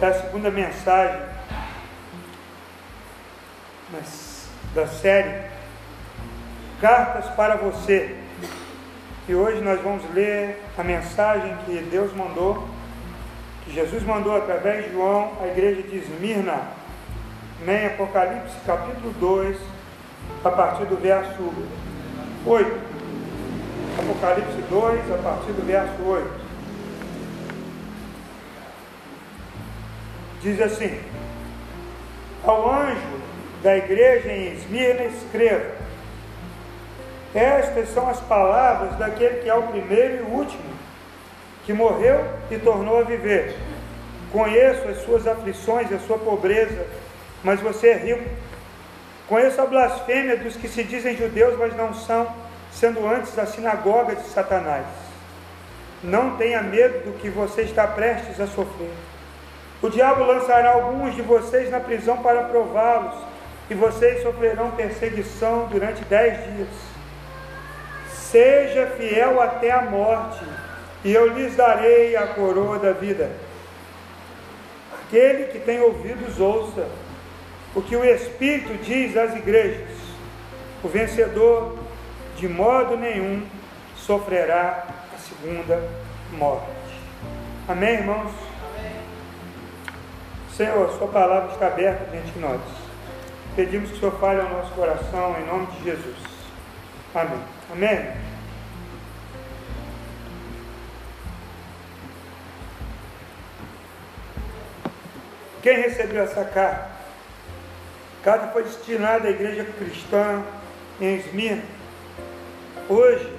é 0.00 0.06
a 0.06 0.14
segunda 0.14 0.50
mensagem 0.50 1.20
da 4.74 4.86
série 4.88 5.54
Cartas 6.80 7.26
para 7.34 7.56
você. 7.56 8.16
E 9.28 9.34
hoje 9.34 9.60
nós 9.62 9.80
vamos 9.80 10.02
ler 10.12 10.60
a 10.76 10.82
mensagem 10.82 11.56
que 11.64 11.78
Deus 11.90 12.12
mandou, 12.12 12.68
que 13.64 13.72
Jesus 13.72 14.02
mandou 14.02 14.36
através 14.36 14.84
de 14.84 14.92
João 14.92 15.32
à 15.40 15.46
igreja 15.46 15.82
de 15.82 15.96
Esmirna, 15.96 16.60
em 17.66 17.86
Apocalipse 17.86 18.56
capítulo 18.66 19.14
2, 19.20 19.56
a 20.44 20.50
partir 20.50 20.84
do 20.86 20.96
verso 20.96 21.54
8. 22.44 22.80
Apocalipse 23.98 24.62
2, 24.68 25.12
a 25.12 25.18
partir 25.22 25.52
do 25.52 25.64
verso 25.64 26.02
8. 26.02 26.43
Diz 30.44 30.60
assim: 30.60 31.00
Ao 32.44 32.70
anjo 32.70 33.20
da 33.62 33.76
igreja 33.76 34.30
em 34.30 34.52
Esmirna, 34.52 35.04
escreva: 35.04 35.72
Estas 37.34 37.88
são 37.88 38.08
as 38.08 38.20
palavras 38.20 38.96
daquele 38.98 39.40
que 39.40 39.48
é 39.48 39.54
o 39.54 39.62
primeiro 39.62 40.18
e 40.18 40.30
último, 40.30 40.62
que 41.64 41.72
morreu 41.72 42.24
e 42.50 42.58
tornou 42.58 43.00
a 43.00 43.04
viver. 43.04 43.56
Conheço 44.30 44.86
as 44.88 44.98
suas 44.98 45.26
aflições 45.26 45.90
e 45.90 45.94
a 45.94 46.00
sua 46.00 46.18
pobreza, 46.18 46.86
mas 47.42 47.60
você 47.60 47.88
é 47.88 47.96
rico. 47.96 48.28
Conheço 49.26 49.60
a 49.62 49.66
blasfêmia 49.66 50.36
dos 50.36 50.56
que 50.56 50.68
se 50.68 50.84
dizem 50.84 51.16
judeus, 51.16 51.56
mas 51.58 51.74
não 51.74 51.94
são, 51.94 52.28
sendo 52.70 53.06
antes 53.08 53.38
a 53.38 53.46
sinagoga 53.46 54.14
de 54.14 54.24
Satanás. 54.24 54.84
Não 56.02 56.36
tenha 56.36 56.60
medo 56.60 57.06
do 57.06 57.18
que 57.18 57.30
você 57.30 57.62
está 57.62 57.86
prestes 57.86 58.38
a 58.38 58.46
sofrer. 58.46 58.90
O 59.82 59.88
diabo 59.88 60.24
lançará 60.24 60.72
alguns 60.72 61.14
de 61.14 61.22
vocês 61.22 61.70
na 61.70 61.80
prisão 61.80 62.18
para 62.18 62.44
prová-los, 62.44 63.14
e 63.68 63.74
vocês 63.74 64.22
sofrerão 64.22 64.70
perseguição 64.72 65.66
durante 65.70 66.04
dez 66.04 66.42
dias. 66.44 66.68
Seja 68.08 68.86
fiel 68.96 69.40
até 69.40 69.70
a 69.70 69.82
morte, 69.82 70.44
e 71.04 71.12
eu 71.12 71.26
lhes 71.28 71.54
darei 71.56 72.16
a 72.16 72.26
coroa 72.28 72.78
da 72.78 72.92
vida. 72.92 73.30
Aquele 75.02 75.44
que 75.44 75.58
tem 75.58 75.80
ouvidos, 75.80 76.40
ouça 76.40 76.88
o 77.74 77.82
que 77.82 77.96
o 77.96 78.04
Espírito 78.04 78.74
diz 78.82 79.16
às 79.16 79.34
igrejas. 79.34 79.88
O 80.82 80.88
vencedor, 80.88 81.78
de 82.36 82.48
modo 82.48 82.96
nenhum, 82.96 83.46
sofrerá 83.96 84.86
a 85.14 85.18
segunda 85.18 85.82
morte. 86.32 86.66
Amém, 87.68 87.94
irmãos? 87.94 88.43
Senhor, 90.56 90.88
Sua 90.98 91.08
palavra 91.08 91.52
está 91.52 91.66
aberta 91.66 92.08
diante 92.12 92.30
de 92.30 92.38
nós. 92.38 92.60
Pedimos 93.56 93.90
que 93.90 93.96
o 93.96 93.98
Senhor 93.98 94.20
fale 94.20 94.40
ao 94.40 94.50
nosso 94.50 94.72
coração, 94.72 95.34
em 95.40 95.46
nome 95.46 95.66
de 95.66 95.82
Jesus. 95.82 96.16
Amém. 97.12 97.40
Amém. 97.72 98.12
Quem 105.60 105.76
recebeu 105.80 106.22
essa 106.22 106.44
carta? 106.44 106.88
A 108.20 108.24
carta 108.24 108.46
foi 108.52 108.62
destinada 108.62 109.26
à 109.26 109.30
igreja 109.32 109.64
cristã 109.76 110.40
em 111.00 111.16
Esmirna. 111.16 111.64
Hoje 112.88 113.32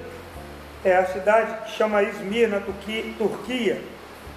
é 0.84 0.96
a 0.96 1.06
cidade 1.06 1.64
que 1.64 1.70
chama 1.70 2.02
Esmirna, 2.02 2.60
Turquia. 2.60 3.80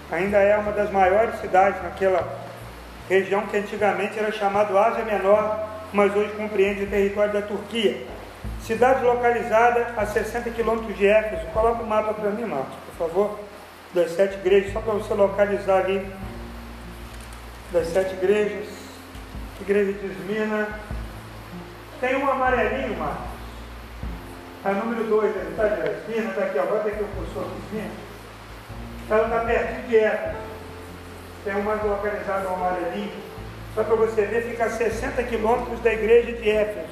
Ainda 0.09 0.38
é 0.38 0.58
uma 0.58 0.71
das 0.71 0.89
maiores 0.91 1.39
cidades 1.41 1.83
naquela 1.83 2.48
região 3.09 3.41
que 3.47 3.57
antigamente 3.57 4.19
era 4.19 4.31
chamada 4.31 4.79
Ásia 4.79 5.03
Menor, 5.03 5.67
mas 5.92 6.15
hoje 6.15 6.31
compreende 6.33 6.83
o 6.83 6.87
território 6.87 7.33
da 7.33 7.42
Turquia. 7.42 8.05
Cidade 8.61 9.03
localizada 9.03 9.93
a 9.97 10.05
60 10.05 10.52
quilômetros 10.52 10.95
de 10.95 11.08
Éfeso. 11.08 11.48
Coloca 11.48 11.81
o 11.81 11.87
mapa 11.87 12.14
para 12.14 12.30
mim, 12.30 12.45
Marcos, 12.45 12.75
por 12.86 13.08
favor. 13.08 13.39
Das 13.93 14.11
sete 14.11 14.36
igrejas, 14.37 14.71
só 14.71 14.81
para 14.81 14.93
você 14.93 15.14
localizar 15.15 15.77
ali. 15.77 16.08
Das 17.73 17.87
sete 17.87 18.14
igrejas. 18.14 18.67
Igreja 19.59 19.93
de 19.93 20.05
Esmina. 20.05 20.67
Tem 21.99 22.15
um 22.15 22.30
amarelinho, 22.30 22.95
Marcos. 22.99 23.30
A 24.64 24.71
número 24.71 25.05
2, 25.05 25.36
ele 25.36 25.49
está 25.49 25.67
de 25.67 25.89
Esmina, 25.89 26.30
está 26.30 26.43
aqui, 26.43 26.59
agora 26.59 26.83
tem 26.83 26.93
que 26.93 27.03
o 27.03 27.08
cursor 27.08 27.45
de 27.45 27.77
Esmina. 27.77 27.92
Ela 29.09 29.23
está 29.23 29.39
perto 29.39 29.87
de 29.87 29.98
Éfeso 29.98 30.48
tem 31.49 31.60
uma 31.60 31.73
localizada 31.73 32.48
no 32.48 32.54
amarelinho, 32.54 33.11
só 33.73 33.83
para 33.83 33.95
você 33.95 34.21
ver, 34.21 34.43
fica 34.43 34.65
a 34.65 34.70
60 34.70 35.23
quilômetros 35.23 35.80
da 35.80 35.92
igreja 35.92 36.33
de 36.33 36.48
Éfeso. 36.48 36.87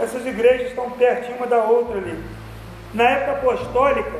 Essas 0.00 0.26
igrejas 0.26 0.68
estão 0.68 0.90
pertinho 0.90 1.36
uma 1.36 1.46
da 1.46 1.62
outra 1.62 1.98
ali. 1.98 2.20
Na 2.92 3.04
época 3.04 3.32
apostólica, 3.32 4.12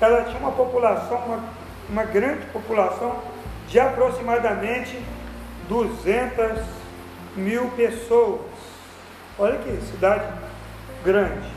ela 0.00 0.22
tinha 0.24 0.38
uma 0.38 0.52
população, 0.52 1.18
uma, 1.18 1.40
uma 1.88 2.04
grande 2.04 2.46
população 2.46 3.16
de 3.66 3.80
aproximadamente 3.80 4.96
200 5.68 6.62
mil 7.34 7.68
pessoas. 7.70 8.40
Olha 9.36 9.58
que 9.58 9.76
cidade 9.86 10.24
grande. 11.04 11.50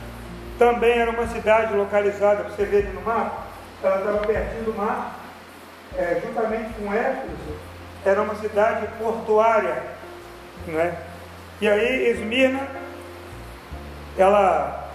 Também 0.58 0.98
era 0.98 1.10
uma 1.10 1.28
cidade 1.28 1.72
localizada, 1.74 2.44
você 2.44 2.64
vê 2.64 2.82
no 2.82 3.00
mapa, 3.02 3.44
ela 3.82 3.98
estava 3.98 4.18
pertinho 4.18 4.64
do 4.64 4.74
mar, 4.74 5.23
é, 5.96 6.20
juntamente 6.24 6.72
com 6.74 6.92
Éfeso, 6.92 7.58
era 8.04 8.22
uma 8.22 8.34
cidade 8.36 8.86
portuária. 8.98 9.82
Né? 10.66 10.96
E 11.60 11.68
aí 11.68 12.08
Esmirna, 12.10 12.66
ela 14.18 14.90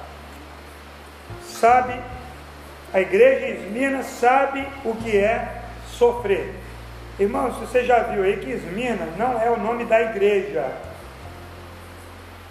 sabe, 1.44 2.00
a 2.94 3.00
igreja 3.00 3.48
Esmirna 3.48 4.04
sabe 4.04 4.68
o 4.84 4.96
que 4.96 5.18
é 5.18 5.62
sofrer. 5.88 6.54
Irmãos, 7.20 7.56
você 7.58 7.84
já 7.84 8.00
viu 8.04 8.24
aí 8.24 8.38
que 8.38 8.52
Esmirna 8.52 9.08
não 9.18 9.42
é 9.42 9.50
o 9.50 9.58
nome 9.58 9.86
da 9.86 10.02
igreja, 10.02 10.72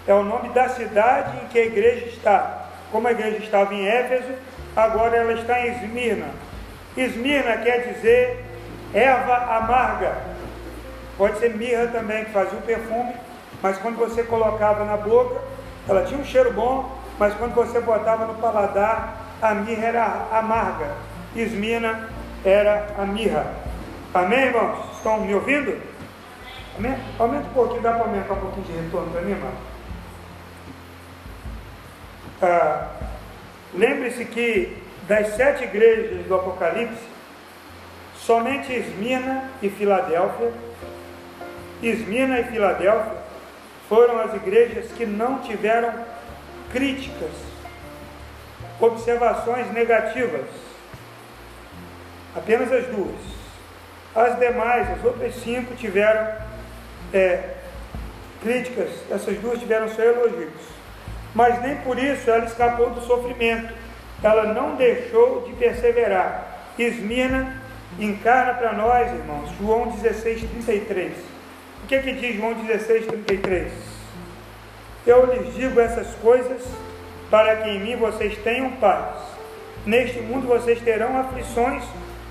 é 0.07 0.13
o 0.13 0.23
nome 0.23 0.49
da 0.49 0.69
cidade 0.69 1.37
em 1.43 1.47
que 1.47 1.59
a 1.59 1.65
igreja 1.65 2.05
está. 2.05 2.67
Como 2.91 3.07
a 3.07 3.11
igreja 3.11 3.37
estava 3.37 3.73
em 3.73 3.87
Éfeso, 3.87 4.33
agora 4.75 5.17
ela 5.17 5.33
está 5.33 5.59
em 5.59 5.71
Esmirna. 5.71 6.27
Esmirna 6.97 7.57
quer 7.57 7.93
dizer 7.93 8.45
erva 8.93 9.57
amarga. 9.57 10.17
Pode 11.17 11.37
ser 11.39 11.55
mirra 11.55 11.87
também, 11.87 12.25
que 12.25 12.31
fazia 12.31 12.57
o 12.57 12.61
perfume, 12.61 13.13
mas 13.61 13.77
quando 13.77 13.97
você 13.97 14.23
colocava 14.23 14.85
na 14.85 14.97
boca, 14.97 15.41
ela 15.87 16.03
tinha 16.03 16.19
um 16.19 16.23
cheiro 16.23 16.53
bom, 16.53 16.97
mas 17.17 17.33
quando 17.35 17.53
você 17.53 17.79
botava 17.81 18.25
no 18.25 18.35
paladar, 18.35 19.17
a 19.41 19.53
mirra 19.53 19.85
era 19.85 20.27
amarga. 20.31 20.95
Esmina 21.35 22.09
era 22.45 22.87
a 22.97 23.05
mirra. 23.05 23.53
Amém, 24.13 24.39
irmãos? 24.39 24.95
Estão 24.95 25.21
me 25.21 25.33
ouvindo? 25.33 25.77
Amém? 26.77 26.97
Aumenta 27.19 27.47
um 27.47 27.53
pouquinho, 27.53 27.81
dá 27.81 27.91
para 27.91 28.05
aumentar 28.05 28.33
um 28.33 28.39
pouquinho 28.39 28.65
de 28.65 28.71
retorno 28.71 29.11
para 29.11 29.21
mim, 29.21 29.31
irmão? 29.31 29.51
Ah, 32.41 32.87
Lembre-se 33.73 34.25
que 34.25 34.75
das 35.09 35.29
sete 35.29 35.63
igrejas 35.63 36.23
do 36.27 36.35
Apocalipse, 36.35 37.03
somente 38.15 38.71
Esmina 38.71 39.49
e 39.59 39.67
Filadélfia, 39.67 40.53
Esmina 41.81 42.39
e 42.39 42.43
Filadélfia 42.43 43.17
foram 43.89 44.19
as 44.19 44.35
igrejas 44.35 44.91
que 44.91 45.07
não 45.07 45.39
tiveram 45.39 45.91
críticas, 46.71 47.31
observações 48.79 49.73
negativas. 49.73 50.45
Apenas 52.35 52.71
as 52.71 52.85
duas. 52.85 53.39
As 54.15 54.37
demais, 54.37 54.91
as 54.91 55.03
outras 55.03 55.33
cinco, 55.37 55.73
tiveram 55.73 56.35
é, 57.11 57.55
críticas, 58.43 58.89
essas 59.09 59.39
duas 59.39 59.57
tiveram 59.57 59.89
só 59.89 60.03
elogios. 60.03 60.53
Mas 61.33 61.59
nem 61.63 61.77
por 61.77 61.97
isso 61.97 62.29
ela 62.29 62.45
escapou 62.45 62.91
do 62.91 63.01
sofrimento. 63.01 63.78
Ela 64.21 64.53
não 64.53 64.75
deixou 64.75 65.41
de 65.47 65.53
perseverar. 65.53 66.73
Esmina 66.77 67.61
encarna 67.97 68.53
para 68.53 68.73
nós, 68.73 69.11
irmãos, 69.11 69.49
João 69.59 69.87
16, 69.87 70.41
33. 70.41 71.13
O 71.83 71.87
que 71.87 71.95
é 71.95 71.99
que 71.99 72.11
diz 72.13 72.35
João 72.35 72.53
16, 72.53 73.05
33? 73.07 73.71
Eu 75.07 75.25
lhes 75.25 75.53
digo 75.55 75.79
essas 75.79 76.13
coisas 76.15 76.61
para 77.29 77.57
que 77.57 77.69
em 77.69 77.79
mim 77.79 77.95
vocês 77.95 78.37
tenham 78.39 78.71
paz. 78.73 79.15
Neste 79.85 80.19
mundo 80.19 80.47
vocês 80.47 80.79
terão 80.81 81.17
aflições, 81.17 81.83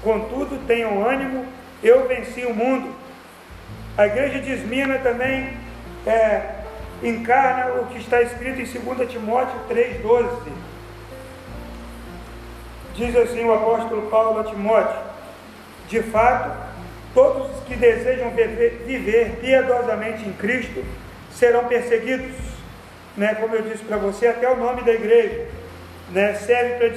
contudo 0.03 0.65
tenham 0.67 1.07
ânimo, 1.07 1.47
eu 1.83 2.07
venci 2.07 2.45
o 2.45 2.55
mundo. 2.55 2.95
A 3.97 4.07
igreja 4.07 4.41
de 4.41 4.53
Esmina 4.53 4.99
também 4.99 5.57
é, 6.07 6.43
encarna 7.03 7.81
o 7.81 7.87
que 7.87 7.99
está 7.99 8.23
escrito 8.23 8.61
em 8.61 8.95
2 8.95 9.11
Timóteo 9.11 9.59
3,12. 9.69 10.68
Diz 12.99 13.15
assim 13.15 13.45
o 13.45 13.55
apóstolo 13.55 14.11
Paulo 14.11 14.41
a 14.41 14.45
Timóteo: 14.45 15.01
de 15.89 16.03
fato, 16.03 16.51
todos 17.15 17.57
os 17.57 17.63
que 17.63 17.77
desejam 17.77 18.31
viver, 18.31 18.83
viver 18.85 19.37
piedosamente 19.41 20.29
em 20.29 20.33
Cristo 20.33 20.85
serão 21.31 21.67
perseguidos. 21.67 22.35
Né? 23.17 23.37
Como 23.37 23.55
eu 23.55 23.63
disse 23.63 23.85
para 23.85 23.99
você, 23.99 24.27
até 24.27 24.51
o 24.51 24.57
nome 24.57 24.83
da 24.83 24.93
igreja 24.93 25.47
né? 26.11 26.35
serve 26.35 26.75
para 26.75 26.89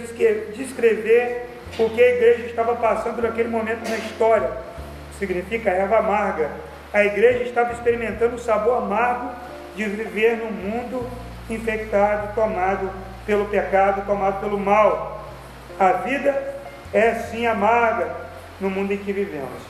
descrever 0.55 1.45
o 1.77 1.87
que 1.91 2.01
a 2.01 2.09
igreja 2.15 2.47
estava 2.47 2.75
passando 2.77 3.21
naquele 3.21 3.49
momento 3.49 3.87
na 3.87 3.97
história. 3.97 4.49
Significa 5.19 5.69
erva 5.69 5.99
amarga. 5.99 6.49
A 6.91 7.05
igreja 7.05 7.43
estava 7.43 7.73
experimentando 7.73 8.37
o 8.37 8.39
sabor 8.39 8.79
amargo 8.79 9.29
de 9.75 9.83
viver 9.85 10.37
num 10.37 10.51
mundo 10.51 11.07
infectado, 11.47 12.33
tomado 12.33 12.89
pelo 13.23 13.45
pecado, 13.45 14.03
tomado 14.07 14.39
pelo 14.41 14.59
mal. 14.59 15.20
A 15.81 15.93
vida 15.93 16.29
é 16.93 17.15
sim 17.15 17.47
amarga 17.47 18.15
no 18.59 18.69
mundo 18.69 18.93
em 18.93 18.99
que 18.99 19.11
vivemos. 19.11 19.63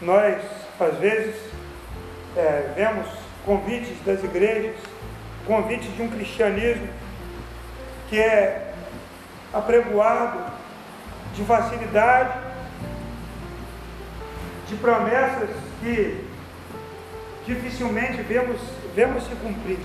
Nós, 0.00 0.42
às 0.80 0.96
vezes, 0.96 1.36
é, 2.34 2.72
vemos 2.74 3.06
convites 3.44 4.02
das 4.02 4.24
igrejas, 4.24 4.76
convites 5.46 5.94
de 5.94 6.00
um 6.00 6.08
cristianismo 6.08 6.88
que 8.08 8.18
é 8.18 8.72
apregoado 9.52 10.42
de 11.34 11.44
facilidade, 11.44 12.32
de 14.68 14.76
promessas 14.76 15.50
que 15.82 16.24
dificilmente 17.44 18.22
vemos, 18.22 18.58
vemos 18.94 19.22
se 19.24 19.34
cumprir. 19.34 19.80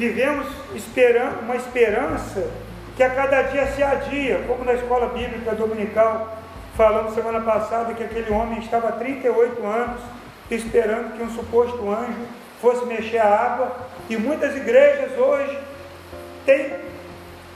Vivemos 0.00 0.46
esperando 0.74 1.40
uma 1.40 1.56
esperança 1.56 2.48
que 2.96 3.02
a 3.02 3.10
cada 3.10 3.42
dia 3.42 3.66
se 3.66 3.82
adia, 3.82 4.42
como 4.48 4.64
na 4.64 4.72
escola 4.72 5.08
bíblica 5.08 5.54
dominical, 5.54 6.38
falamos 6.74 7.12
semana 7.12 7.42
passada 7.42 7.92
que 7.92 8.04
aquele 8.04 8.32
homem 8.32 8.60
estava 8.60 8.88
há 8.88 8.92
38 8.92 9.62
anos 9.66 10.00
esperando 10.50 11.18
que 11.18 11.22
um 11.22 11.28
suposto 11.28 11.86
anjo 11.90 12.26
fosse 12.62 12.86
mexer 12.86 13.18
a 13.18 13.28
água, 13.28 13.76
e 14.08 14.16
muitas 14.16 14.56
igrejas 14.56 15.18
hoje 15.18 15.58
têm 16.46 16.76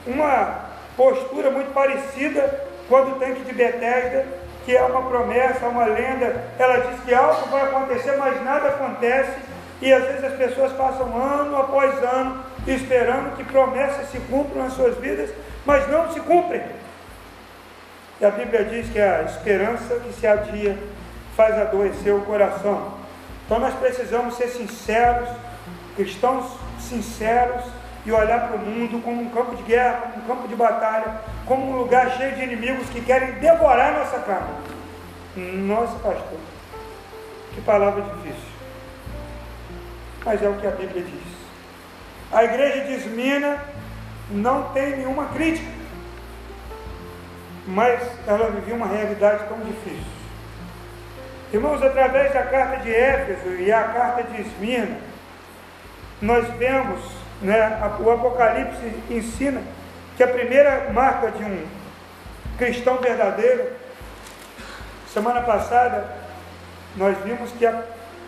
uma 0.05 0.65
postura 0.95 1.49
muito 1.49 1.73
parecida 1.73 2.63
com 2.87 3.05
do 3.05 3.19
tanque 3.19 3.41
de 3.41 3.53
Bethesda, 3.53 4.23
que 4.65 4.77
é 4.77 4.83
uma 4.83 5.01
promessa, 5.01 5.65
uma 5.65 5.85
lenda. 5.85 6.43
Ela 6.59 6.91
diz 6.91 6.99
que 7.05 7.11
algo 7.11 7.49
vai 7.49 7.63
acontecer, 7.63 8.15
mas 8.17 8.39
nada 8.43 8.67
acontece. 8.67 9.54
E 9.81 9.91
às 9.91 10.03
vezes 10.03 10.23
as 10.23 10.33
pessoas 10.33 10.71
passam 10.73 11.15
ano 11.21 11.57
após 11.57 12.01
ano 12.03 12.43
esperando 12.65 13.35
que 13.35 13.43
promessas 13.43 14.09
se 14.09 14.17
cumpram 14.19 14.63
nas 14.63 14.73
suas 14.73 14.97
vidas, 14.97 15.29
mas 15.65 15.89
não 15.89 16.11
se 16.11 16.19
cumprem. 16.21 16.63
E 18.19 18.25
a 18.25 18.31
Bíblia 18.31 18.63
diz 18.65 18.89
que 18.89 18.99
a 18.99 19.23
esperança 19.23 19.95
que 19.99 20.13
se 20.13 20.25
adia 20.25 20.77
faz 21.35 21.59
adoecer 21.59 22.13
o 22.13 22.21
coração. 22.21 22.93
Então 23.45 23.59
nós 23.59 23.73
precisamos 23.75 24.35
ser 24.37 24.47
sinceros, 24.47 25.29
cristãos 25.95 26.45
sinceros, 26.79 27.63
e 28.05 28.11
olhar 28.11 28.47
para 28.47 28.57
o 28.57 28.59
mundo 28.59 29.01
como 29.03 29.21
um 29.21 29.29
campo 29.29 29.55
de 29.55 29.63
guerra, 29.63 30.11
como 30.13 30.23
um 30.23 30.27
campo 30.27 30.47
de 30.47 30.55
batalha, 30.55 31.21
como 31.45 31.71
um 31.71 31.77
lugar 31.77 32.11
cheio 32.15 32.35
de 32.35 32.43
inimigos 32.43 32.87
que 32.89 33.01
querem 33.01 33.33
devorar 33.33 33.93
nossa 33.93 34.19
carne. 34.19 34.53
Nossa, 35.35 35.97
pastor, 35.99 36.39
que 37.53 37.61
palavra 37.61 38.03
difícil. 38.03 38.44
Mas 40.25 40.41
é 40.41 40.49
o 40.49 40.55
que 40.55 40.67
a 40.67 40.71
Bíblia 40.71 41.03
diz. 41.03 41.35
A 42.31 42.43
igreja 42.43 42.81
de 42.85 42.93
Esmina 42.93 43.59
não 44.31 44.63
tem 44.73 44.97
nenhuma 44.97 45.27
crítica, 45.27 45.71
mas 47.67 48.01
ela 48.27 48.49
vivia 48.49 48.75
uma 48.75 48.87
realidade 48.87 49.47
tão 49.47 49.59
difícil. 49.59 50.15
Irmãos, 51.53 51.81
através 51.81 52.33
da 52.33 52.43
carta 52.43 52.77
de 52.83 52.93
Éfeso 52.93 53.55
e 53.55 53.71
a 53.71 53.83
carta 53.83 54.23
de 54.23 54.41
Esmina, 54.41 54.97
nós 56.21 56.47
vemos 56.55 56.99
né, 57.41 57.79
o 57.99 58.09
Apocalipse 58.09 59.03
ensina 59.09 59.61
que 60.17 60.23
a 60.23 60.27
primeira 60.27 60.89
marca 60.91 61.31
de 61.31 61.43
um 61.43 61.65
cristão 62.57 62.97
verdadeiro, 62.97 63.71
semana 65.13 65.41
passada, 65.41 66.09
nós 66.95 67.17
vimos 67.23 67.51
que 67.51 67.65
a, 67.65 67.83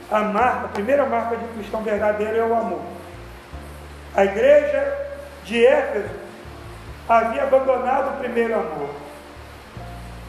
a 0.10 0.20
marca, 0.22 0.66
a 0.66 0.70
primeira 0.70 1.06
marca 1.06 1.36
de 1.36 1.44
um 1.44 1.54
cristão 1.54 1.82
verdadeiro 1.82 2.38
é 2.38 2.44
o 2.44 2.56
amor. 2.56 2.82
A 4.16 4.26
igreja 4.26 4.98
de 5.44 5.66
Éfeso 5.66 6.10
havia 7.08 7.44
abandonado 7.44 8.16
o 8.16 8.20
primeiro 8.20 8.54
amor. 8.54 8.90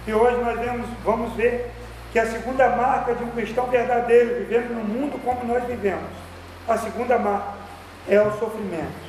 E 0.06 0.12
hoje 0.12 0.36
nós 0.38 0.58
vemos, 0.58 0.86
vamos 1.04 1.32
ver 1.34 1.70
que 2.12 2.18
a 2.18 2.26
segunda 2.26 2.68
marca 2.70 3.14
de 3.14 3.22
um 3.22 3.30
cristão 3.30 3.66
verdadeiro, 3.66 4.36
vivendo 4.36 4.74
no 4.74 4.84
mundo 4.84 5.20
como 5.22 5.44
nós 5.44 5.64
vivemos, 5.64 6.10
a 6.66 6.76
segunda 6.78 7.18
marca 7.18 7.52
é 8.08 8.20
o 8.20 8.30
sofrimento. 8.38 9.08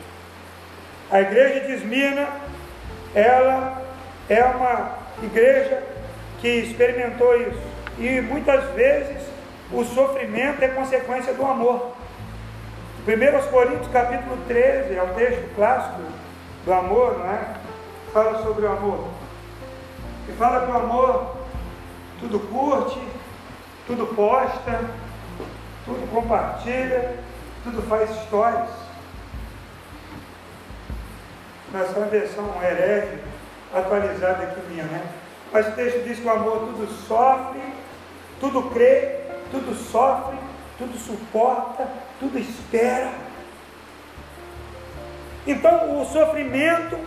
A 1.12 1.22
igreja 1.22 1.62
de 1.62 1.74
Esmina, 1.74 2.28
ela 3.16 3.82
é 4.30 4.44
uma 4.44 4.92
igreja 5.24 5.82
que 6.40 6.48
experimentou 6.48 7.36
isso. 7.42 7.70
E 7.98 8.22
muitas 8.22 8.64
vezes 8.72 9.29
o 9.72 9.84
sofrimento 9.84 10.62
é 10.64 10.68
consequência 10.70 11.34
do 11.34 11.46
amor. 11.46 11.94
1 13.08 13.52
Coríntios 13.52 13.92
capítulo 13.92 14.38
13 14.48 14.96
é 14.96 15.04
o 15.04 15.14
texto 15.14 15.56
clássico 15.56 16.02
do 16.66 16.74
amor, 16.74 17.18
não 17.20 17.32
é? 17.32 17.56
Fala 18.14 18.44
sobre 18.44 18.66
o 18.66 18.72
amor. 18.72 19.08
E 20.28 20.32
fala 20.34 20.66
que 20.66 20.72
o 20.72 20.76
amor 20.76 21.36
tudo 22.20 22.40
curte, 22.40 23.02
tudo 23.88 24.08
posta, 24.16 24.82
tudo 25.86 26.12
compartilha, 26.12 27.16
tudo 27.64 27.82
faz 27.84 28.10
histórias 28.10 28.90
mas 31.72 31.96
é 31.96 32.00
uma 32.00 32.08
versão 32.08 32.46
herege, 32.64 33.20
atualizada 33.74 34.44
aqui 34.44 34.62
minha, 34.70 34.84
né? 34.84 35.06
Mas 35.52 35.68
o 35.68 35.72
texto 35.72 36.04
diz 36.04 36.20
que 36.20 36.26
o 36.26 36.32
amor 36.32 36.60
tudo 36.60 36.88
sofre, 37.08 37.62
tudo 38.40 38.70
crê, 38.72 39.19
tudo 39.52 39.76
sofre, 39.76 40.38
tudo 40.78 40.98
suporta, 40.98 41.88
tudo 42.20 42.38
espera. 42.38 43.12
Então 45.46 46.02
o 46.02 46.06
sofrimento, 46.06 46.98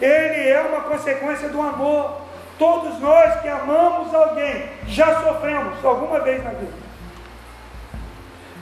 ele 0.00 0.48
é 0.48 0.60
uma 0.60 0.82
consequência 0.82 1.48
do 1.48 1.60
amor. 1.60 2.22
Todos 2.58 2.98
nós 3.00 3.40
que 3.40 3.48
amamos 3.48 4.14
alguém 4.14 4.68
já 4.86 5.22
sofremos 5.22 5.84
alguma 5.84 6.20
vez 6.20 6.42
na 6.44 6.50
vida. 6.50 6.90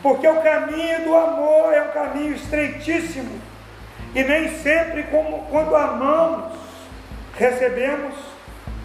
Porque 0.02 0.28
o 0.28 0.40
caminho 0.42 1.04
do 1.04 1.16
amor 1.16 1.72
é 1.72 1.82
um 1.82 1.92
caminho 1.92 2.34
estreitíssimo 2.34 3.40
e 4.14 4.22
nem 4.22 4.56
sempre, 4.58 5.02
como 5.04 5.46
quando 5.50 5.74
amamos, 5.74 6.54
recebemos 7.36 8.14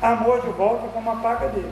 amor 0.02 0.42
de 0.42 0.50
volta 0.50 0.88
como 0.90 1.12
a 1.12 1.16
paga 1.16 1.48
dele. 1.48 1.72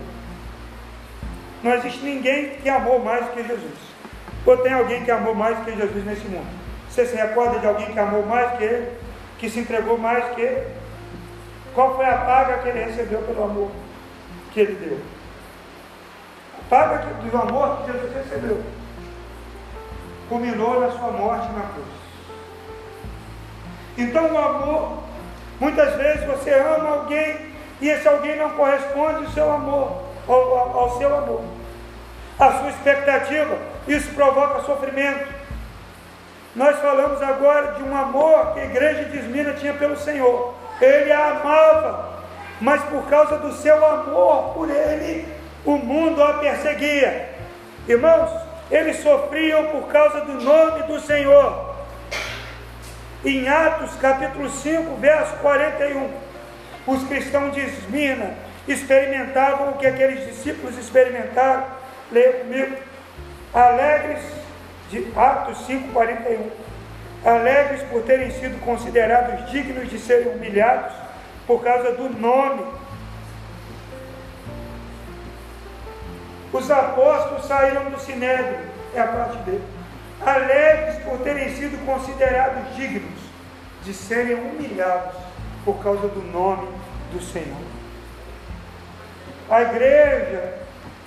Não 1.63 1.73
existe 1.73 2.03
ninguém 2.03 2.51
que 2.55 2.69
amou 2.69 2.99
mais 2.99 3.25
do 3.25 3.31
que 3.31 3.43
Jesus. 3.43 3.79
Ou 4.45 4.57
tem 4.57 4.73
alguém 4.73 5.03
que 5.03 5.11
amou 5.11 5.35
mais 5.35 5.57
do 5.57 5.65
que 5.65 5.75
Jesus 5.75 6.05
nesse 6.05 6.27
mundo? 6.27 6.47
Você 6.89 7.05
se 7.05 7.15
recorda 7.15 7.59
de 7.59 7.67
alguém 7.67 7.91
que 7.91 7.99
amou 7.99 8.25
mais 8.25 8.57
que 8.57 8.63
ele? 8.63 8.91
Que 9.37 9.49
se 9.49 9.59
entregou 9.59 9.97
mais 9.97 10.33
que 10.35 10.41
ele? 10.41 10.67
Qual 11.73 11.95
foi 11.95 12.05
a 12.05 12.17
paga 12.17 12.57
que 12.57 12.69
ele 12.69 12.83
recebeu 12.83 13.21
pelo 13.21 13.43
amor 13.43 13.71
que 14.51 14.59
ele 14.59 14.75
deu? 14.75 14.99
A 16.59 16.69
paga 16.69 17.05
do 17.13 17.37
amor 17.37 17.77
que 17.77 17.91
Jesus 17.91 18.13
recebeu 18.13 18.61
culminou 20.27 20.79
na 20.79 20.91
sua 20.91 21.11
morte 21.11 21.51
na 21.51 21.61
cruz. 21.61 22.01
Então 23.97 24.33
o 24.33 24.37
amor, 24.37 25.03
muitas 25.59 25.95
vezes 25.95 26.25
você 26.25 26.53
ama 26.53 26.89
alguém 26.89 27.51
e 27.81 27.89
esse 27.89 28.07
alguém 28.07 28.37
não 28.37 28.51
corresponde 28.51 29.25
ao 29.25 29.31
seu 29.31 29.51
amor, 29.51 30.03
ao, 30.27 30.79
ao 30.79 30.97
seu 30.97 31.15
amor, 31.15 31.43
a 32.39 32.51
sua 32.53 32.69
expectativa, 32.69 33.57
isso 33.87 34.13
provoca 34.13 34.61
sofrimento. 34.61 35.27
Nós 36.55 36.79
falamos 36.79 37.21
agora 37.21 37.73
de 37.73 37.83
um 37.83 37.95
amor 37.95 38.53
que 38.53 38.59
a 38.59 38.65
igreja 38.65 39.05
de 39.05 39.17
Esmina 39.17 39.53
tinha 39.53 39.73
pelo 39.73 39.95
Senhor. 39.97 40.53
Ele 40.81 41.11
a 41.11 41.29
amava, 41.29 42.09
mas 42.59 42.81
por 42.83 43.03
causa 43.03 43.37
do 43.37 43.53
seu 43.53 43.85
amor 43.85 44.53
por 44.53 44.69
ele, 44.69 45.27
o 45.63 45.77
mundo 45.77 46.21
a 46.21 46.33
perseguia. 46.33 47.29
Irmãos, 47.87 48.29
eles 48.69 49.01
sofriam 49.01 49.65
por 49.67 49.87
causa 49.87 50.21
do 50.21 50.33
nome 50.33 50.83
do 50.83 50.99
Senhor. 50.99 51.75
Em 53.23 53.47
Atos 53.47 53.93
capítulo 54.01 54.49
5, 54.49 54.95
verso 54.95 55.33
41, 55.37 56.09
os 56.87 57.03
cristãos 57.07 57.53
de 57.53 57.61
Esmina 57.61 58.35
experimentavam 58.67 59.71
o 59.71 59.77
que 59.77 59.87
aqueles 59.87 60.25
discípulos 60.25 60.77
experimentaram. 60.77 61.65
Leia 62.11 62.33
comigo. 62.33 62.75
Alegres, 63.53 64.23
de 64.89 65.07
Atos 65.15 65.65
5, 65.65 65.91
41. 65.93 66.49
Alegres 67.23 67.83
por 67.83 68.03
terem 68.03 68.31
sido 68.31 68.59
considerados 68.61 69.51
dignos 69.51 69.89
de 69.89 69.99
serem 69.99 70.33
humilhados 70.33 70.93
por 71.45 71.63
causa 71.63 71.91
do 71.91 72.09
nome. 72.09 72.65
Os 76.53 76.69
apóstolos 76.69 77.45
saíram 77.45 77.89
do 77.89 77.99
sinédrio, 77.99 78.59
é 78.93 78.99
a 78.99 79.07
parte 79.07 79.37
dele, 79.43 79.63
alegres 80.25 81.01
por 81.03 81.19
terem 81.19 81.55
sido 81.55 81.83
considerados 81.85 82.75
dignos 82.75 83.19
de 83.83 83.93
serem 83.93 84.35
humilhados 84.35 85.15
por 85.63 85.81
causa 85.81 86.07
do 86.09 86.21
nome 86.21 86.67
do 87.13 87.21
Senhor. 87.21 87.80
A 89.51 89.63
igreja, 89.63 90.53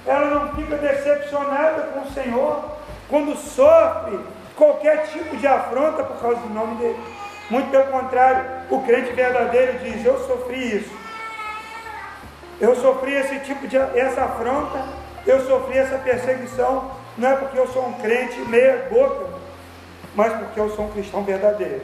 ela 0.05 0.27
não 0.27 0.55
fica 0.55 0.77
decepcionada 0.77 1.85
com 1.85 2.01
o 2.01 2.13
Senhor 2.13 2.77
quando 3.09 3.35
sofre 3.35 4.21
qualquer 4.55 5.07
tipo 5.07 5.35
de 5.35 5.47
afronta 5.47 6.05
por 6.05 6.21
causa 6.21 6.41
do 6.43 6.53
nome 6.53 6.77
dele. 6.77 6.99
Muito 7.49 7.71
pelo 7.71 7.85
contrário, 7.85 8.45
o 8.69 8.83
crente 8.83 9.15
verdadeiro 9.15 9.79
diz: 9.79 10.05
Eu 10.05 10.19
sofri 10.27 10.77
isso. 10.77 10.95
Eu 12.61 12.77
sofri 12.77 13.15
esse 13.15 13.39
tipo 13.41 13.67
de 13.67 13.79
essa 13.79 14.25
afronta, 14.25 14.85
eu 15.27 15.41
sofri 15.47 15.79
essa 15.79 15.97
perseguição, 15.97 16.91
não 17.17 17.31
é 17.31 17.37
porque 17.37 17.59
eu 17.59 17.67
sou 17.69 17.89
um 17.89 17.95
crente 17.95 18.39
meia 18.41 18.89
boca, 18.91 19.27
mas 20.15 20.35
porque 20.35 20.61
eu 20.61 20.69
sou 20.69 20.85
um 20.85 20.91
cristão 20.91 21.25
verdadeiro. 21.25 21.81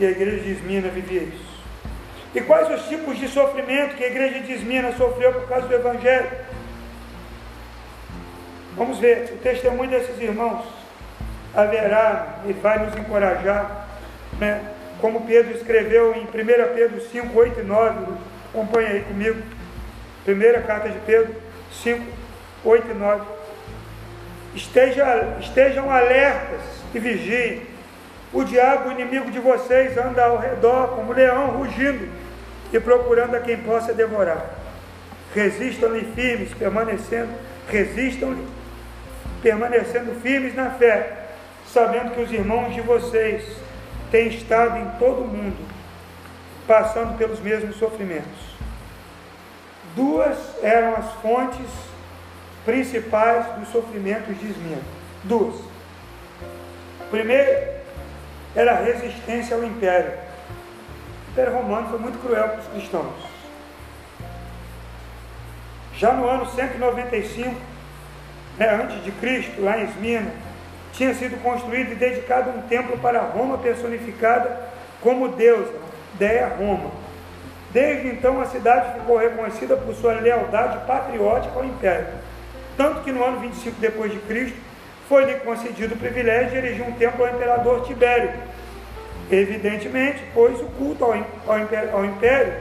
E 0.00 0.04
a 0.04 0.10
igreja 0.10 0.42
de 0.42 0.50
Esmina 0.50 0.88
vivia 0.88 1.22
isso. 1.22 1.51
E 2.34 2.40
quais 2.40 2.70
os 2.70 2.88
tipos 2.88 3.18
de 3.18 3.28
sofrimento 3.28 3.94
que 3.96 4.04
a 4.04 4.08
igreja 4.08 4.40
de 4.40 4.52
Esmina 4.52 4.92
sofreu 4.92 5.32
por 5.32 5.48
causa 5.48 5.66
do 5.66 5.74
Evangelho? 5.74 6.30
Vamos 8.74 8.98
ver 8.98 9.34
o 9.34 9.36
testemunho 9.38 9.90
desses 9.90 10.18
irmãos 10.18 10.64
haverá 11.54 12.38
e 12.46 12.52
vai 12.54 12.78
nos 12.78 12.96
encorajar, 12.96 13.86
né? 14.38 14.62
como 14.98 15.26
Pedro 15.26 15.54
escreveu 15.54 16.14
em 16.14 16.22
1 16.22 16.28
Pedro 16.74 17.00
5, 17.00 17.38
8 17.38 17.60
e 17.60 17.62
9, 17.64 18.12
acompanha 18.48 18.90
aí 18.90 19.00
comigo, 19.02 19.42
primeira 20.24 20.62
carta 20.62 20.88
de 20.88 20.98
Pedro 21.00 21.34
5, 21.82 22.02
8 22.64 22.90
e 22.90 22.94
9. 22.94 23.22
Esteja, 24.54 25.36
estejam 25.40 25.90
alertas 25.90 26.60
e 26.94 26.98
vigiem. 26.98 27.62
O 28.32 28.44
diabo, 28.44 28.92
inimigo 28.92 29.30
de 29.30 29.40
vocês, 29.40 29.98
anda 29.98 30.24
ao 30.24 30.38
redor 30.38 30.94
como 30.94 31.12
leão 31.12 31.48
rugindo 31.48 32.08
e 32.72 32.80
procurando 32.80 33.34
a 33.34 33.40
quem 33.40 33.58
possa 33.58 33.92
devorar. 33.92 34.50
Resistam-lhe 35.34 36.12
firmes, 36.14 36.52
permanecendo, 36.54 37.32
resistam-lhe, 37.68 38.46
permanecendo 39.42 40.20
firmes 40.20 40.54
na 40.54 40.70
fé, 40.70 41.26
sabendo 41.66 42.14
que 42.14 42.20
os 42.20 42.32
irmãos 42.32 42.74
de 42.74 42.80
vocês 42.80 43.44
têm 44.10 44.28
estado 44.28 44.78
em 44.78 44.98
todo 44.98 45.22
o 45.22 45.28
mundo, 45.28 45.56
passando 46.66 47.16
pelos 47.16 47.40
mesmos 47.40 47.76
sofrimentos. 47.76 48.52
Duas 49.94 50.38
eram 50.62 50.96
as 50.96 51.12
fontes 51.14 51.66
principais 52.64 53.46
dos 53.58 53.68
sofrimentos 53.68 54.38
de 54.38 54.50
Esmirna. 54.50 54.82
Duas. 55.24 55.56
Primeiro 57.10 57.72
era 58.54 58.72
a 58.72 58.82
resistência 58.82 59.56
ao 59.56 59.64
império. 59.64 60.12
Império 61.32 61.54
romano 61.54 61.88
foi 61.88 61.98
muito 61.98 62.18
cruel 62.18 62.46
para 62.46 62.58
os 62.58 62.66
cristãos. 62.66 63.14
Já 65.96 66.12
no 66.12 66.28
ano 66.28 66.44
195, 66.44 67.56
né, 68.58 68.82
antes 68.82 69.02
de 69.02 69.10
Cristo, 69.12 69.62
lá 69.62 69.78
em 69.78 69.84
Esmirna, 69.84 70.30
tinha 70.92 71.14
sido 71.14 71.42
construído 71.42 71.92
e 71.92 71.94
dedicado 71.94 72.50
um 72.50 72.60
templo 72.62 72.98
para 72.98 73.20
Roma 73.20 73.56
personificada 73.56 74.60
como 75.00 75.28
deusa, 75.28 75.72
Deia 76.18 76.48
Roma. 76.48 76.90
Desde 77.70 78.08
então 78.08 78.38
a 78.38 78.44
cidade 78.44 79.00
ficou 79.00 79.16
reconhecida 79.16 79.74
por 79.74 79.94
sua 79.94 80.12
lealdade 80.12 80.86
patriótica 80.86 81.58
ao 81.58 81.64
império. 81.64 82.08
Tanto 82.76 83.00
que 83.00 83.10
no 83.10 83.24
ano 83.24 83.40
25 83.40 83.80
depois 83.80 84.12
de 84.12 84.18
Cristo 84.18 84.58
foi-lhe 85.08 85.36
concedido 85.36 85.94
o 85.94 85.98
privilégio 85.98 86.50
de 86.50 86.56
erigir 86.58 86.86
um 86.86 86.92
templo 86.92 87.24
ao 87.24 87.34
imperador 87.34 87.86
Tibério. 87.86 88.32
Evidentemente, 89.30 90.22
pois 90.34 90.60
o 90.60 90.66
culto 90.66 91.04
ao, 91.04 91.12
ao, 91.46 91.58
império 92.04 92.54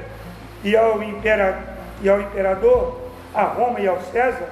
e 0.63 0.75
ao, 0.75 1.03
impera, 1.03 1.77
e 2.01 2.09
ao 2.09 2.21
imperador, 2.21 3.01
a 3.33 3.43
Roma 3.43 3.79
e 3.79 3.87
ao 3.87 4.01
César, 4.03 4.47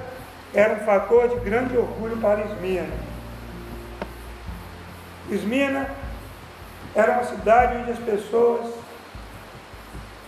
era 0.54 0.74
um 0.74 0.80
fator 0.80 1.28
de 1.28 1.40
grande 1.40 1.76
orgulho 1.76 2.16
para 2.16 2.42
Esmirna. 2.42 2.94
Esmina 5.30 5.88
era 6.94 7.12
uma 7.12 7.24
cidade 7.24 7.78
onde 7.78 7.92
as 7.92 7.98
pessoas 7.98 8.74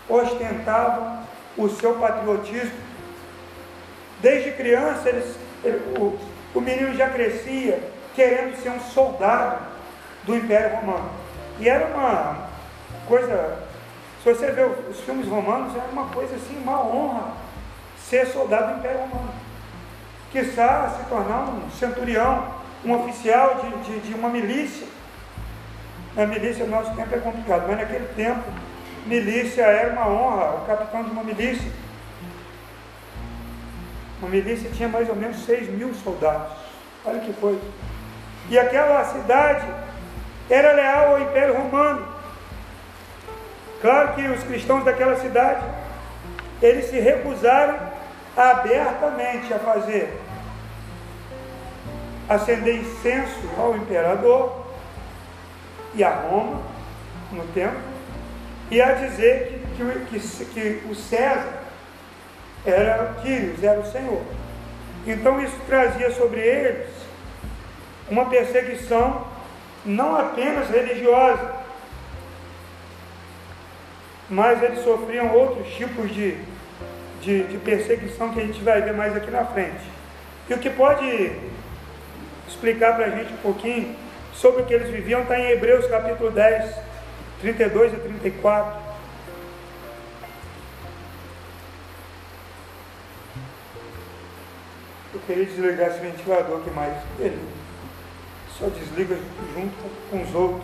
ostentavam 0.08 1.22
o 1.56 1.68
seu 1.68 1.94
patriotismo. 1.94 2.78
Desde 4.20 4.52
criança, 4.52 5.08
eles, 5.08 5.36
ele, 5.64 5.78
o, 5.98 6.18
o 6.54 6.60
menino 6.60 6.94
já 6.94 7.08
crescia 7.08 7.82
querendo 8.14 8.56
ser 8.62 8.70
um 8.70 8.80
soldado 8.80 9.60
do 10.24 10.36
Império 10.36 10.76
Romano. 10.76 11.21
E 11.58 11.68
era 11.68 11.86
uma 11.86 12.48
coisa, 13.06 13.58
se 14.22 14.32
você 14.32 14.50
vê 14.52 14.62
os 14.62 15.00
filmes 15.00 15.26
romanos, 15.28 15.74
era 15.74 15.88
uma 15.92 16.06
coisa 16.06 16.34
assim, 16.36 16.56
uma 16.62 16.84
honra 16.84 17.32
ser 17.98 18.26
soldado 18.26 18.72
do 18.72 18.78
Império 18.78 19.00
Romano. 19.00 19.32
Quizá 20.30 20.88
se 20.96 21.08
tornar 21.08 21.42
um 21.48 21.70
centurião, 21.70 22.54
um 22.84 22.94
oficial 22.94 23.56
de, 23.56 23.70
de, 23.84 24.00
de 24.08 24.14
uma 24.14 24.28
milícia. 24.28 24.86
Na 26.14 26.26
milícia, 26.26 26.64
no 26.64 26.70
nosso 26.70 26.94
tempo 26.94 27.14
é 27.14 27.18
complicado, 27.18 27.64
mas 27.68 27.78
naquele 27.78 28.06
tempo, 28.14 28.42
milícia 29.06 29.62
era 29.62 29.92
uma 29.92 30.08
honra, 30.08 30.56
o 30.56 30.66
capitão 30.66 31.04
de 31.04 31.10
uma 31.10 31.24
milícia. 31.24 31.70
Uma 34.20 34.30
milícia 34.30 34.70
tinha 34.70 34.88
mais 34.88 35.08
ou 35.08 35.16
menos 35.16 35.44
6 35.44 35.68
mil 35.70 35.92
soldados. 35.94 36.52
Olha 37.04 37.20
que 37.20 37.32
coisa. 37.34 37.60
E 38.48 38.58
aquela 38.58 39.04
cidade 39.04 39.66
era 40.52 40.72
leal 40.72 41.14
ao 41.14 41.22
Império 41.22 41.54
Romano. 41.54 42.06
Claro 43.80 44.14
que 44.14 44.22
os 44.28 44.44
cristãos 44.44 44.84
daquela 44.84 45.16
cidade, 45.16 45.64
eles 46.60 46.90
se 46.90 47.00
recusaram 47.00 47.78
abertamente 48.36 49.52
a 49.52 49.58
fazer 49.58 50.20
acender 52.28 52.76
incenso 52.76 53.40
ao 53.58 53.76
imperador 53.76 54.64
e 55.94 56.04
a 56.04 56.10
Roma 56.10 56.62
no 57.32 57.44
tempo, 57.48 57.76
e 58.70 58.80
a 58.80 58.92
dizer 58.92 59.62
que, 59.76 60.20
que, 60.20 60.44
que, 60.46 60.88
o 60.88 60.94
César 60.94 61.62
era 62.64 63.14
Quírios, 63.22 63.62
era 63.62 63.80
o 63.80 63.90
Senhor. 63.90 64.22
Então 65.06 65.42
isso 65.42 65.56
trazia 65.66 66.10
sobre 66.12 66.40
eles 66.40 66.88
uma 68.08 68.26
perseguição 68.26 69.31
não 69.84 70.16
apenas 70.16 70.68
religiosa, 70.68 71.62
mas 74.30 74.62
eles 74.62 74.82
sofriam 74.82 75.34
outros 75.34 75.68
tipos 75.74 76.12
de, 76.14 76.38
de, 77.20 77.44
de 77.44 77.58
perseguição 77.58 78.32
que 78.32 78.40
a 78.40 78.44
gente 78.44 78.62
vai 78.62 78.80
ver 78.80 78.94
mais 78.94 79.14
aqui 79.16 79.30
na 79.30 79.44
frente. 79.44 79.82
E 80.48 80.54
o 80.54 80.58
que 80.58 80.70
pode 80.70 81.32
explicar 82.48 82.96
para 82.96 83.06
a 83.06 83.10
gente 83.10 83.32
um 83.32 83.38
pouquinho 83.38 83.96
sobre 84.32 84.62
o 84.62 84.64
que 84.64 84.74
eles 84.74 84.90
viviam 84.90 85.22
está 85.22 85.38
em 85.38 85.50
Hebreus 85.50 85.86
capítulo 85.86 86.30
10, 86.30 86.74
32 87.40 87.94
a 87.94 87.98
34. 87.98 88.82
Eu 95.14 95.20
queria 95.26 95.44
desligar 95.44 95.88
esse 95.88 96.00
ventilador 96.00 96.60
aqui 96.60 96.70
mais. 96.70 96.94
Ele 97.18 97.38
só 98.58 98.66
desliga 98.68 99.16
junto 99.54 100.10
com 100.10 100.22
os 100.22 100.34
outros. 100.34 100.62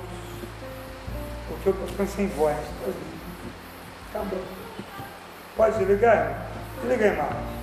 Porque 1.48 1.68
eu 1.68 1.72
estou 1.72 1.88
ficando 1.88 2.10
sem 2.10 2.26
voz. 2.28 2.56
Acabou. 4.10 4.40
Pode 5.56 5.78
desligar? 5.78 6.46
Desliga 6.80 7.04
aí 7.04 7.16
mais. 7.16 7.58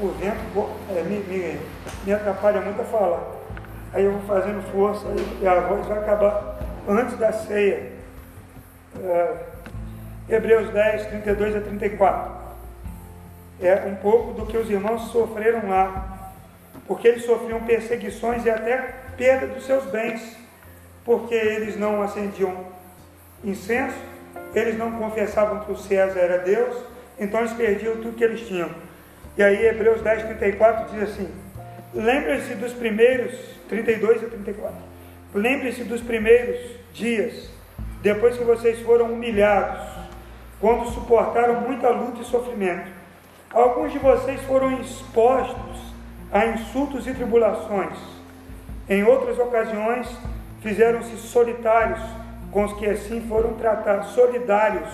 O 0.00 0.08
vento 0.12 0.70
é, 0.90 1.02
me, 1.02 1.18
me, 1.20 1.60
me 2.04 2.12
atrapalha 2.12 2.60
muito 2.60 2.80
a 2.80 2.84
falar. 2.84 3.22
Aí 3.92 4.04
eu 4.04 4.12
vou 4.12 4.22
fazendo 4.22 4.62
força 4.70 5.06
e 5.40 5.46
a 5.46 5.60
voz 5.60 5.86
vai 5.86 5.98
acabar 5.98 6.58
antes 6.86 7.16
da 7.18 7.32
ceia. 7.32 7.92
É, 9.02 9.36
Hebreus 10.28 10.70
10, 10.70 11.06
32 11.06 11.56
a 11.56 11.60
34. 11.60 12.32
É 13.60 13.86
um 13.86 13.96
pouco 13.96 14.34
do 14.34 14.46
que 14.46 14.56
os 14.56 14.70
irmãos 14.70 15.10
sofreram 15.10 15.68
lá, 15.68 16.32
porque 16.86 17.08
eles 17.08 17.24
sofriam 17.24 17.60
perseguições 17.60 18.44
e 18.44 18.50
até 18.50 18.94
perda 19.18 19.48
dos 19.48 19.66
seus 19.66 19.84
bens, 19.86 20.36
porque 21.04 21.34
eles 21.34 21.76
não 21.76 22.00
acendiam 22.00 22.66
incenso, 23.44 23.98
eles 24.54 24.78
não 24.78 24.92
confessavam 24.92 25.60
que 25.60 25.72
o 25.72 25.76
César 25.76 26.18
era 26.18 26.38
Deus, 26.38 26.74
então 27.18 27.40
eles 27.40 27.52
perdiam 27.52 27.96
tudo 27.96 28.16
que 28.16 28.24
eles 28.24 28.46
tinham. 28.46 28.70
E 29.36 29.42
aí 29.42 29.66
Hebreus 29.66 30.00
10, 30.00 30.22
34 30.22 30.94
diz 30.94 31.10
assim: 31.10 31.30
Lembre-se 31.92 32.54
dos 32.54 32.72
primeiros 32.72 33.58
32 33.68 34.24
a 34.24 34.28
34. 34.28 34.74
Lembre-se 35.34 35.84
dos 35.84 36.00
primeiros 36.00 36.58
dias, 36.92 37.50
depois 38.02 38.36
que 38.36 38.44
vocês 38.44 38.80
foram 38.80 39.12
humilhados, 39.12 39.86
quando 40.60 40.88
suportaram 40.90 41.60
muita 41.60 41.90
luta 41.90 42.22
e 42.22 42.24
sofrimento. 42.24 42.90
Alguns 43.52 43.92
de 43.92 43.98
vocês 43.98 44.40
foram 44.42 44.80
expostos 44.80 45.78
a 46.32 46.46
insultos 46.46 47.06
e 47.06 47.14
tribulações. 47.14 48.17
Em 48.88 49.02
outras 49.04 49.38
ocasiões, 49.38 50.08
fizeram-se 50.62 51.16
solitários 51.16 52.00
com 52.50 52.64
os 52.64 52.72
que 52.74 52.86
assim 52.86 53.20
foram 53.28 53.54
tratados, 53.54 54.08
solidários 54.08 54.88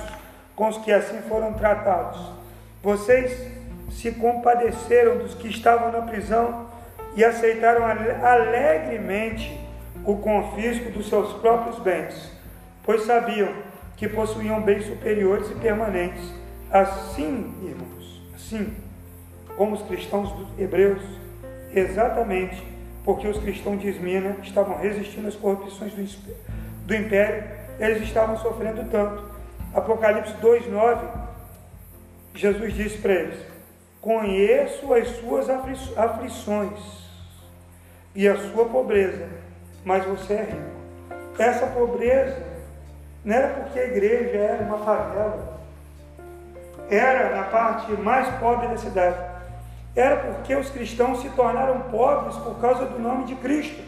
com 0.56 0.68
os 0.68 0.78
que 0.78 0.92
assim 0.92 1.18
foram 1.28 1.52
tratados. 1.54 2.20
Vocês 2.82 3.50
se 3.90 4.10
compadeceram 4.12 5.18
dos 5.18 5.34
que 5.34 5.48
estavam 5.48 5.92
na 5.92 6.02
prisão 6.02 6.66
e 7.14 7.24
aceitaram 7.24 7.84
alegremente 7.86 9.60
o 10.04 10.16
confisco 10.16 10.90
dos 10.90 11.08
seus 11.08 11.32
próprios 11.34 11.78
bens, 11.78 12.32
pois 12.82 13.02
sabiam 13.02 13.54
que 13.96 14.08
possuíam 14.08 14.60
bens 14.60 14.86
superiores 14.86 15.50
e 15.50 15.54
permanentes. 15.54 16.32
Assim, 16.70 17.54
irmãos, 17.62 18.22
assim 18.34 18.76
como 19.56 19.76
os 19.76 19.82
cristãos 19.82 20.34
hebreus, 20.58 21.00
exatamente 21.72 22.74
porque 23.04 23.28
os 23.28 23.38
cristãos 23.38 23.80
de 23.80 23.88
Esmina 23.88 24.37
estavam 24.42 24.78
resistindo 24.78 25.28
às 25.28 25.37
corrupções 25.37 25.92
do 25.92 26.94
império, 26.94 27.44
eles 27.78 28.02
estavam 28.02 28.37
sofrendo 28.38 28.88
tanto. 28.90 29.23
Apocalipse 29.75 30.32
2,9, 30.40 30.99
Jesus 32.34 32.75
disse 32.75 32.99
para 32.99 33.12
eles: 33.12 33.38
Conheço 34.00 34.92
as 34.94 35.08
suas 35.16 35.49
aflições 35.50 37.04
e 38.14 38.26
a 38.26 38.37
sua 38.37 38.64
pobreza, 38.66 39.28
mas 39.84 40.04
você 40.04 40.34
é 40.34 40.42
rico. 40.42 40.75
Essa 41.38 41.66
pobreza 41.66 42.40
não 43.25 43.34
era 43.34 43.49
porque 43.49 43.78
a 43.78 43.87
igreja 43.87 44.37
era 44.37 44.62
uma 44.62 44.78
favela, 44.78 45.61
era 46.88 47.37
na 47.37 47.44
parte 47.44 47.92
mais 47.92 48.28
pobre 48.38 48.68
da 48.68 48.76
cidade. 48.76 49.34
Era 49.96 50.16
porque 50.16 50.54
os 50.56 50.70
cristãos 50.70 51.20
se 51.22 51.28
tornaram 51.30 51.80
pobres 51.82 52.36
por 52.36 52.60
causa 52.60 52.86
do 52.86 52.98
nome 52.98 53.24
de 53.24 53.36
Cristo. 53.36 53.80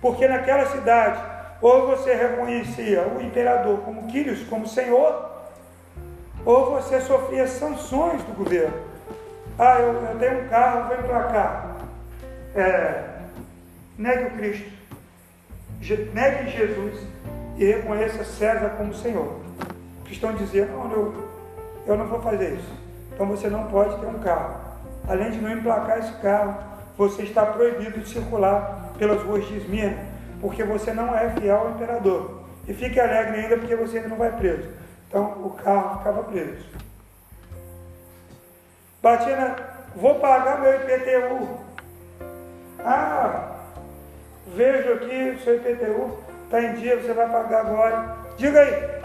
Porque 0.00 0.26
naquela 0.26 0.66
cidade, 0.66 1.20
ou 1.60 1.86
você 1.86 2.14
reconhecia 2.14 3.06
o 3.06 3.22
imperador 3.22 3.78
como 3.80 4.08
Quírios, 4.08 4.42
como 4.48 4.66
Senhor, 4.66 5.30
ou 6.44 6.70
você 6.72 7.00
sofria 7.00 7.46
sanções 7.46 8.22
do 8.24 8.34
governo. 8.34 8.74
Ah, 9.58 9.78
eu, 9.78 9.92
eu 9.92 10.18
tenho 10.18 10.44
um 10.44 10.48
carro, 10.48 10.88
vem 10.88 11.02
para 11.02 11.22
cá. 11.24 11.76
É, 12.56 13.04
negue 13.96 14.24
o 14.24 14.30
Cristo, 14.32 14.70
negue 16.12 16.50
Jesus 16.50 17.00
e 17.56 17.64
reconheça 17.64 18.24
César 18.24 18.70
como 18.76 18.94
Senhor. 18.94 19.40
O 20.00 20.04
cristão 20.04 20.34
dizia, 20.34 20.66
não, 20.66 20.90
eu, 20.90 21.28
eu 21.86 21.96
não 21.96 22.06
vou 22.06 22.20
fazer 22.20 22.54
isso. 22.54 22.72
Então 23.14 23.26
você 23.26 23.48
não 23.48 23.68
pode 23.68 23.98
ter 24.00 24.06
um 24.06 24.18
carro. 24.18 24.71
Além 25.08 25.30
de 25.30 25.40
não 25.40 25.50
emplacar 25.52 25.98
esse 25.98 26.12
carro, 26.20 26.56
você 26.96 27.22
está 27.22 27.46
proibido 27.46 28.00
de 28.00 28.08
circular 28.08 28.92
pelas 28.98 29.22
ruas 29.22 29.46
de 29.46 29.56
Esmirna, 29.58 29.98
porque 30.40 30.62
você 30.62 30.92
não 30.92 31.16
é 31.16 31.30
fiel 31.30 31.56
ao 31.56 31.70
imperador. 31.70 32.42
E 32.66 32.74
fique 32.74 33.00
alegre 33.00 33.40
ainda 33.40 33.56
porque 33.56 33.74
você 33.74 33.96
ainda 33.96 34.08
não 34.08 34.16
vai 34.16 34.30
preso. 34.32 34.68
Então 35.08 35.44
o 35.44 35.50
carro 35.50 35.98
ficava 35.98 36.22
preso. 36.24 36.64
Batina, 39.02 39.56
vou 39.96 40.16
pagar 40.16 40.60
meu 40.60 40.74
IPTU. 40.76 41.58
Ah, 42.84 43.56
vejo 44.54 44.92
aqui 44.94 45.40
seu 45.42 45.56
IPTU 45.56 46.18
está 46.52 46.60
em 46.60 46.74
dia, 46.74 47.00
você 47.00 47.14
vai 47.14 47.28
pagar 47.30 47.60
agora. 47.60 48.16
Diga 48.36 48.60
aí, 48.60 49.00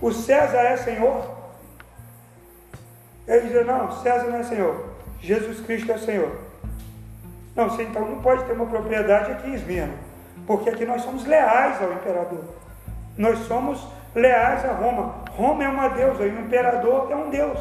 o 0.00 0.12
César 0.12 0.60
é 0.60 0.76
Senhor? 0.76 1.28
Ele 3.26 3.48
diz, 3.48 3.66
não, 3.66 3.90
César 4.02 4.28
não 4.28 4.38
é 4.38 4.42
Senhor, 4.44 4.93
Jesus 5.24 5.58
Cristo 5.60 5.90
é 5.90 5.96
Senhor. 5.96 6.36
Não, 7.56 7.70
você 7.70 7.84
então 7.84 8.06
não 8.06 8.20
pode 8.20 8.44
ter 8.44 8.52
uma 8.52 8.66
propriedade 8.66 9.32
aqui 9.32 9.48
em 9.48 9.54
Esmirna, 9.54 9.94
porque 10.46 10.68
aqui 10.68 10.84
nós 10.84 11.00
somos 11.00 11.24
leais 11.24 11.80
ao 11.80 11.94
imperador. 11.94 12.44
Nós 13.16 13.38
somos 13.46 13.82
leais 14.14 14.62
a 14.66 14.72
Roma. 14.72 15.24
Roma 15.30 15.64
é 15.64 15.68
uma 15.68 15.88
deusa 15.88 16.26
e 16.26 16.28
o 16.28 16.40
imperador 16.40 17.10
é 17.10 17.16
um 17.16 17.30
deus. 17.30 17.58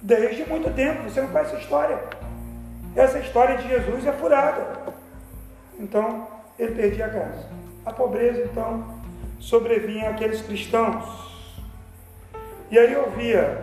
Desde 0.00 0.46
muito 0.46 0.74
tempo, 0.74 1.02
você 1.02 1.20
não 1.20 1.28
conhece 1.28 1.54
a 1.54 1.58
história. 1.58 1.98
Essa 2.96 3.18
história 3.18 3.58
de 3.58 3.68
Jesus 3.68 4.06
é 4.06 4.12
furada. 4.12 4.94
Então, 5.78 6.28
ele 6.58 6.74
perdia 6.74 7.06
a 7.06 7.10
casa. 7.10 7.46
A 7.84 7.92
pobreza, 7.92 8.42
então, 8.42 8.84
sobrevinha 9.38 10.08
àqueles 10.08 10.40
cristãos. 10.40 11.04
E 12.70 12.78
aí 12.78 12.94
eu 12.94 13.10
via, 13.10 13.62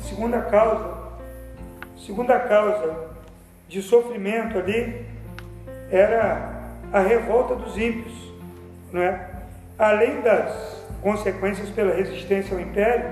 segunda 0.00 0.40
causa, 0.40 0.99
segunda 2.04 2.38
causa 2.38 3.10
de 3.68 3.82
sofrimento 3.82 4.58
ali, 4.58 5.06
era 5.90 6.50
a 6.92 7.00
revolta 7.00 7.54
dos 7.54 7.76
ímpios, 7.76 8.12
não 8.92 9.02
é? 9.02 9.28
Além 9.78 10.20
das 10.20 10.84
consequências 11.02 11.70
pela 11.70 11.94
resistência 11.94 12.54
ao 12.54 12.60
império, 12.60 13.10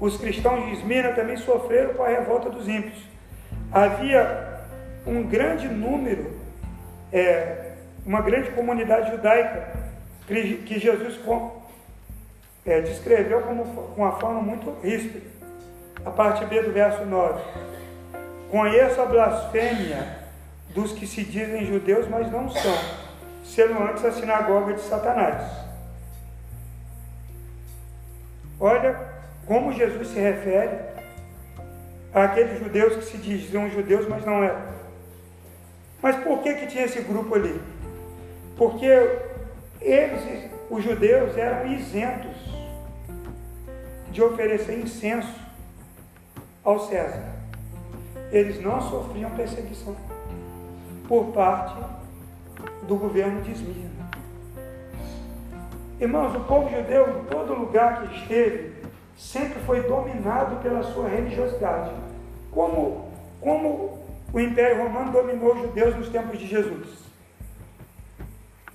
os 0.00 0.16
cristãos 0.16 0.64
de 0.64 0.72
Esmina 0.72 1.12
também 1.12 1.36
sofreram 1.36 1.94
com 1.94 2.02
a 2.02 2.08
revolta 2.08 2.50
dos 2.50 2.66
ímpios. 2.68 2.98
Havia 3.70 4.58
um 5.06 5.22
grande 5.24 5.68
número 5.68 6.38
é, 7.12 7.72
uma 8.04 8.20
grande 8.20 8.50
comunidade 8.50 9.10
judaica 9.10 9.72
que 10.26 10.78
Jesus 10.78 11.18
é, 12.66 12.80
descreveu 12.80 13.42
como, 13.42 13.64
com 13.64 14.02
uma 14.02 14.12
forma 14.12 14.40
muito 14.40 14.74
ríspida. 14.82 15.26
A 16.04 16.10
parte 16.10 16.44
B 16.44 16.62
do 16.62 16.72
verso 16.72 17.04
9. 17.04 17.40
Conheço 18.50 19.00
a 19.00 19.06
blasfêmia 19.06 20.18
dos 20.74 20.92
que 20.92 21.06
se 21.06 21.22
dizem 21.22 21.66
judeus, 21.66 22.08
mas 22.08 22.30
não 22.30 22.48
são, 22.48 22.78
sendo 23.44 23.82
antes 23.82 24.04
a 24.04 24.12
sinagoga 24.12 24.74
de 24.74 24.80
Satanás. 24.80 25.42
Olha 28.58 28.98
como 29.46 29.72
Jesus 29.72 30.08
se 30.08 30.18
refere 30.18 30.78
àqueles 32.12 32.58
judeus 32.58 32.96
que 32.96 33.04
se 33.04 33.18
diziam 33.18 33.70
judeus, 33.70 34.08
mas 34.08 34.24
não 34.24 34.42
eram. 34.42 34.62
Mas 36.02 36.16
por 36.16 36.42
que, 36.42 36.54
que 36.54 36.66
tinha 36.66 36.84
esse 36.84 37.00
grupo 37.02 37.34
ali? 37.34 37.60
Porque 38.56 38.86
eles, 39.80 40.50
os 40.70 40.82
judeus, 40.82 41.36
eram 41.36 41.72
isentos 41.72 42.36
de 44.10 44.22
oferecer 44.22 44.78
incenso 44.78 45.34
ao 46.64 46.80
César. 46.88 47.37
Eles 48.30 48.60
não 48.60 48.80
sofriam 48.80 49.30
perseguição 49.30 49.96
por 51.06 51.26
parte 51.26 51.76
do 52.82 52.96
governo 52.96 53.40
de 53.42 53.52
Esmirna. 53.52 54.08
Irmãos, 56.00 56.34
o 56.36 56.40
povo 56.40 56.70
judeu, 56.70 57.20
em 57.20 57.24
todo 57.24 57.54
lugar 57.54 58.02
que 58.02 58.16
esteve, 58.16 58.72
sempre 59.16 59.58
foi 59.60 59.82
dominado 59.82 60.56
pela 60.62 60.82
sua 60.82 61.08
religiosidade. 61.08 61.90
Como, 62.52 63.10
como 63.40 63.98
o 64.32 64.40
Império 64.40 64.82
Romano 64.84 65.10
dominou 65.10 65.54
os 65.54 65.62
judeus 65.62 65.96
nos 65.96 66.08
tempos 66.08 66.38
de 66.38 66.46
Jesus? 66.46 67.08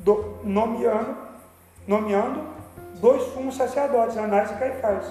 do, 0.04 0.38
nomeando, 0.44 1.16
nomeando 1.88 2.42
dois 3.00 3.24
sumos 3.34 3.56
sacerdotes, 3.56 4.18
Anás 4.18 4.52
e 4.52 4.56
Caifás, 4.56 5.06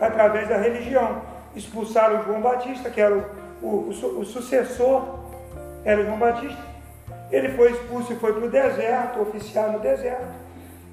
através 0.00 0.48
da 0.48 0.56
religião. 0.56 1.22
Expulsaram 1.54 2.24
João 2.24 2.40
Batista, 2.40 2.90
que 2.90 3.00
era 3.00 3.14
o, 3.14 3.24
o, 3.62 3.90
o, 3.90 4.20
o 4.20 4.24
sucessor, 4.24 5.20
era 5.84 6.04
João 6.04 6.18
Batista. 6.18 6.62
Ele 7.30 7.50
foi 7.50 7.72
expulso 7.72 8.12
e 8.12 8.16
foi 8.16 8.32
para 8.32 8.44
o 8.44 8.50
deserto, 8.50 9.20
oficiar 9.20 9.72
no 9.72 9.78
deserto. 9.78 10.34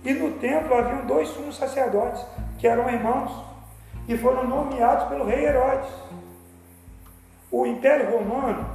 E 0.03 0.13
no 0.13 0.31
templo 0.39 0.73
haviam 0.75 1.05
dois 1.05 1.27
sumos 1.29 1.57
sacerdotes, 1.57 2.23
que 2.57 2.67
eram 2.67 2.89
irmãos, 2.89 3.31
e 4.07 4.17
foram 4.17 4.47
nomeados 4.47 5.07
pelo 5.09 5.25
rei 5.25 5.45
Herodes. 5.45 5.89
O 7.51 7.65
Império 7.65 8.11
Romano 8.11 8.65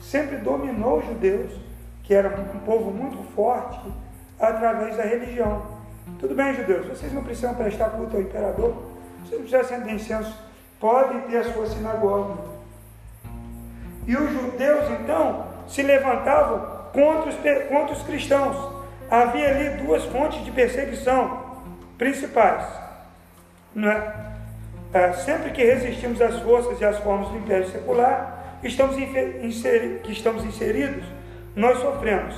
sempre 0.00 0.36
dominou 0.36 0.98
os 0.98 1.06
judeus 1.06 1.70
que 2.10 2.14
era 2.14 2.28
um 2.28 2.58
povo 2.66 2.90
muito 2.90 3.22
forte, 3.36 3.80
através 4.36 4.96
da 4.96 5.04
religião. 5.04 5.62
Tudo 6.18 6.34
bem, 6.34 6.52
judeus, 6.54 6.88
vocês 6.88 7.12
não 7.12 7.22
precisam 7.22 7.54
prestar 7.54 7.90
culto 7.90 8.16
ao 8.16 8.22
imperador, 8.22 8.74
vocês 9.22 9.40
não 9.40 9.48
precisam 9.48 9.60
acender 9.60 9.94
incenso, 9.94 10.36
podem 10.80 11.20
ter 11.20 11.36
a 11.36 11.52
sua 11.52 11.66
sinagoga. 11.66 12.49
E 14.06 14.16
os 14.16 14.32
judeus, 14.32 14.90
então, 15.00 15.46
se 15.68 15.82
levantavam 15.82 16.80
contra 16.92 17.30
os, 17.30 17.36
contra 17.68 17.92
os 17.94 18.02
cristãos. 18.02 18.56
Havia 19.10 19.48
ali 19.48 19.82
duas 19.82 20.04
fontes 20.06 20.44
de 20.44 20.50
perseguição 20.50 21.58
principais. 21.98 22.64
Não 23.74 23.90
é? 23.90 24.30
É, 24.92 25.12
sempre 25.12 25.50
que 25.50 25.62
resistimos 25.62 26.20
às 26.20 26.40
forças 26.40 26.80
e 26.80 26.84
às 26.84 26.98
formas 26.98 27.28
do 27.28 27.38
império 27.38 27.68
secular, 27.68 28.58
estamos 28.62 28.96
inseri 28.98 30.00
que 30.02 30.12
estamos 30.12 30.44
inseridos 30.44 31.04
nós 31.54 31.78
sofremos. 31.78 32.34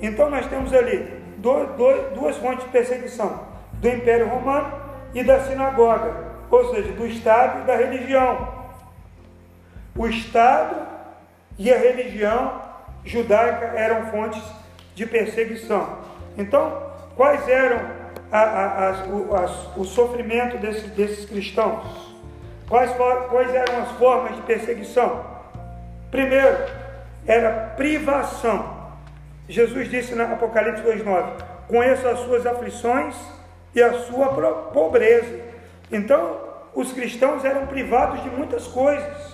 Então 0.00 0.30
nós 0.30 0.46
temos 0.46 0.72
ali 0.72 1.20
dois, 1.38 1.68
duas 2.14 2.36
fontes 2.36 2.64
de 2.64 2.70
perseguição, 2.70 3.40
do 3.74 3.88
Império 3.88 4.28
Romano 4.28 4.72
e 5.14 5.22
da 5.22 5.40
sinagoga, 5.40 6.14
ou 6.50 6.74
seja, 6.74 6.92
do 6.92 7.06
Estado 7.06 7.62
e 7.62 7.66
da 7.66 7.76
religião. 7.76 8.48
O 9.96 10.06
Estado 10.06 10.76
e 11.60 11.70
a 11.70 11.76
religião 11.76 12.62
judaica 13.04 13.66
eram 13.76 14.06
fontes 14.06 14.42
de 14.94 15.04
perseguição. 15.04 15.98
Então, 16.38 16.90
quais 17.14 17.46
eram 17.46 17.82
a, 18.32 18.40
a, 18.40 18.88
a, 18.88 18.92
o, 19.04 19.80
o, 19.82 19.84
sofrimento 19.84 20.56
desse, 20.56 20.88
desses 20.88 21.26
cristãos? 21.26 22.16
Quais, 22.66 22.90
quais 23.28 23.54
eram 23.54 23.82
as 23.82 23.90
formas 23.98 24.36
de 24.36 24.42
perseguição? 24.42 25.22
Primeiro, 26.10 26.56
era 27.26 27.74
privação. 27.76 28.80
Jesus 29.46 29.90
disse 29.90 30.14
na 30.14 30.32
Apocalipse 30.32 30.82
2,9: 30.82 31.42
Conheço 31.68 32.08
as 32.08 32.20
suas 32.20 32.46
aflições 32.46 33.14
e 33.74 33.82
a 33.82 33.92
sua 34.04 34.28
pobreza. 34.72 35.40
Então, 35.92 36.38
os 36.74 36.90
cristãos 36.90 37.44
eram 37.44 37.66
privados 37.66 38.22
de 38.22 38.30
muitas 38.30 38.66
coisas, 38.66 39.29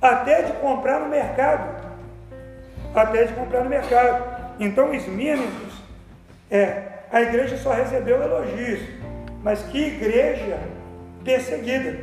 até 0.00 0.42
de 0.42 0.52
comprar 0.54 1.00
no 1.00 1.08
mercado. 1.08 1.90
Até 2.94 3.24
de 3.24 3.32
comprar 3.34 3.64
no 3.64 3.70
mercado. 3.70 4.24
Então, 4.58 4.90
os 4.90 5.06
mínimos, 5.06 5.82
é, 6.50 6.82
a 7.10 7.22
igreja 7.22 7.56
só 7.56 7.72
recebeu 7.72 8.22
elogios, 8.22 8.80
mas 9.42 9.62
que 9.62 9.78
igreja 9.78 10.58
perseguida, 11.24 11.98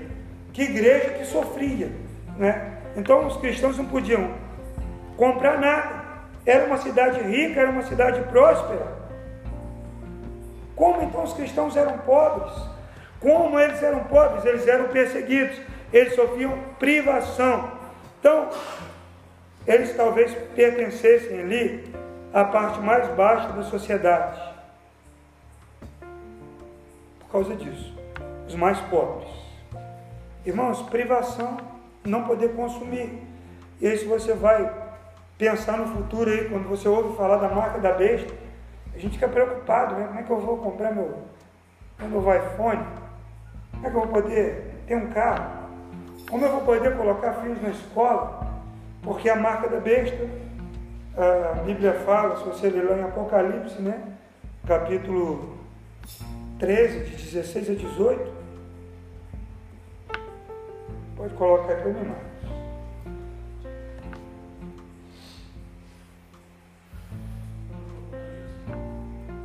que 0.53 0.63
igreja 0.63 1.09
que 1.11 1.25
sofria, 1.25 1.91
né? 2.37 2.77
Então, 2.95 3.27
os 3.27 3.37
cristãos 3.37 3.77
não 3.77 3.85
podiam 3.85 4.31
comprar 5.15 5.59
nada. 5.59 6.07
Era 6.45 6.65
uma 6.65 6.77
cidade 6.77 7.19
rica, 7.21 7.59
era 7.59 7.69
uma 7.69 7.83
cidade 7.83 8.21
próspera. 8.21 8.97
Como 10.75 11.01
então 11.01 11.23
os 11.23 11.33
cristãos 11.33 11.75
eram 11.75 11.97
pobres? 11.99 12.53
Como 13.19 13.59
eles 13.59 13.81
eram 13.81 14.03
pobres? 14.05 14.45
Eles 14.45 14.67
eram 14.67 14.87
perseguidos, 14.89 15.59
eles 15.91 16.15
sofriam 16.15 16.57
privação. 16.79 17.76
Então, 18.19 18.49
eles 19.65 19.95
talvez 19.95 20.33
pertencessem 20.55 21.39
ali 21.39 21.93
à 22.33 22.43
parte 22.43 22.79
mais 22.79 23.07
baixa 23.15 23.49
da 23.49 23.63
sociedade. 23.63 24.41
Por 27.19 27.31
causa 27.31 27.55
disso, 27.55 27.93
os 28.47 28.55
mais 28.55 28.79
pobres. 28.81 29.29
Irmãos, 30.45 30.81
privação, 30.83 31.57
não 32.05 32.23
poder 32.23 32.55
consumir. 32.55 33.21
E 33.81 33.87
aí, 33.87 33.97
se 33.97 34.05
você 34.05 34.33
vai 34.33 34.71
pensar 35.37 35.77
no 35.77 35.87
futuro 35.87 36.31
aí, 36.31 36.49
quando 36.49 36.67
você 36.67 36.87
ouve 36.87 37.15
falar 37.17 37.37
da 37.37 37.49
marca 37.49 37.79
da 37.79 37.91
besta, 37.91 38.33
a 38.95 38.97
gente 38.97 39.13
fica 39.13 39.27
preocupado, 39.27 39.95
né? 39.95 40.07
Como 40.07 40.19
é 40.19 40.23
que 40.23 40.31
eu 40.31 40.39
vou 40.39 40.57
comprar 40.57 40.91
meu, 40.91 41.23
meu 41.99 42.09
novo 42.09 42.33
iPhone? 42.33 42.83
Como 43.71 43.85
é 43.85 43.89
que 43.89 43.95
eu 43.95 44.01
vou 44.01 44.07
poder 44.07 44.73
ter 44.87 44.95
um 44.95 45.07
carro? 45.09 45.66
Como 46.29 46.43
eu 46.43 46.51
vou 46.51 46.61
poder 46.61 46.97
colocar 46.97 47.35
filhos 47.35 47.61
na 47.61 47.69
escola? 47.69 48.45
Porque 49.01 49.29
a 49.29 49.35
marca 49.35 49.69
da 49.69 49.79
besta, 49.79 50.27
a 51.17 51.61
Bíblia 51.63 51.93
fala, 52.05 52.37
se 52.37 52.43
você 52.43 52.69
ler 52.69 52.83
lá 52.83 52.97
em 52.97 53.03
Apocalipse, 53.03 53.81
né? 53.81 54.17
Capítulo 54.67 55.57
13, 56.59 57.05
de 57.05 57.15
16 57.15 57.69
a 57.69 57.73
18. 57.73 58.37
Pode 61.15 61.33
colocar 61.35 61.73
aí 61.73 61.81
para 61.81 61.93
mim, 61.93 62.13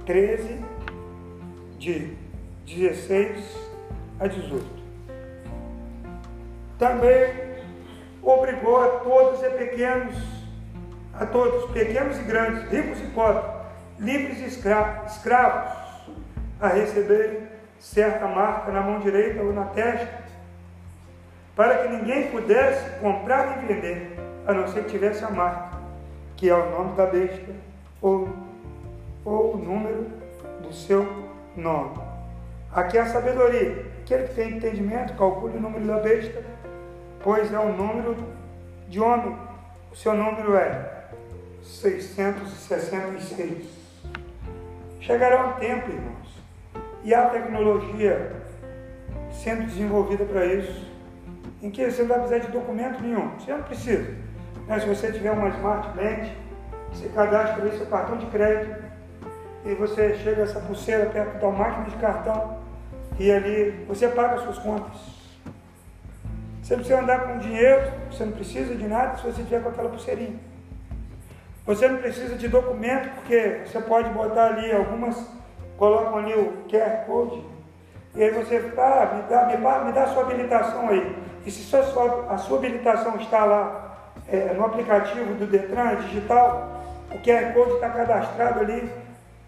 13, 0.05 0.65
de 1.79 2.17
16 2.67 3.57
a 4.19 4.27
18. 4.27 4.82
Também 6.83 7.33
obrigou 8.25 8.83
a 8.83 8.89
todos 8.99 9.41
e 9.41 9.51
pequenos, 9.51 10.17
a 11.15 11.25
todos, 11.25 11.71
pequenos 11.71 12.19
e 12.19 12.23
grandes, 12.25 12.69
ricos 12.73 13.01
e 13.01 13.07
pobres, 13.15 13.45
livres 14.01 14.41
e 14.41 14.47
escravos, 14.47 15.79
a 16.61 16.67
receberem 16.67 17.47
certa 17.79 18.27
marca 18.27 18.73
na 18.73 18.81
mão 18.81 18.99
direita 18.99 19.45
ou 19.45 19.53
na 19.53 19.67
testa, 19.67 20.25
para 21.55 21.85
que 21.85 21.89
ninguém 21.91 22.33
pudesse 22.33 22.99
comprar 22.99 23.63
e 23.63 23.67
vender, 23.73 24.19
a 24.45 24.53
não 24.53 24.67
ser 24.67 24.83
que 24.83 24.91
tivesse 24.91 25.25
a 25.25 25.31
marca, 25.31 25.79
que 26.37 26.51
é 26.51 26.55
o 26.57 26.69
nome 26.69 26.97
da 26.97 27.07
besta 27.07 27.53
ou 28.01 28.29
ou 29.25 29.55
o 29.55 29.57
número 29.57 30.11
do 30.61 30.73
seu 30.73 31.07
nome. 31.57 31.97
Aqui 32.73 32.99
é 32.99 33.03
a 33.03 33.07
sabedoria. 33.07 33.87
Aquele 34.03 34.27
que 34.27 34.35
tem 34.35 34.57
entendimento, 34.57 35.15
calcule 35.15 35.57
o 35.57 35.61
número 35.61 35.87
da 35.87 35.99
besta, 35.99 36.43
pois 37.23 37.53
é 37.53 37.59
o 37.59 37.73
número 37.73 38.17
de 38.89 38.99
homem. 39.01 39.37
O 39.91 39.97
seu 39.97 40.15
número 40.15 40.57
é 40.57 41.07
666. 41.63 43.67
Chegará 45.01 45.49
um 45.49 45.53
tempo, 45.55 45.91
irmãos, 45.91 46.41
e 47.03 47.13
há 47.15 47.29
tecnologia 47.29 48.33
sendo 49.33 49.67
desenvolvida 49.67 50.25
para 50.25 50.47
isso, 50.47 50.87
em 51.63 51.71
que 51.71 51.91
você 51.91 52.03
não 52.03 52.09
vai 52.09 52.19
precisar 52.19 52.47
de 52.47 52.53
documento 52.53 53.03
nenhum. 53.03 53.31
Você 53.39 53.53
não 53.53 53.63
precisa. 53.63 54.15
Mas 54.69 54.83
se 54.83 54.89
você 54.89 55.13
tiver 55.13 55.33
uma 55.33 55.49
Smart 55.49 55.89
Bank, 55.97 56.31
você 56.93 57.09
cadastra 57.09 57.65
aí 57.65 57.77
seu 57.77 57.87
cartão 57.87 58.19
de 58.19 58.27
crédito 58.27 58.83
e 59.65 59.75
você 59.75 60.15
chega 60.17 60.43
essa 60.43 60.61
pulseira 60.61 61.07
perto 61.07 61.39
da 61.39 61.51
máquina 61.51 61.89
de 61.89 61.97
cartão 61.97 62.59
e 63.19 63.31
ali 63.31 63.85
você 63.89 64.09
paga 64.09 64.35
as 64.35 64.43
suas 64.43 64.59
contas. 64.59 65.12
Você 66.63 66.77
não 66.77 66.83
precisa 66.85 67.01
andar 67.01 67.27
com 67.27 67.39
dinheiro, 67.39 67.93
você 68.11 68.25
não 68.25 68.33
precisa 68.33 68.75
de 68.77 68.87
nada 68.87 69.17
se 69.17 69.25
você 69.25 69.43
tiver 69.43 69.63
com 69.63 69.71
aquela 69.71 69.89
pulseirinha. 69.89 70.39
Você 71.67 71.89
não 71.89 71.99
precisa 71.99 72.37
de 72.37 72.49
documento, 72.49 73.11
porque 73.17 73.63
você 73.67 73.81
pode 73.81 74.09
botar 74.11 74.47
ali 74.47 74.71
algumas, 74.73 75.27
colocam 75.77 76.19
ali 76.19 76.33
o 76.35 76.65
QR 76.69 77.05
Code, 77.05 77.45
e 78.15 78.23
aí 78.23 78.31
você 78.31 78.57
ah, 78.79 79.15
me 79.15 79.23
dá, 79.23 79.47
me, 79.47 79.87
me 79.87 79.93
dá 79.93 80.05
a 80.05 80.09
sua 80.09 80.23
habilitação 80.23 80.89
aí. 80.89 81.17
E 81.45 81.51
se 81.51 81.63
sua, 81.65 82.27
a 82.31 82.39
sua 82.39 82.59
habilitação 82.59 83.17
está 83.17 83.45
lá 83.45 84.13
é, 84.29 84.53
no 84.55 84.65
aplicativo 84.65 85.35
do 85.35 85.47
Detran 85.47 85.97
digital, 85.97 86.85
o 87.11 87.19
QR 87.19 87.53
Code 87.55 87.73
está 87.73 87.91
cadastrado 87.91 88.61
ali, 88.61 88.89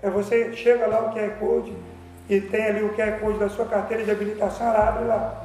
é 0.02 0.10
você 0.10 0.52
chega 0.54 0.86
lá 0.86 1.00
o 1.00 1.12
QR 1.12 1.30
Code 1.38 1.76
e 2.28 2.40
tem 2.40 2.66
ali 2.66 2.82
o 2.82 2.94
QR 2.94 3.20
Code 3.20 3.38
da 3.38 3.48
sua 3.48 3.66
carteira 3.66 4.02
de 4.02 4.10
habilitação, 4.10 4.66
ela 4.66 4.88
abre 4.88 5.04
lá. 5.04 5.43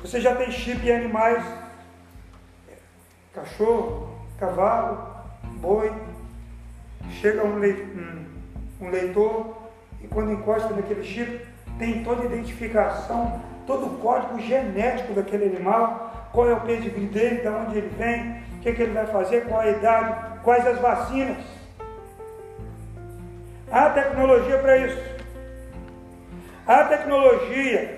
Você 0.00 0.20
já 0.20 0.34
tem 0.36 0.50
chip 0.50 0.86
em 0.86 0.94
animais, 0.94 1.44
cachorro, 3.34 4.16
cavalo, 4.38 5.06
boi. 5.60 5.92
Chega 7.20 7.44
um, 7.44 7.56
um 8.80 8.90
leitor 8.90 9.56
e 10.00 10.06
quando 10.06 10.32
encosta 10.32 10.72
naquele 10.72 11.02
chip, 11.02 11.44
tem 11.78 12.04
toda 12.04 12.22
a 12.22 12.26
identificação, 12.26 13.42
todo 13.66 13.86
o 13.86 13.98
código 13.98 14.38
genético 14.40 15.14
daquele 15.14 15.46
animal, 15.46 16.28
qual 16.32 16.48
é 16.48 16.52
o 16.52 16.60
pedigree 16.60 17.06
dele, 17.06 17.40
de 17.40 17.48
onde 17.48 17.78
ele 17.78 17.88
vem, 17.98 18.42
o 18.56 18.60
que, 18.60 18.68
é 18.68 18.72
que 18.72 18.82
ele 18.82 18.92
vai 18.92 19.06
fazer, 19.06 19.46
qual 19.46 19.60
a 19.60 19.68
idade, 19.68 20.40
quais 20.44 20.66
as 20.66 20.78
vacinas. 20.78 21.38
Há 23.70 23.90
tecnologia 23.90 24.58
para 24.58 24.76
isso. 24.78 25.18
Há 26.66 26.84
tecnologia 26.84 27.97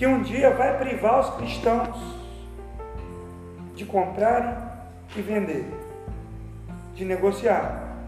que 0.00 0.06
um 0.06 0.22
dia 0.22 0.48
vai 0.48 0.78
privar 0.78 1.20
os 1.20 1.36
cristãos 1.36 1.94
de 3.74 3.84
comprarem 3.84 4.56
e 5.14 5.20
venderem, 5.20 5.70
de 6.94 7.04
negociar. 7.04 7.98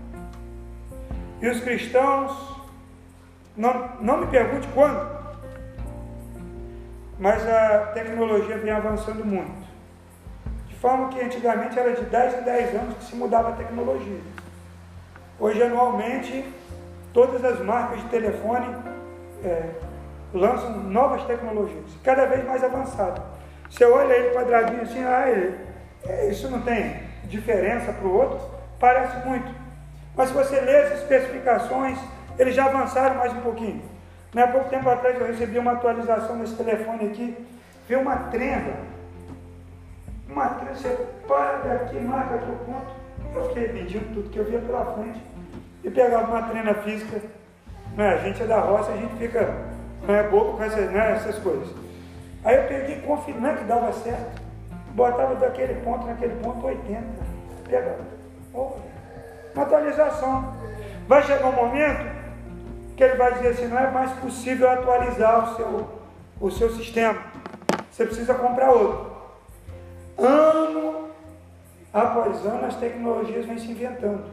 E 1.42 1.46
os 1.46 1.60
cristãos, 1.60 2.62
não, 3.54 3.90
não 4.00 4.20
me 4.22 4.26
pergunte 4.28 4.66
quando, 4.68 5.06
mas 7.18 7.46
a 7.46 7.90
tecnologia 7.92 8.56
vem 8.56 8.72
avançando 8.72 9.22
muito. 9.22 9.68
De 10.68 10.74
forma 10.76 11.10
que 11.10 11.20
antigamente 11.20 11.78
era 11.78 11.92
de 11.92 12.06
10 12.06 12.40
em 12.40 12.42
10 12.42 12.74
anos 12.74 12.96
que 12.96 13.04
se 13.04 13.16
mudava 13.16 13.50
a 13.50 13.52
tecnologia. 13.52 14.20
Hoje, 15.38 15.62
anualmente, 15.62 16.42
todas 17.12 17.44
as 17.44 17.60
marcas 17.60 18.00
de 18.00 18.08
telefone 18.08 18.74
é, 19.44 19.91
lançam 20.32 20.70
novas 20.84 21.24
tecnologias, 21.24 21.90
cada 22.02 22.26
vez 22.26 22.44
mais 22.46 22.62
avançadas. 22.64 23.22
Você 23.70 23.84
olha 23.84 24.12
ele 24.12 24.34
quadradinho 24.34 24.82
assim, 24.82 25.02
ah, 25.04 25.28
ele, 25.28 25.58
é, 26.04 26.28
isso 26.28 26.48
não 26.50 26.60
tem 26.62 27.00
diferença 27.24 27.92
para 27.92 28.06
o 28.06 28.14
outro, 28.14 28.40
parece 28.78 29.26
muito. 29.26 29.50
Mas 30.16 30.28
se 30.28 30.34
você 30.34 30.60
lê 30.60 30.76
as 30.76 31.00
especificações, 31.00 31.98
eles 32.38 32.54
já 32.54 32.66
avançaram 32.66 33.16
mais 33.16 33.32
um 33.32 33.40
pouquinho. 33.40 33.82
Não 34.34 34.44
há 34.44 34.48
pouco 34.48 34.68
tempo 34.68 34.88
atrás 34.88 35.18
eu 35.18 35.26
recebi 35.26 35.58
uma 35.58 35.72
atualização 35.72 36.36
nesse 36.36 36.54
telefone 36.54 37.06
aqui, 37.06 37.36
vi 37.88 37.96
uma 37.96 38.16
trenda. 38.16 38.74
Uma 40.28 40.48
trenda, 40.48 40.74
você 40.74 40.96
para 41.26 41.58
daqui, 41.58 42.00
marca 42.00 42.34
aqui 42.36 42.50
o 42.50 42.56
ponto. 42.64 43.02
Eu 43.34 43.48
fiquei 43.48 43.72
medindo 43.72 44.14
tudo 44.14 44.30
que 44.30 44.38
eu 44.38 44.44
via 44.44 44.60
pela 44.60 44.84
frente 44.94 45.20
e 45.84 45.90
pegava 45.90 46.30
uma 46.30 46.42
treina 46.42 46.74
física. 46.74 47.20
Né? 47.96 48.08
A 48.08 48.18
gente 48.18 48.42
é 48.42 48.46
da 48.46 48.60
roça, 48.60 48.92
a 48.92 48.96
gente 48.96 49.14
fica 49.16 49.71
não 50.06 50.14
é 50.14 50.22
bobo 50.24 50.56
com 50.56 50.64
essas, 50.64 50.90
né, 50.90 51.12
essas 51.12 51.38
coisas. 51.38 51.68
Aí 52.44 52.56
eu 52.56 52.64
peguei 52.64 53.00
confirmando 53.02 53.58
que 53.58 53.64
dava 53.64 53.92
certo. 53.92 54.42
botava 54.94 55.36
daquele 55.36 55.74
ponto 55.82 56.06
naquele 56.06 56.34
ponto 56.42 56.66
80. 56.66 57.02
Pega, 57.68 57.96
oh, 58.52 58.72
uma 59.54 59.62
atualização. 59.64 60.54
Vai 61.06 61.22
chegar 61.22 61.46
um 61.46 61.52
momento 61.52 62.22
que 62.96 63.04
ele 63.04 63.16
vai 63.16 63.34
dizer 63.34 63.48
assim, 63.48 63.66
não 63.68 63.78
é 63.78 63.90
mais 63.90 64.10
possível 64.12 64.70
atualizar 64.70 65.52
o 65.52 65.56
seu, 65.56 65.88
o 66.40 66.50
seu 66.50 66.70
sistema. 66.70 67.18
Você 67.90 68.06
precisa 68.06 68.34
comprar 68.34 68.70
outro. 68.70 69.12
Ano 70.18 71.10
após 71.92 72.44
ano 72.44 72.66
as 72.66 72.76
tecnologias 72.76 73.46
vêm 73.46 73.58
se 73.58 73.70
inventando, 73.70 74.24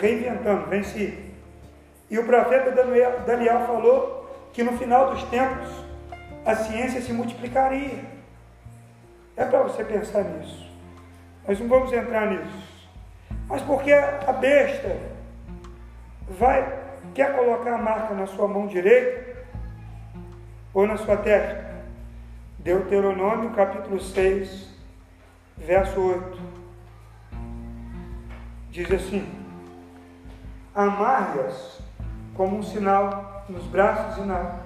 reinventando, 0.00 0.66
vêm 0.66 0.82
se. 0.82 1.32
E 2.10 2.18
o 2.18 2.24
profeta 2.24 2.70
Daniel 3.26 3.60
falou 3.66 4.23
que 4.54 4.62
no 4.62 4.78
final 4.78 5.10
dos 5.10 5.22
tempos 5.24 5.68
a 6.46 6.54
ciência 6.54 7.02
se 7.02 7.12
multiplicaria. 7.12 8.04
É 9.36 9.44
para 9.44 9.64
você 9.64 9.84
pensar 9.84 10.22
nisso. 10.22 10.72
Nós 11.46 11.58
não 11.58 11.66
vamos 11.66 11.92
entrar 11.92 12.30
nisso. 12.30 12.88
Mas 13.48 13.60
porque 13.62 13.92
a 13.92 14.32
besta 14.32 14.96
vai 16.38 16.84
quer 17.12 17.36
colocar 17.36 17.74
a 17.74 17.78
marca 17.78 18.14
na 18.14 18.26
sua 18.26 18.46
mão 18.46 18.66
direita 18.66 19.44
ou 20.72 20.86
na 20.86 20.96
sua 20.96 21.16
testa? 21.16 21.74
Deuteronômio 22.60 23.50
capítulo 23.50 24.00
6, 24.00 24.68
verso 25.58 26.00
8. 26.00 26.38
Diz 28.70 28.90
assim: 28.92 29.28
Amarre-as 30.74 31.82
como 32.34 32.58
um 32.58 32.62
sinal 32.62 33.33
nos 33.48 33.64
braços 33.64 34.18
e 34.18 34.26
na, 34.26 34.60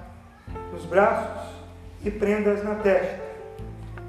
nos 0.71 0.85
braços 0.85 1.49
e 2.03 2.11
prendas 2.11 2.63
na 2.63 2.75
testa. 2.75 3.19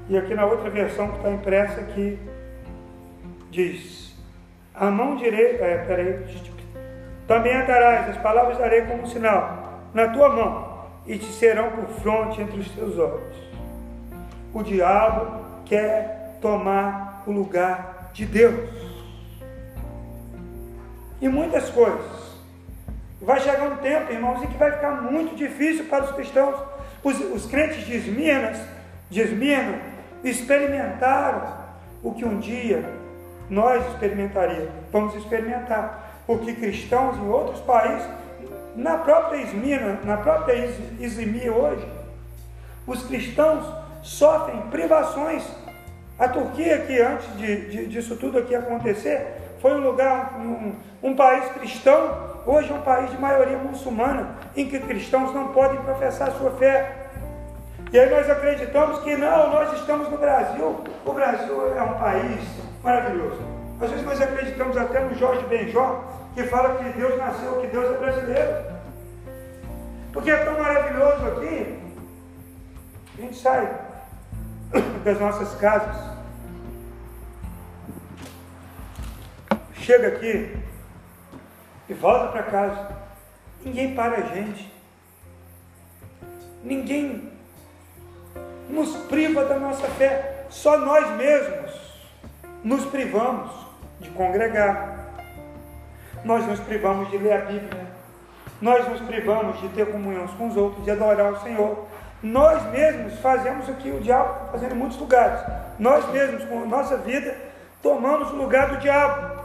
E 0.09 0.17
aqui 0.17 0.33
na 0.33 0.45
outra 0.45 0.69
versão 0.69 1.09
que 1.09 1.17
está 1.17 1.31
impressa 1.31 1.81
aqui 1.81 2.19
diz: 3.49 4.15
A 4.73 4.89
mão 4.89 5.15
direita, 5.15 5.63
é, 5.63 5.77
peraí, 5.85 6.25
também 7.27 7.55
atarás 7.55 8.09
as 8.09 8.17
palavras 8.17 8.57
darei 8.57 8.81
como 8.81 9.07
sinal 9.07 9.81
na 9.93 10.09
tua 10.09 10.29
mão 10.29 10.71
e 11.05 11.17
te 11.17 11.25
serão 11.25 11.71
por 11.71 11.87
fronte 12.01 12.41
entre 12.41 12.59
os 12.59 12.69
teus 12.71 12.97
olhos. 12.97 13.37
O 14.53 14.61
diabo 14.63 15.45
quer 15.65 16.37
tomar 16.41 17.23
o 17.25 17.31
lugar 17.31 18.09
de 18.13 18.25
Deus. 18.25 18.69
E 21.21 21.29
muitas 21.29 21.69
coisas. 21.69 22.20
Vai 23.21 23.39
chegar 23.39 23.71
um 23.71 23.77
tempo, 23.77 24.11
irmãos, 24.11 24.41
em 24.41 24.47
que 24.47 24.57
vai 24.57 24.71
ficar 24.71 25.01
muito 25.01 25.35
difícil 25.35 25.85
para 25.85 26.05
os 26.05 26.11
cristãos. 26.11 26.55
Os, 27.03 27.19
os 27.19 27.45
crentes 27.45 27.85
de 27.85 27.95
Esmirna, 27.95 28.53
de 29.09 29.21
Esmirna 29.21 29.79
experimentaram 30.23 31.53
o 32.03 32.13
que 32.13 32.25
um 32.25 32.39
dia 32.39 32.83
nós 33.47 33.85
experimentaríamos. 33.91 34.71
Vamos 34.91 35.15
experimentar. 35.15 36.23
Porque 36.25 36.53
cristãos 36.53 37.17
em 37.17 37.27
outros 37.27 37.59
países, 37.61 38.07
na 38.75 38.97
própria 38.97 39.41
Esmirna, 39.41 39.99
na 40.03 40.17
própria 40.17 40.55
Izmir 40.99 41.51
hoje, 41.51 41.85
os 42.87 43.03
cristãos 43.03 43.65
sofrem 44.01 44.61
privações. 44.71 45.43
A 46.17 46.27
Turquia, 46.27 46.79
que 46.79 46.99
antes 46.99 47.37
de, 47.37 47.69
de, 47.69 47.87
disso 47.87 48.15
tudo 48.15 48.37
aqui 48.37 48.55
acontecer, 48.55 49.27
foi 49.59 49.73
um 49.73 49.83
lugar, 49.83 50.39
um, 50.39 50.73
um 51.01 51.15
país 51.15 51.51
cristão, 51.53 52.30
hoje 52.45 52.71
é 52.71 52.75
um 52.75 52.81
país 52.81 53.11
de 53.11 53.17
maioria 53.17 53.57
muçulmana, 53.57 54.35
em 54.55 54.67
que 54.67 54.79
cristãos 54.79 55.33
não 55.33 55.49
podem 55.49 55.79
professar 55.81 56.31
sua 56.31 56.51
fé. 56.51 57.07
E 57.91 57.99
aí 57.99 58.09
nós 58.09 58.29
acreditamos 58.29 58.99
que 58.99 59.15
não, 59.15 59.49
nós 59.49 59.73
estamos 59.79 60.09
no 60.09 60.17
Brasil. 60.17 60.83
O 61.05 61.13
Brasil 61.13 61.77
é 61.77 61.81
um 61.81 61.93
país 61.95 62.41
maravilhoso. 62.83 63.41
Às 63.81 63.89
vezes 63.89 64.05
nós 64.05 64.21
acreditamos 64.21 64.77
até 64.77 64.99
no 64.99 65.15
Jorge 65.15 65.45
Benjó, 65.47 66.03
que 66.33 66.43
fala 66.43 66.75
que 66.75 66.97
Deus 66.97 67.17
nasceu, 67.17 67.59
que 67.61 67.67
Deus 67.67 67.95
é 67.95 67.97
brasileiro. 67.97 68.71
Porque 70.13 70.29
é 70.29 70.37
tão 70.37 70.59
maravilhoso 70.59 71.25
aqui, 71.27 71.79
a 73.17 73.21
gente 73.21 73.37
sai 73.37 73.79
das 75.03 75.19
nossas 75.19 75.55
casas, 75.55 75.95
chega 79.73 80.09
aqui 80.09 80.70
e 81.91 81.93
volta 81.93 82.27
para 82.27 82.43
casa. 82.43 82.87
Ninguém 83.65 83.93
para 83.93 84.19
a 84.19 84.21
gente. 84.21 84.73
Ninguém 86.63 87.29
nos 88.69 88.95
priva 89.07 89.43
da 89.43 89.59
nossa 89.59 89.87
fé. 89.89 90.45
Só 90.49 90.77
nós 90.77 91.09
mesmos 91.17 91.71
nos 92.63 92.85
privamos 92.85 93.51
de 93.99 94.09
congregar. 94.11 95.11
Nós 96.23 96.47
nos 96.47 96.61
privamos 96.61 97.09
de 97.11 97.17
ler 97.17 97.33
a 97.33 97.45
Bíblia. 97.45 97.91
Nós 98.61 98.87
nos 98.87 99.01
privamos 99.01 99.59
de 99.59 99.67
ter 99.69 99.91
comunhão 99.91 100.27
com 100.27 100.47
os 100.47 100.55
outros, 100.55 100.85
de 100.85 100.91
adorar 100.91 101.33
o 101.33 101.41
Senhor. 101.41 101.87
Nós 102.23 102.63
mesmos 102.71 103.19
fazemos 103.19 103.67
o 103.67 103.73
que 103.73 103.89
o 103.89 103.99
diabo 103.99 104.31
está 104.33 104.45
fazendo 104.53 104.75
em 104.75 104.77
muitos 104.77 104.97
lugares. 104.97 105.41
Nós 105.77 106.07
mesmos, 106.09 106.45
com 106.45 106.61
a 106.61 106.65
nossa 106.65 106.95
vida, 106.97 107.35
tomamos 107.81 108.31
o 108.31 108.35
lugar 108.35 108.69
do 108.69 108.77
diabo, 108.77 109.41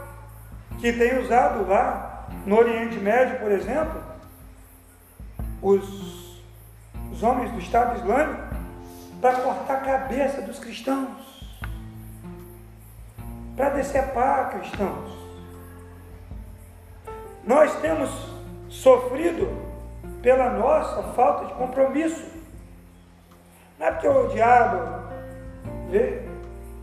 que 0.79 0.93
tem 0.93 1.19
usado 1.19 1.67
lá 1.67 2.16
no 2.47 2.57
Oriente 2.57 2.97
Médio, 2.97 3.39
por 3.39 3.51
exemplo, 3.51 4.01
os, 5.61 6.41
os 7.11 7.21
homens 7.21 7.51
do 7.51 7.59
Estado 7.59 7.97
Islâmico 7.97 8.41
para 9.19 9.41
cortar 9.41 9.73
a 9.73 9.81
cabeça 9.81 10.41
dos 10.41 10.57
cristãos, 10.57 11.45
para 13.57 13.71
decepar 13.71 14.51
cristãos. 14.51 15.11
Nós 17.43 17.75
temos 17.81 18.09
sofrido 18.69 19.49
pela 20.21 20.49
nossa 20.51 21.03
falta 21.13 21.47
de 21.47 21.53
compromisso. 21.55 22.31
Não 23.77 23.87
é 23.87 23.91
porque 23.91 24.07
o 24.07 24.27
diabo 24.29 25.09
vê, 25.89 26.21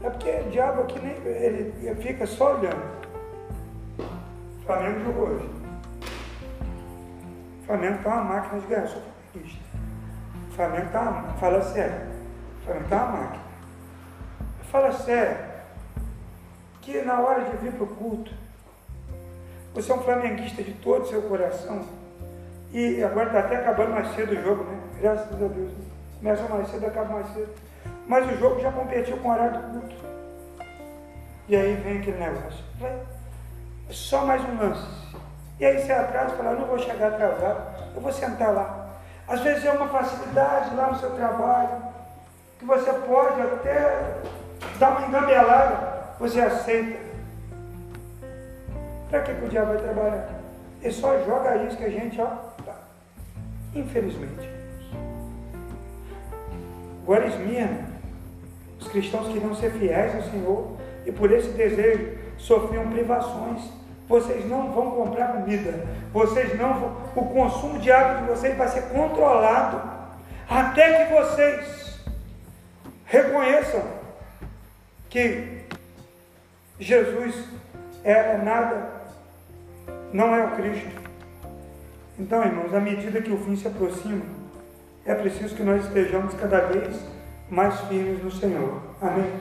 é 0.03 0.11
porque 0.11 0.31
o 0.31 0.50
diabo 0.50 0.83
aqui 0.83 0.98
nem, 0.98 1.16
ele, 1.24 1.94
fica 2.03 2.27
só 2.27 2.57
olhando. 2.57 3.04
O 4.64 4.66
Flamengo 4.66 5.05
jogou 5.05 5.29
hoje. 5.29 5.50
O 7.61 7.66
Flamengo 7.66 7.96
está 7.96 8.14
uma 8.14 8.24
máquina 8.24 8.61
de 8.62 8.66
guerra, 8.66 8.87
sou 8.87 9.03
flamenguista. 9.31 9.64
O 10.48 10.53
Flamengo 10.53 10.87
está 10.87 11.00
uma 11.03 11.22
fala 11.35 11.62
sério. 11.62 12.07
O 12.61 12.64
Flamengo 12.64 12.85
está 12.85 13.05
uma 13.05 13.16
máquina. 13.18 13.44
Fala 14.62 14.92
sério. 14.92 15.37
Que 16.81 17.03
na 17.03 17.20
hora 17.20 17.44
de 17.44 17.59
vir 17.59 17.72
para 17.72 17.85
o 17.85 17.88
culto, 17.88 18.33
você 19.74 19.92
é 19.92 19.94
um 19.96 20.03
flamenguista 20.03 20.62
de 20.62 20.72
todo 20.72 21.03
o 21.03 21.07
seu 21.09 21.20
coração. 21.20 21.85
E 22.72 23.05
agora 23.05 23.27
está 23.27 23.40
até 23.40 23.57
acabando 23.57 23.90
mais 23.90 24.14
cedo 24.14 24.33
o 24.33 24.42
jogo, 24.42 24.64
né? 24.64 24.81
Graças 24.98 25.31
a 25.31 25.46
Deus. 25.46 25.72
Começa 26.16 26.48
mais 26.48 26.70
cedo, 26.70 26.87
acaba 26.87 27.12
mais 27.12 27.27
cedo. 27.35 27.53
Mas 28.09 28.33
o 28.33 28.38
jogo 28.38 28.59
já 28.62 28.72
competiu 28.72 29.18
com 29.18 29.29
o 29.29 29.31
horário 29.31 29.61
do 29.61 29.81
culto. 29.81 29.96
E 31.50 31.55
aí 31.55 31.74
vem 31.74 31.98
aquele 31.98 32.18
negócio. 32.18 32.64
Vai. 32.81 33.13
Só 33.90 34.25
mais 34.25 34.42
um 34.42 34.59
lance. 34.59 34.87
E 35.59 35.64
aí 35.64 35.81
você 35.81 35.92
atrasa 35.92 36.35
e 36.35 36.37
fala, 36.37 36.51
eu 36.53 36.61
não 36.61 36.66
vou 36.66 36.79
chegar 36.79 37.09
atrasado, 37.09 37.62
eu 37.94 38.01
vou 38.01 38.12
sentar 38.12 38.53
lá. 38.53 38.88
Às 39.27 39.40
vezes 39.40 39.64
é 39.64 39.70
uma 39.73 39.88
facilidade 39.88 40.75
lá 40.75 40.88
no 40.88 40.99
seu 40.99 41.11
trabalho, 41.11 41.83
que 42.59 42.64
você 42.64 42.92
pode 42.92 43.40
até 43.40 44.20
dar 44.79 44.90
uma 44.90 45.07
engabelada, 45.07 46.05
você 46.18 46.40
aceita. 46.40 46.99
Para 49.11 49.23
que, 49.23 49.35
que 49.35 49.44
o 49.44 49.49
diabo 49.49 49.75
vai 49.75 49.83
trabalhar? 49.83 50.29
Ele 50.83 50.92
só 50.92 51.18
joga 51.25 51.57
isso 51.64 51.77
que 51.77 51.85
a 51.85 51.90
gente, 51.90 52.20
ó, 52.20 52.27
tá. 52.64 52.75
infelizmente. 53.75 54.51
Agora 57.03 57.27
Esmirna, 57.27 57.87
os 58.81 58.88
cristãos 58.88 59.29
queriam 59.29 59.55
ser 59.55 59.70
fiéis 59.73 60.14
ao 60.16 60.23
Senhor 60.31 60.77
e 61.07 61.12
por 61.12 61.31
esse 61.31 61.49
desejo 61.51 62.23
sofriam 62.38 62.90
privações. 62.90 63.62
Vocês 64.09 64.47
não 64.47 64.70
vão 64.73 64.90
comprar 64.90 65.33
comida, 65.33 65.87
vocês 66.12 66.59
não 66.59 66.75
vão, 66.75 66.97
o 67.16 67.25
consumo 67.27 67.79
de 67.79 67.90
água 67.90 68.20
de 68.20 68.29
vocês 68.29 68.57
vai 68.57 68.68
ser 68.68 68.83
controlado 68.83 69.81
até 70.49 71.07
que 71.07 71.14
vocês 71.14 72.01
reconheçam 73.07 73.83
que 75.09 75.64
Jesus 76.79 77.35
é 78.03 78.37
nada 78.37 78.94
não 80.12 80.35
é 80.35 80.44
o 80.44 80.51
Cristo. 80.53 81.03
Então, 82.18 82.44
irmãos, 82.44 82.73
à 82.73 82.81
medida 82.81 83.20
que 83.20 83.33
o 83.33 83.38
fim 83.38 83.57
se 83.57 83.66
aproxima, 83.66 84.25
é 85.05 85.14
preciso 85.14 85.55
que 85.55 85.62
nós 85.62 85.85
estejamos 85.85 86.35
cada 86.35 86.61
vez 86.61 87.01
mais 87.51 87.81
firmes 87.83 88.23
no 88.23 88.31
Senhor. 88.31 88.81
Amém? 89.01 89.33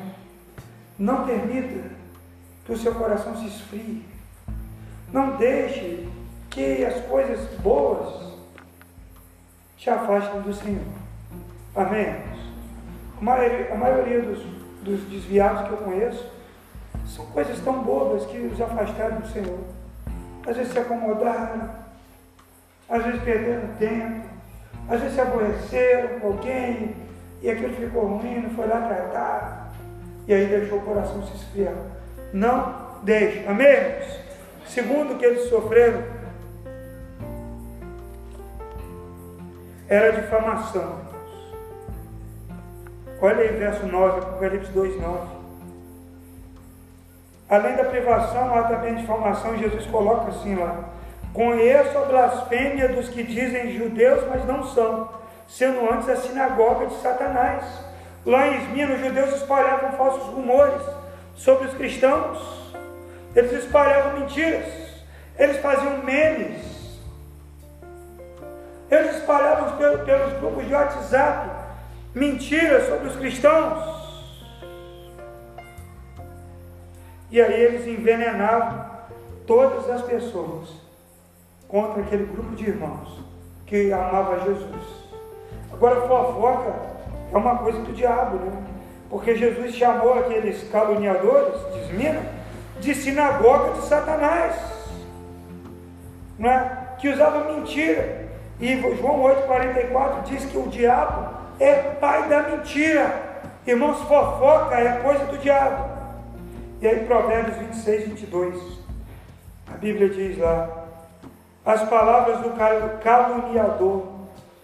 Não 0.97 1.25
permita 1.25 1.92
que 2.65 2.71
o 2.71 2.77
seu 2.77 2.93
coração 2.95 3.35
se 3.35 3.47
esfrie. 3.47 4.05
Não 5.11 5.35
deixe 5.37 6.07
que 6.49 6.85
as 6.85 7.03
coisas 7.05 7.39
boas 7.59 8.33
te 9.77 9.89
afastem 9.89 10.41
do 10.41 10.53
Senhor. 10.53 10.85
Amém? 11.75 12.15
A 13.19 13.23
maioria, 13.23 13.73
a 13.73 13.77
maioria 13.77 14.21
dos, 14.21 14.43
dos 14.81 15.01
desviados 15.09 15.67
que 15.67 15.73
eu 15.73 15.77
conheço, 15.77 16.31
são 17.07 17.25
coisas 17.27 17.59
tão 17.59 17.83
bobas 17.83 18.25
que 18.25 18.37
os 18.37 18.59
afastaram 18.61 19.19
do 19.19 19.27
Senhor. 19.27 19.59
Às 20.47 20.57
vezes 20.57 20.73
se 20.73 20.79
acomodaram, 20.79 21.69
às 22.89 23.03
vezes 23.03 23.23
perderam 23.23 23.67
tempo, 23.77 24.27
às 24.89 24.99
vezes 24.99 25.15
se 25.15 25.21
aborreceram 25.21 26.19
com 26.19 26.27
alguém 26.27 26.95
e 27.41 27.49
aquilo 27.49 27.73
ficou 27.73 28.17
ruim, 28.17 28.41
não 28.41 28.49
foi 28.51 28.67
lá 28.67 28.87
tratar, 28.87 29.73
e 30.27 30.33
aí 30.33 30.45
deixou 30.47 30.79
o 30.79 30.81
coração 30.81 31.25
se 31.25 31.35
esfriar. 31.35 31.75
Não 32.33 32.73
deixe, 33.03 33.45
amém? 33.47 33.77
Segundo 34.65 35.19
que 35.19 35.25
eles 35.25 35.49
sofreram, 35.49 36.01
era 39.87 40.11
difamação. 40.13 41.03
Olha 43.21 43.37
aí 43.37 43.49
verso 43.49 43.85
9, 43.85 44.19
Apocalipse 44.19 44.71
2, 44.71 44.99
9. 44.99 45.27
Além 47.47 47.75
da 47.75 47.83
privação, 47.83 48.57
há 48.57 48.63
também 48.63 48.93
a 48.93 48.95
difamação, 48.95 49.55
Jesus 49.55 49.85
coloca 49.85 50.31
assim 50.31 50.55
lá. 50.55 50.85
Conheço 51.35 51.95
a 51.99 52.05
blasfêmia 52.05 52.89
dos 52.89 53.09
que 53.09 53.21
dizem 53.21 53.77
judeus, 53.77 54.23
mas 54.27 54.43
não 54.47 54.63
são, 54.63 55.07
sendo 55.47 55.87
antes 55.87 56.09
a 56.09 56.15
sinagoga 56.15 56.87
de 56.87 56.95
Satanás. 56.95 57.63
Lá 58.25 58.47
em 58.47 58.57
Esmina, 58.57 58.95
os 58.95 59.01
judeus 59.01 59.35
espalhavam 59.35 59.91
falsos 59.91 60.33
rumores 60.33 60.81
sobre 61.35 61.67
os 61.67 61.73
cristãos, 61.73 62.39
eles 63.35 63.51
espalhavam 63.51 64.19
mentiras, 64.19 64.67
eles 65.37 65.57
faziam 65.57 66.03
memes, 66.03 66.99
eles 68.89 69.17
espalhavam 69.17 69.77
pelos 69.77 70.33
grupos 70.39 70.67
de 70.67 70.73
WhatsApp 70.73 71.49
mentiras 72.13 72.87
sobre 72.87 73.07
os 73.07 73.15
cristãos. 73.15 74.03
E 77.31 77.41
aí 77.41 77.61
eles 77.63 77.87
envenenavam 77.87 78.85
todas 79.47 79.89
as 79.89 80.03
pessoas 80.03 80.69
contra 81.67 82.03
aquele 82.03 82.25
grupo 82.25 82.55
de 82.55 82.69
irmãos 82.69 83.23
que 83.65 83.91
amava 83.91 84.41
Jesus. 84.41 85.03
Agora, 85.71 86.01
fofoca 86.01 86.75
é 87.31 87.37
uma 87.37 87.57
coisa 87.57 87.79
do 87.79 87.91
diabo, 87.91 88.37
né? 88.37 88.72
Porque 89.13 89.35
Jesus 89.35 89.75
chamou 89.75 90.17
aqueles 90.17 90.67
caluniadores, 90.71 91.53
diz 91.75 92.19
de 92.79 92.95
sinagoga 92.95 93.79
de 93.79 93.85
Satanás, 93.85 94.55
não 96.39 96.49
é? 96.49 96.95
que 96.97 97.09
usavam 97.09 97.53
mentira. 97.53 98.27
E 98.59 98.75
João 98.95 99.21
8,44 99.21 100.23
diz 100.23 100.45
que 100.45 100.57
o 100.57 100.67
diabo 100.67 101.31
é 101.59 101.75
pai 101.75 102.27
da 102.27 102.41
mentira. 102.41 103.13
Irmãos, 103.67 103.99
fofoca 103.99 104.79
é 104.79 104.99
coisa 105.03 105.25
do 105.25 105.37
diabo. 105.37 105.91
E 106.81 106.87
aí, 106.87 107.05
Provérbios 107.05 107.57
26, 107.57 108.07
22. 108.07 108.79
A 109.71 109.77
Bíblia 109.77 110.09
diz 110.09 110.39
lá: 110.39 110.87
As 111.63 111.87
palavras 111.87 112.39
do 112.39 112.49
caluniador 113.03 114.07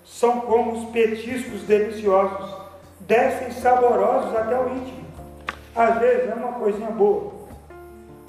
são 0.04 0.42
como 0.42 0.72
os 0.72 0.90
petiscos 0.90 1.62
deliciosos, 1.62 2.59
descem 3.10 3.52
saborosos 3.52 4.36
até 4.36 4.58
o 4.58 4.70
íntimo. 4.70 5.04
Às 5.76 5.98
vezes 5.98 6.30
é 6.30 6.34
uma 6.36 6.54
coisinha 6.54 6.92
boa. 6.92 7.34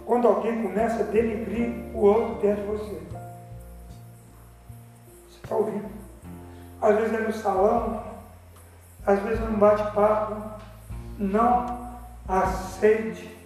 Quando 0.06 0.26
alguém 0.26 0.62
começa 0.62 1.00
a 1.00 1.06
denigrir 1.06 1.94
o 1.94 1.98
outro 1.98 2.36
perto 2.36 2.60
de 2.62 2.66
você. 2.66 3.02
Está 5.30 5.54
ouvindo? 5.54 5.88
Às 6.80 6.96
vezes 6.96 7.12
é 7.12 7.18
no 7.18 7.32
salão, 7.32 8.02
às 9.06 9.18
vezes 9.20 9.40
é 9.40 9.44
no 9.44 9.58
bate-papo. 9.58 10.60
Não 11.18 11.78
aceite 12.26 13.36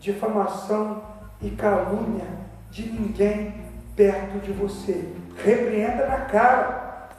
difamação 0.00 1.02
e 1.42 1.50
calúnia 1.50 2.26
de 2.70 2.90
ninguém 2.90 3.54
perto 3.94 4.38
de 4.38 4.52
você. 4.52 5.12
Repreenda 5.44 6.06
na 6.06 6.20
cara. 6.22 7.10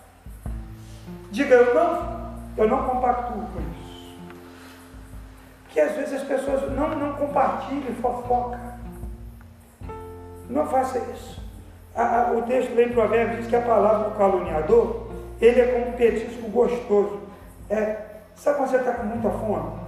Diga, 1.30 1.56
eu 1.56 1.76
não, 1.76 2.15
eu 2.58 2.68
não 2.68 2.88
compactuo 2.88 3.44
com 3.54 3.60
isso. 3.60 4.18
Que 5.70 5.80
às 5.80 5.92
vezes 5.94 6.22
as 6.22 6.28
pessoas 6.28 6.72
não, 6.72 6.90
não 6.96 7.14
compartilhem 7.14 7.96
fofoca. 8.02 8.60
Não 10.50 10.66
faça 10.68 11.00
isso. 11.14 11.44
A, 11.96 12.22
a, 12.22 12.32
o 12.32 12.42
texto 12.44 12.74
lê 12.76 12.86
em 12.86 12.94
Provérbios 12.94 13.40
diz 13.40 13.48
que 13.48 13.56
a 13.56 13.62
palavra 13.62 14.10
do 14.10 14.18
caluniador, 14.18 15.08
ele 15.42 15.62
é 15.62 15.66
como 15.68 15.90
um 15.90 15.92
petisco 15.94 16.50
gostoso. 16.50 17.20
É, 17.70 17.98
sabe 18.36 18.58
quando 18.58 18.70
você 18.70 18.78
está 18.78 18.94
com 18.94 19.04
muita 19.04 19.30
fome? 19.30 19.86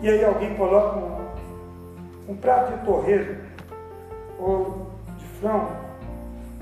E 0.00 0.08
aí 0.08 0.24
alguém 0.24 0.54
coloca 0.54 0.98
um, 0.98 2.32
um 2.32 2.36
prato 2.36 2.76
de 2.76 2.84
torresmo 2.84 3.36
ou 4.38 4.90
de 5.16 5.24
frango, 5.40 5.70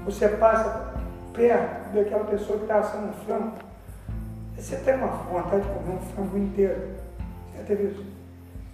você 0.04 0.28
passa 0.28 0.92
perto 1.32 1.94
daquela 1.94 2.24
pessoa 2.24 2.58
que 2.58 2.64
está 2.64 2.78
assando 2.78 3.08
um 3.08 3.12
frango, 3.24 3.52
você 4.60 4.76
tem 4.76 4.94
uma 4.94 5.06
vontade 5.06 5.62
de 5.62 5.68
comer 5.68 5.96
um 5.96 6.00
frango 6.14 6.36
inteiro. 6.36 6.90
Já 7.56 7.64
teve 7.64 7.84
isso? 7.84 8.04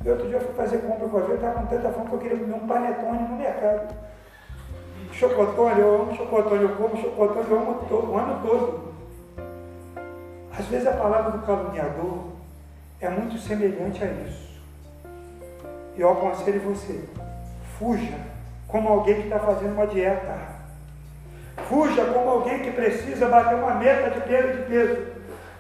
E 0.05 0.11
outro 0.11 0.27
dia 0.27 0.37
eu 0.37 0.41
fui 0.41 0.55
fazer 0.55 0.79
compra 0.79 1.09
com 1.09 1.17
a 1.17 1.21
gente, 1.21 1.31
eu 1.31 1.37
estava 1.37 1.61
com 1.61 1.67
tanta 1.67 1.91
fome 1.91 2.09
que 2.09 2.15
eu 2.15 2.19
queria 2.19 2.39
comer 2.39 2.55
um 2.55 2.67
panetone 2.67 3.29
no 3.29 3.37
mercado. 3.37 3.95
Chocotone, 5.13 5.81
eu 5.81 6.03
amo 6.03 6.17
chocotone, 6.17 6.63
eu 6.63 6.77
como 6.77 6.97
chocotone, 6.97 7.51
eu 7.51 7.59
amo 7.59 7.87
todo, 7.89 8.13
o 8.13 8.19
ano 8.19 8.41
todo. 8.47 8.95
Às 10.59 10.67
vezes 10.67 10.87
a 10.87 10.93
palavra 10.93 11.33
do 11.33 11.47
caluniador 11.47 12.33
é 13.01 13.09
muito 13.09 13.39
semelhante 13.39 14.03
a 14.03 14.07
isso. 14.07 14.61
Eu 15.97 16.11
aconselho 16.11 16.61
você, 16.61 17.05
fuja 17.79 18.19
como 18.67 18.89
alguém 18.89 19.15
que 19.17 19.29
está 19.29 19.39
fazendo 19.39 19.73
uma 19.73 19.87
dieta. 19.87 20.57
Fuja 21.69 22.05
como 22.07 22.29
alguém 22.29 22.61
que 22.61 22.73
precisa 22.73 23.29
bater 23.29 23.55
uma 23.55 23.75
meta 23.77 24.11
de 24.11 24.21
perda 24.27 24.53
de 24.53 24.63
peso. 24.65 25.16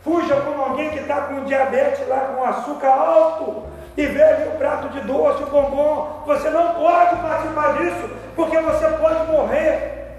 Fuja 0.06 0.36
como 0.42 0.62
alguém 0.62 0.90
que 0.90 1.00
está 1.00 1.22
com 1.22 1.42
diabetes 1.46 2.06
lá, 2.06 2.32
com 2.36 2.44
açúcar 2.44 2.90
alto, 2.90 3.64
e 3.96 4.06
ali 4.06 4.48
o 4.50 4.56
prato 4.56 4.88
de 4.90 5.00
doce, 5.00 5.42
o 5.42 5.46
bombom. 5.46 6.22
Você 6.26 6.48
não 6.48 6.74
pode 6.74 7.16
participar 7.16 7.76
disso, 7.76 8.08
porque 8.36 8.56
você 8.60 8.86
pode 8.86 9.32
morrer. 9.32 10.18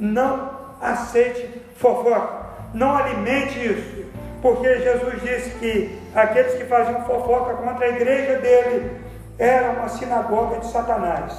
Não 0.00 0.50
aceite 0.80 1.60
fofoca. 1.76 2.46
Não 2.72 2.96
alimente 2.96 3.66
isso. 3.66 4.06
Porque 4.40 4.78
Jesus 4.78 5.20
disse 5.20 5.50
que 5.58 6.00
aqueles 6.14 6.54
que 6.54 6.64
faziam 6.64 7.04
fofoca 7.04 7.52
contra 7.56 7.84
a 7.84 7.88
igreja 7.90 8.38
dele 8.38 8.98
era 9.38 9.72
uma 9.72 9.90
sinagoga 9.90 10.60
de 10.60 10.68
Satanás. 10.68 11.34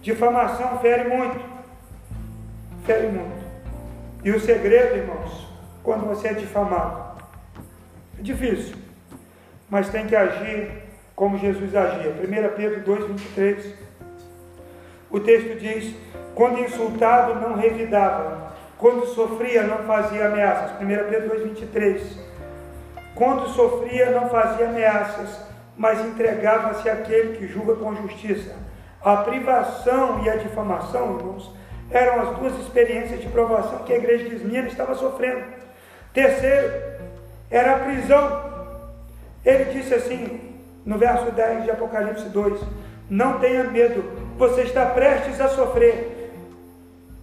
Difamação 0.00 0.78
fere 0.78 1.10
muito. 1.14 1.44
Fere 2.86 3.08
muito. 3.08 3.42
E 4.24 4.30
o 4.30 4.40
segredo, 4.40 4.96
irmãos, 4.96 5.51
quando 5.82 6.06
você 6.06 6.28
é 6.28 6.34
difamado, 6.34 7.22
é 8.18 8.22
difícil 8.22 8.82
mas 9.72 9.88
tem 9.88 10.06
que 10.06 10.14
agir 10.14 10.70
como 11.16 11.38
Jesus 11.38 11.74
agia. 11.74 12.10
1 12.10 12.56
Pedro 12.56 12.80
2, 12.82 13.06
23. 13.06 13.74
O 15.10 15.18
texto 15.18 15.58
diz: 15.58 15.94
quando 16.34 16.60
insultado, 16.60 17.40
não 17.40 17.56
revidava, 17.56 18.52
quando 18.76 19.06
sofria, 19.06 19.62
não 19.62 19.78
fazia 19.78 20.26
ameaças. 20.26 20.72
1 20.78 20.86
Pedro 21.08 21.30
2, 21.30 21.42
23. 21.44 22.18
Quando 23.14 23.48
sofria, 23.48 24.10
não 24.10 24.28
fazia 24.28 24.68
ameaças, 24.68 25.40
mas 25.74 26.04
entregava-se 26.04 26.90
àquele 26.90 27.38
que 27.38 27.46
julga 27.46 27.74
com 27.76 27.96
justiça. 27.96 28.54
A 29.02 29.16
privação 29.16 30.22
e 30.22 30.28
a 30.28 30.36
difamação, 30.36 31.16
irmãos, 31.16 31.50
eram 31.90 32.20
as 32.20 32.36
duas 32.36 32.58
experiências 32.58 33.22
de 33.22 33.28
provação 33.28 33.78
que 33.84 33.92
a 33.94 33.96
igreja 33.96 34.28
de 34.28 34.34
Esmina 34.34 34.68
estava 34.68 34.94
sofrendo. 34.94 35.61
Terceiro, 36.12 36.72
era 37.50 37.76
a 37.76 37.78
prisão. 37.80 38.52
Ele 39.44 39.64
disse 39.72 39.94
assim, 39.94 40.40
no 40.84 40.98
verso 40.98 41.30
10 41.30 41.64
de 41.64 41.70
Apocalipse 41.70 42.28
2: 42.28 42.60
Não 43.08 43.38
tenha 43.38 43.64
medo, 43.64 44.04
você 44.36 44.62
está 44.62 44.86
prestes 44.86 45.40
a 45.40 45.48
sofrer. 45.48 46.32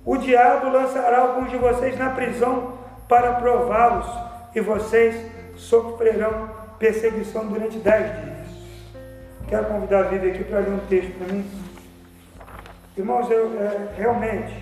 O 0.05 0.17
diabo 0.17 0.69
lançará 0.69 1.19
alguns 1.19 1.51
de 1.51 1.57
vocês 1.57 1.97
na 1.97 2.09
prisão 2.11 2.77
para 3.07 3.33
prová-los, 3.33 4.07
e 4.55 4.61
vocês 4.61 5.15
sofrerão 5.55 6.49
perseguição 6.79 7.45
durante 7.47 7.77
dez 7.79 8.05
dias. 8.05 8.39
Quero 9.47 9.65
convidar 9.65 9.99
a 9.99 10.03
Vivi 10.03 10.29
aqui 10.29 10.43
para 10.43 10.59
ler 10.59 10.69
um 10.69 10.79
texto 10.87 11.17
para 11.17 11.33
mim. 11.33 11.45
Irmãos, 12.95 13.29
eu 13.31 13.51
é, 13.59 13.95
realmente 13.97 14.53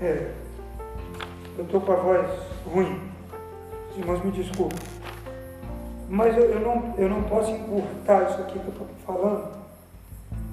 é, 0.00 0.30
eu 1.56 1.64
estou 1.64 1.80
com 1.80 1.92
a 1.92 1.96
voz 1.96 2.43
ruim. 2.66 3.00
Os 3.90 3.98
irmãos 3.98 4.24
me 4.24 4.30
desculpem. 4.32 4.78
Mas 6.08 6.36
eu, 6.36 6.44
eu, 6.44 6.60
não, 6.60 6.94
eu 6.98 7.08
não 7.08 7.22
posso 7.24 7.50
encurtar 7.50 8.30
isso 8.30 8.40
aqui 8.42 8.58
que 8.58 8.66
eu 8.66 8.72
estou 8.72 8.86
falando, 9.06 9.52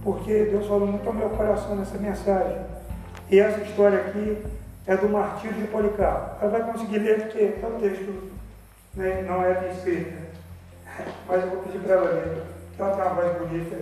porque 0.03 0.45
Deus 0.45 0.65
falou 0.65 0.87
muito 0.87 1.07
ao 1.07 1.13
meu 1.13 1.29
coração 1.29 1.75
nessa 1.75 1.97
mensagem. 1.97 2.57
E 3.29 3.39
essa 3.39 3.61
história 3.61 3.99
aqui 3.99 4.43
é 4.87 4.95
do 4.95 5.09
martírio 5.09 5.55
de 5.55 5.67
Policarpo. 5.67 6.43
Ela 6.43 6.51
vai 6.51 6.71
conseguir 6.71 6.99
ler 6.99 7.21
porque 7.21 7.39
é 7.39 7.67
o 7.67 7.79
texto 7.79 8.31
né, 8.95 9.25
não 9.27 9.43
é 9.43 9.53
de 9.53 9.77
escrita. 9.77 10.17
mas 11.27 11.41
eu 11.41 11.49
vou 11.49 11.63
pedir 11.63 11.79
para 11.79 11.95
ela 11.95 12.11
ler, 12.11 12.43
que 12.75 12.81
ela 12.81 12.95
tem 12.95 13.05
uma 13.05 13.13
voz 13.13 13.37
bonita 13.37 13.77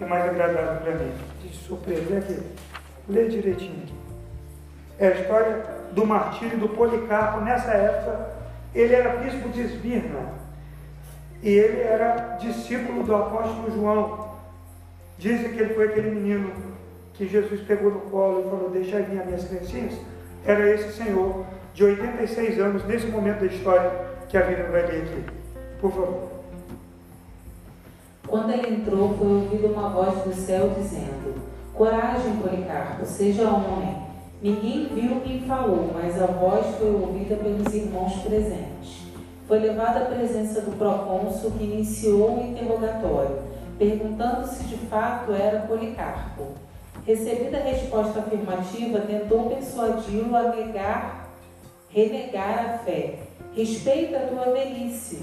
e 0.00 0.04
mais 0.04 0.24
agradável 0.24 0.82
para 0.82 0.94
mim. 0.94 1.12
De 1.42 1.56
surpreender 1.56 2.18
aqui. 2.18 2.40
Lê 3.08 3.28
direitinho. 3.28 4.01
É 4.98 5.08
a 5.08 5.10
história 5.12 5.64
do 5.92 6.06
martírio 6.06 6.58
do 6.58 6.68
Policarpo. 6.68 7.40
Nessa 7.40 7.72
época, 7.72 8.30
ele 8.74 8.94
era 8.94 9.16
bispo 9.16 9.48
de 9.48 9.62
Esmirna 9.62 10.42
e 11.42 11.50
ele 11.50 11.80
era 11.80 12.36
discípulo 12.40 13.02
do 13.02 13.14
apóstolo 13.14 13.72
João. 13.74 14.32
Dizem 15.18 15.52
que 15.52 15.60
ele 15.60 15.74
foi 15.74 15.88
aquele 15.88 16.10
menino 16.10 16.52
que 17.14 17.28
Jesus 17.28 17.60
pegou 17.62 17.90
no 17.90 18.00
colo 18.02 18.40
e 18.40 18.50
falou: 18.50 18.70
Deixa 18.70 19.00
vir 19.02 19.20
as 19.20 19.26
minhas 19.26 19.44
criancinhas. 19.44 19.94
Era 20.44 20.68
esse 20.70 20.92
senhor 20.92 21.44
de 21.74 21.84
86 21.84 22.58
anos, 22.58 22.84
nesse 22.84 23.06
momento 23.06 23.40
da 23.40 23.46
história 23.46 23.90
que 24.28 24.36
a 24.36 24.42
Bíblia 24.42 24.68
vai 24.68 24.86
ler 24.86 25.02
aqui. 25.02 25.24
Por 25.80 25.90
favor. 25.90 26.28
Quando 28.26 28.50
ele 28.52 28.76
entrou, 28.76 29.16
foi 29.16 29.26
ouvida 29.26 29.68
uma 29.68 29.90
voz 29.90 30.22
do 30.22 30.34
céu 30.34 30.72
dizendo: 30.76 31.34
Coragem, 31.74 32.36
Policarpo, 32.36 33.04
seja 33.04 33.48
homem. 33.48 34.11
Ninguém 34.42 34.88
viu 34.92 35.20
quem 35.20 35.42
falou, 35.42 35.92
mas 35.94 36.20
a 36.20 36.26
voz 36.26 36.66
foi 36.74 36.90
ouvida 36.92 37.36
pelos 37.36 37.72
irmãos 37.72 38.14
presentes. 38.22 39.02
Foi 39.46 39.60
levada 39.60 40.00
à 40.00 40.04
presença 40.06 40.62
do 40.62 40.76
procônsul 40.76 41.52
que 41.52 41.62
iniciou 41.62 42.38
o 42.38 42.46
interrogatório, 42.48 43.38
perguntando 43.78 44.48
se 44.48 44.64
de 44.64 44.76
fato 44.88 45.32
era 45.32 45.60
Policarpo. 45.60 46.54
Recebida 47.06 47.58
a 47.58 47.62
resposta 47.62 48.18
afirmativa, 48.18 48.98
tentou 49.02 49.48
persuadi-lo 49.48 50.34
a 50.34 50.56
negar, 50.56 51.30
renegar 51.88 52.74
a 52.74 52.78
fé. 52.78 53.20
Respeita 53.54 54.16
a 54.16 54.26
tua 54.26 54.52
velhice. 54.52 55.22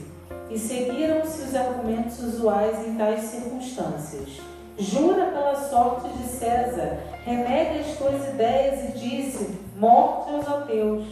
E 0.50 0.58
seguiram-se 0.58 1.42
os 1.42 1.56
argumentos 1.56 2.20
usuais 2.20 2.88
em 2.88 2.96
tais 2.96 3.22
circunstâncias. 3.24 4.40
Jura 4.80 5.26
pela 5.26 5.56
sorte 5.56 6.08
de 6.08 6.24
César, 6.24 7.00
renega 7.26 7.82
as 7.82 7.98
tuas 7.98 8.30
ideias 8.30 8.90
e 8.90 8.98
disse: 8.98 9.60
morte 9.76 10.34
aos 10.34 10.48
ateus. 10.48 11.06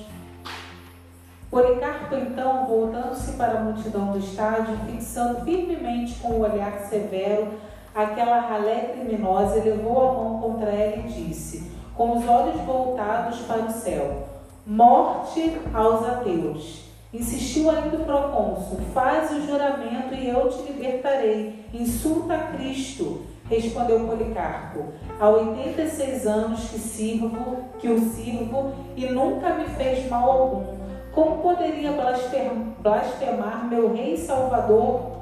Policarpo, 1.51 2.15
então, 2.15 2.65
voltando-se 2.65 3.34
para 3.34 3.59
a 3.59 3.63
multidão 3.63 4.13
do 4.13 4.20
estádio, 4.20 4.78
fixando 4.86 5.43
firmemente 5.43 6.15
com 6.15 6.30
o 6.30 6.41
olhar 6.41 6.80
severo 6.89 7.49
aquela 7.93 8.39
ralé 8.39 8.93
criminosa, 8.93 9.61
levou 9.61 10.09
a 10.09 10.13
mão 10.13 10.41
contra 10.41 10.70
ela 10.70 10.97
e 10.97 11.09
disse, 11.09 11.72
com 11.93 12.18
os 12.18 12.28
olhos 12.28 12.61
voltados 12.61 13.39
para 13.39 13.65
o 13.65 13.72
céu: 13.72 14.30
Morte 14.65 15.59
aos 15.74 16.07
ateus. 16.07 16.88
Insistiu 17.13 17.70
ainda 17.70 17.97
o 17.97 18.05
procônsul: 18.05 18.80
Faz 18.93 19.30
o 19.32 19.45
juramento 19.45 20.13
e 20.13 20.30
eu 20.30 20.47
te 20.49 20.72
libertarei. 20.72 21.65
Insulta 21.74 22.34
a 22.34 22.47
Cristo. 22.53 23.26
Respondeu 23.50 24.02
Policarpo: 24.02 24.86
Há 25.20 25.30
86 25.30 26.28
anos 26.28 26.70
que 26.70 26.80
sirvo, 26.80 27.58
que 27.80 27.89
o 27.89 28.00
sirvo, 28.00 28.74
e 28.95 29.06
nunca 29.06 29.54
me 29.54 29.66
fez 29.66 30.10
mal 30.10 30.30
algum. 30.30 30.78
Como 31.14 31.41
poderia 31.41 31.93
blasfemar 31.93 33.68
meu 33.70 33.93
rei 33.93 34.18
salvador 34.18 35.18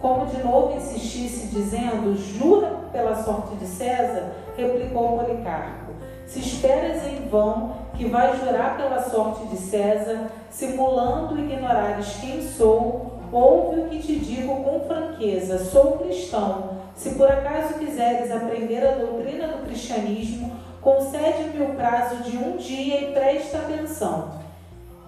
como 0.00 0.26
de 0.26 0.42
novo 0.42 0.76
insistisse, 0.76 1.48
dizendo: 1.48 2.16
Jura 2.16 2.70
pela 2.90 3.22
sorte 3.22 3.54
de 3.56 3.66
César? 3.66 4.32
replicou 4.56 5.18
Policarpo. 5.18 5.92
Se 6.26 6.38
esperas 6.38 7.06
em 7.06 7.28
vão 7.28 7.74
que 7.94 8.06
vai 8.06 8.36
jurar 8.38 8.76
pela 8.76 9.02
sorte 9.02 9.46
de 9.48 9.56
César, 9.56 10.30
simulando 10.50 11.38
ignorares 11.38 12.16
quem 12.20 12.42
sou, 12.42 13.19
ouve 13.32 13.80
o 13.80 13.88
que 13.88 13.98
te 13.98 14.16
digo 14.16 14.62
com 14.62 14.80
franqueza: 14.86 15.58
sou 15.58 15.98
cristão. 15.98 16.80
Se 16.94 17.10
por 17.10 17.30
acaso 17.30 17.78
quiseres 17.78 18.30
aprender 18.30 18.86
a 18.86 18.96
doutrina 18.96 19.48
do 19.48 19.64
cristianismo, 19.64 20.52
concede-me 20.80 21.64
o 21.64 21.74
prazo 21.74 22.16
de 22.16 22.36
um 22.36 22.56
dia 22.56 23.00
e 23.00 23.12
presta 23.12 23.58
atenção. 23.58 24.40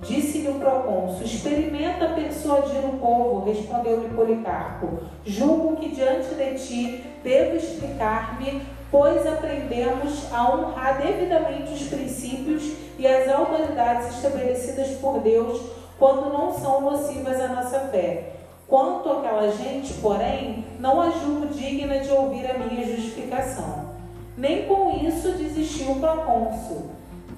Disse-lhe 0.02 0.48
o 0.48 0.54
procônsul: 0.54 1.24
Experimenta 1.24 2.08
persuadir 2.08 2.84
o 2.84 2.98
povo, 2.98 3.44
respondeu-lhe 3.44 4.08
Policarpo. 4.14 4.98
Julgo 5.24 5.76
que 5.76 5.94
diante 5.94 6.34
de 6.34 6.54
ti 6.54 7.04
devo 7.22 7.56
explicar-me, 7.56 8.62
pois 8.90 9.26
aprendemos 9.26 10.32
a 10.32 10.50
honrar 10.50 11.00
devidamente 11.00 11.72
os 11.72 11.82
princípios 11.84 12.72
e 12.98 13.06
as 13.06 13.28
autoridades 13.28 14.16
estabelecidas 14.16 14.88
por 14.98 15.20
Deus 15.20 15.60
quando 15.98 16.32
não 16.32 16.52
são 16.52 16.80
nocivas 16.80 17.40
à 17.40 17.48
nossa 17.48 17.80
fé. 17.90 18.32
Quanto 18.66 19.10
àquela 19.10 19.50
gente, 19.50 19.94
porém, 19.94 20.64
não 20.80 21.00
a 21.00 21.10
julgo 21.10 21.48
digna 21.48 21.98
de 21.98 22.10
ouvir 22.10 22.50
a 22.50 22.58
minha 22.58 22.86
justificação. 22.86 23.90
Nem 24.36 24.64
com 24.64 24.90
isso 25.06 25.32
desistiu 25.32 25.92
o 25.92 26.00
procônsul. 26.00 26.90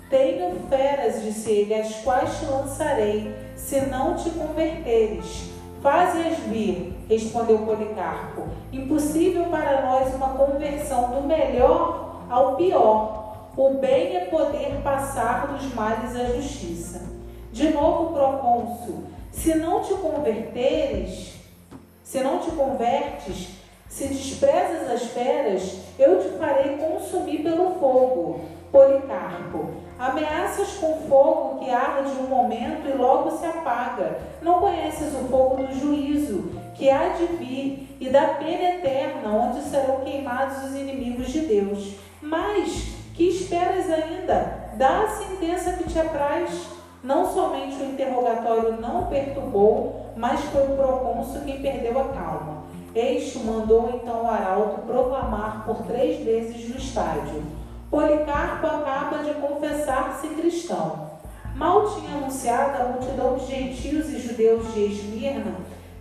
Tenho 0.09 0.55
feras, 0.69 1.23
disse 1.23 1.51
ele, 1.51 1.75
as 1.75 1.97
quais 1.97 2.39
te 2.39 2.47
lançarei, 2.47 3.35
se 3.57 3.81
não 3.87 4.15
te 4.15 4.31
converteres. 4.31 5.51
Faze-as 5.83 6.39
vir, 6.39 6.97
respondeu 7.09 7.59
Policarpo. 7.59 8.45
Impossível 8.73 9.47
para 9.47 9.83
nós 9.83 10.15
uma 10.15 10.29
conversão 10.29 11.11
do 11.11 11.27
melhor 11.27 12.25
ao 12.31 12.57
pior. 12.57 13.51
O 13.57 13.75
bem 13.75 14.17
é 14.17 14.25
poder 14.27 14.81
passar 14.83 15.49
dos 15.49 15.75
males 15.75 16.17
à 16.17 16.25
justiça. 16.27 17.14
De 17.55 17.71
novo, 17.71 18.13
procônsul, 18.13 19.05
se 19.31 19.55
não 19.55 19.81
te 19.81 19.95
converteres, 19.95 21.35
se 22.03 22.19
não 22.19 22.41
te 22.41 22.51
convertes, 22.51 23.51
se 23.89 24.09
desprezas 24.09 24.91
as 24.91 25.05
feras, 25.05 25.77
eu 25.97 26.21
te 26.21 26.31
farei 26.31 26.77
consumir 26.79 27.45
pelo 27.45 27.79
fogo. 27.79 28.41
Policarpo, 28.73 29.71
ameaças 29.97 30.79
com 30.79 31.03
fogo 31.09 31.61
que 31.61 31.71
arde 31.71 32.11
um 32.19 32.27
momento 32.27 32.89
e 32.89 32.99
logo 32.99 33.31
se 33.39 33.47
apaga. 33.47 34.19
Não 34.43 34.59
conheces 34.59 35.15
o 35.15 35.29
fogo 35.29 35.63
do 35.63 35.79
juízo, 35.79 36.51
que 36.75 36.91
há 36.91 37.11
de 37.11 37.27
vir, 37.37 37.97
e 38.01 38.09
da 38.09 38.35
pena 38.35 38.79
eterna, 38.79 39.31
onde 39.31 39.61
serão 39.61 40.01
queimados 40.01 40.65
os 40.65 40.75
inimigos 40.75 41.29
de 41.29 41.43
Deus. 41.43 41.95
Mas, 42.21 42.97
que 43.15 43.29
esperas 43.29 43.89
ainda? 43.89 44.73
Dá 44.77 45.03
a 45.03 45.09
sentença 45.09 45.75
que 45.75 45.85
te 45.85 46.01
apraz. 46.01 46.75
Não 47.05 47.31
somente 47.33 47.77
o 47.77 47.85
interrogatório 47.85 48.81
não 48.81 49.07
perturbou, 49.07 50.07
mas 50.17 50.41
foi 50.41 50.63
o 50.63 50.77
procônsul 50.77 51.43
quem 51.45 51.61
perdeu 51.61 52.01
a 52.01 52.05
calma. 52.09 52.65
Este 52.95 53.41
mandou 53.41 53.91
então 53.95 54.25
o 54.25 54.27
arauto 54.27 54.83
proclamar 54.83 55.65
por 55.67 55.83
três 55.83 56.25
vezes 56.25 56.69
no 56.71 56.77
estádio 56.77 57.43
Policarpo 57.95 58.67
acaba 58.67 59.23
de 59.23 59.35
confessar-se 59.35 60.27
cristão. 60.29 61.11
Mal 61.55 61.95
tinha 61.95 62.17
anunciado, 62.17 62.83
a 62.83 62.87
multidão 62.87 63.37
de 63.37 63.47
gentios 63.47 64.09
e 64.11 64.19
judeus 64.19 64.75
de 64.75 64.87
Esmirna 64.87 65.55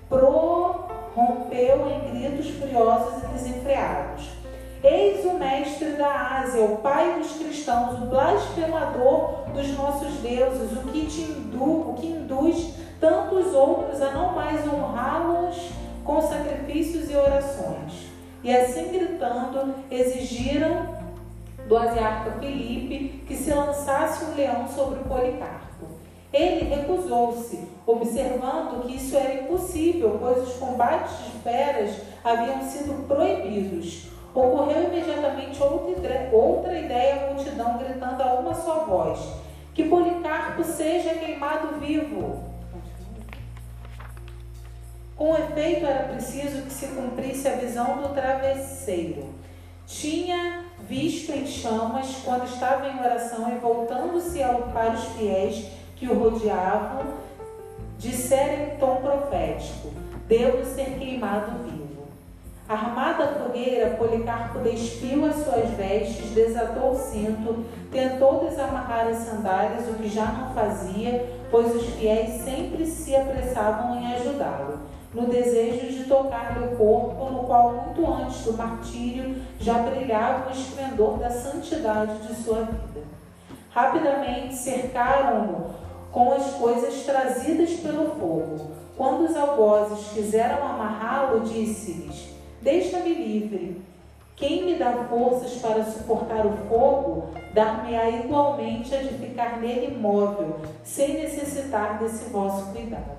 prorrompeu 0.10 1.88
em 1.88 2.18
gritos 2.18 2.50
furiosos 2.50 3.24
e 3.24 3.28
desenfreados. 3.28 4.43
Eis 4.84 5.24
o 5.24 5.36
mestre 5.36 5.92
da 5.92 6.42
Ásia, 6.42 6.62
o 6.66 6.78
pai 6.80 7.18
dos 7.18 7.38
cristãos, 7.38 8.02
o 8.02 8.08
blasfemador 8.08 9.46
dos 9.54 9.70
nossos 9.78 10.16
deuses, 10.16 10.74
o 10.74 10.82
que, 10.90 11.06
te 11.06 11.22
indu, 11.22 11.92
o 11.92 11.94
que 11.98 12.08
induz 12.08 12.74
tantos 13.00 13.54
outros 13.54 14.02
a 14.02 14.12
não 14.12 14.36
mais 14.36 14.68
honrá-los 14.68 15.72
com 16.04 16.22
sacrifícios 16.22 17.10
e 17.10 17.16
orações. 17.16 17.94
E 18.44 18.54
assim 18.54 18.92
gritando, 18.92 19.74
exigiram 19.90 20.98
do 21.66 21.78
asiarca 21.78 22.32
Filipe 22.42 23.24
que 23.26 23.38
se 23.38 23.54
lançasse 23.54 24.26
um 24.26 24.36
leão 24.36 24.68
sobre 24.68 25.00
o 25.00 25.04
Policarpo. 25.06 25.88
Ele 26.34 26.66
recusou-se, 26.66 27.70
observando 27.88 28.86
que 28.86 28.98
isso 28.98 29.16
era 29.16 29.34
impossível, 29.36 30.18
pois 30.20 30.46
os 30.46 30.56
combates 30.56 31.24
de 31.24 31.32
feras 31.40 32.02
haviam 32.22 32.62
sido 32.64 33.08
proibidos. 33.08 34.13
Ocorreu 34.34 34.86
imediatamente 34.86 35.62
outra, 35.62 36.80
ideia 36.80 37.28
à 37.28 37.34
multidão, 37.34 37.78
gritando 37.78 38.22
a 38.24 38.34
uma 38.34 38.56
só 38.56 38.86
voz: 38.86 39.20
Que 39.74 39.84
Policarpo 39.84 40.64
seja 40.64 41.14
queimado 41.16 41.80
vivo. 41.80 42.52
Com 45.16 45.38
efeito, 45.38 45.86
era 45.86 46.08
preciso 46.10 46.64
que 46.64 46.74
se 46.74 46.88
cumprisse 46.88 47.48
a 47.48 47.56
visão 47.56 48.02
do 48.02 48.10
travesseiro. 48.10 49.30
Tinha 49.86 50.66
visto 50.80 51.32
em 51.32 51.46
chamas 51.46 52.22
quando 52.26 52.46
estava 52.46 52.88
em 52.88 53.00
oração 53.00 53.56
e 53.56 53.60
voltando-se 53.60 54.40
para 54.74 54.94
os 54.94 55.04
fiéis 55.16 55.68
que 55.96 56.08
o 56.08 56.18
rodeavam, 56.18 57.06
dissera 58.00 58.74
em 58.74 58.78
tom 58.78 58.96
profético: 58.96 59.94
Devo 60.28 60.66
ser 60.66 60.98
queimado 60.98 61.64
vivo. 61.64 61.83
Armada 62.68 63.26
a 63.26 63.28
fogueira, 63.28 63.98
Policarpo 63.98 64.60
despiu 64.60 65.26
as 65.26 65.36
suas 65.36 65.70
vestes, 65.72 66.32
desatou 66.32 66.92
o 66.92 66.96
cinto, 66.96 67.66
tentou 67.92 68.46
desamarrar 68.46 69.08
as 69.08 69.18
sandálias, 69.18 69.90
o 69.90 69.96
que 69.96 70.08
já 70.08 70.26
não 70.26 70.54
fazia, 70.54 71.40
pois 71.52 71.76
os 71.76 71.86
fiéis 71.96 72.42
sempre 72.42 72.86
se 72.86 73.16
apressavam 73.16 74.00
em 74.00 74.14
ajudá-lo. 74.14 74.80
no 75.14 75.28
desejo 75.28 75.88
de 75.88 76.06
tocar-lhe 76.06 76.66
o 76.66 76.76
corpo, 76.76 77.30
no 77.30 77.44
qual, 77.44 77.72
muito 77.72 78.12
antes 78.12 78.44
do 78.44 78.54
martírio, 78.54 79.36
já 79.60 79.76
brilhava 79.76 80.50
o 80.50 80.52
esplendor 80.52 81.20
da 81.20 81.30
santidade 81.30 82.18
de 82.28 82.36
sua 82.36 82.62
vida. 82.64 83.02
Rapidamente 83.70 84.56
cercaram-no 84.56 85.72
com 86.12 86.34
as 86.34 86.46
coisas 86.54 87.04
trazidas 87.04 87.72
pelo 87.74 88.12
fogo. 88.16 88.72
Quando 88.98 89.26
os 89.26 89.36
algozes 89.36 90.08
quiseram 90.14 90.66
amarrá-lo, 90.66 91.42
disse-lhes: 91.42 92.33
Deixa-me 92.64 93.14
livre. 93.14 93.82
Quem 94.38 94.66
me 94.66 94.76
dá 94.76 94.94
forças 95.10 95.56
para 95.56 95.84
suportar 95.84 96.46
o 96.46 96.56
fogo, 96.70 97.26
dar-me-á 97.54 98.10
igualmente 98.10 98.96
a 98.96 99.00
de 99.00 99.10
ficar 99.16 99.60
nele 99.60 99.94
imóvel, 99.94 100.62
sem 100.82 101.16
necessitar 101.16 102.00
desse 102.00 102.30
vosso 102.30 102.72
cuidado. 102.72 103.18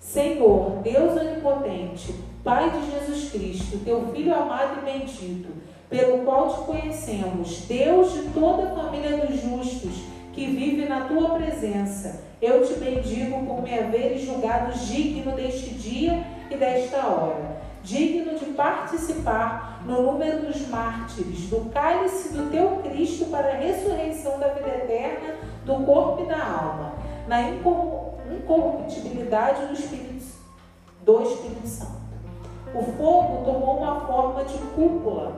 Senhor, 0.00 0.82
Deus 0.82 1.20
onipotente, 1.20 2.12
Pai 2.42 2.68
de 2.68 2.90
Jesus 2.90 3.30
Cristo, 3.30 3.78
teu 3.84 4.08
Filho 4.08 4.34
amado 4.34 4.80
e 4.80 4.84
bendito, 4.84 5.50
pelo 5.88 6.24
qual 6.24 6.48
te 6.48 6.66
conhecemos, 6.66 7.60
Deus 7.68 8.12
de 8.12 8.22
toda 8.30 8.64
a 8.64 8.74
família 8.74 9.18
dos 9.18 9.40
justos, 9.40 10.02
que 10.32 10.46
vive 10.46 10.86
na 10.86 11.02
tua 11.02 11.30
presença, 11.30 12.24
eu 12.42 12.66
te 12.66 12.74
bendigo 12.74 13.46
por 13.46 13.62
me 13.62 13.78
haveres 13.78 14.22
julgado 14.22 14.76
digno 14.78 15.36
deste 15.36 15.70
dia 15.70 16.24
e 16.50 16.56
desta 16.56 17.06
hora, 17.06 17.67
digno 17.82 18.38
de 18.38 18.46
participar 18.46 19.82
no 19.84 20.02
número 20.02 20.46
dos 20.46 20.66
mártires, 20.68 21.48
do 21.48 21.68
cálice 21.70 22.32
do 22.32 22.50
teu 22.50 22.76
Cristo 22.82 23.26
para 23.26 23.48
a 23.48 23.56
ressurreição 23.56 24.38
da 24.38 24.48
vida 24.48 24.68
eterna, 24.68 25.34
do 25.64 25.84
corpo 25.84 26.22
e 26.22 26.26
da 26.26 26.42
alma, 26.42 26.92
na 27.26 27.50
incorruptibilidade 27.50 29.66
do 29.66 29.74
Espírito, 29.74 30.08
do 31.04 31.22
Espírito 31.22 31.66
Santo. 31.66 31.98
O 32.74 32.82
fogo 32.82 33.44
tomou 33.44 33.78
uma 33.78 34.00
forma 34.02 34.44
de 34.44 34.58
cúpula, 34.74 35.32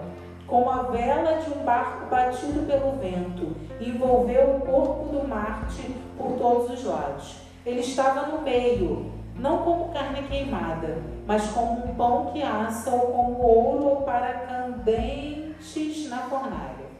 como 0.46 0.68
a 0.68 0.82
vela 0.82 1.34
de 1.34 1.52
um 1.52 1.62
barco 1.64 2.06
batido 2.10 2.66
pelo 2.66 2.98
vento, 2.98 3.54
e 3.78 3.90
envolveu 3.90 4.56
o 4.56 4.60
corpo 4.60 5.12
do 5.12 5.28
Marte 5.28 5.94
por 6.18 6.32
todos 6.32 6.70
os 6.70 6.84
lados. 6.84 7.36
Ele 7.64 7.80
estava 7.80 8.26
no 8.26 8.42
meio, 8.42 9.12
não 9.40 9.58
como 9.58 9.92
carne 9.92 10.22
queimada, 10.28 10.98
mas 11.26 11.50
como 11.50 11.86
um 11.86 11.94
pão 11.94 12.30
que 12.32 12.42
assa, 12.42 12.90
ou 12.90 13.12
como 13.12 13.42
ouro 13.42 13.84
ou 13.84 13.96
para 14.02 14.34
candentes 14.46 16.08
na 16.08 16.18
fornalha. 16.18 16.90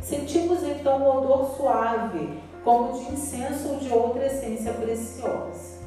Sentimos 0.00 0.62
então 0.62 0.98
um 0.98 1.18
odor 1.18 1.54
suave, 1.54 2.40
como 2.64 2.92
de 2.94 3.12
incenso 3.12 3.74
ou 3.74 3.76
de 3.76 3.92
outra 3.92 4.26
essência 4.26 4.72
preciosa. 4.72 5.78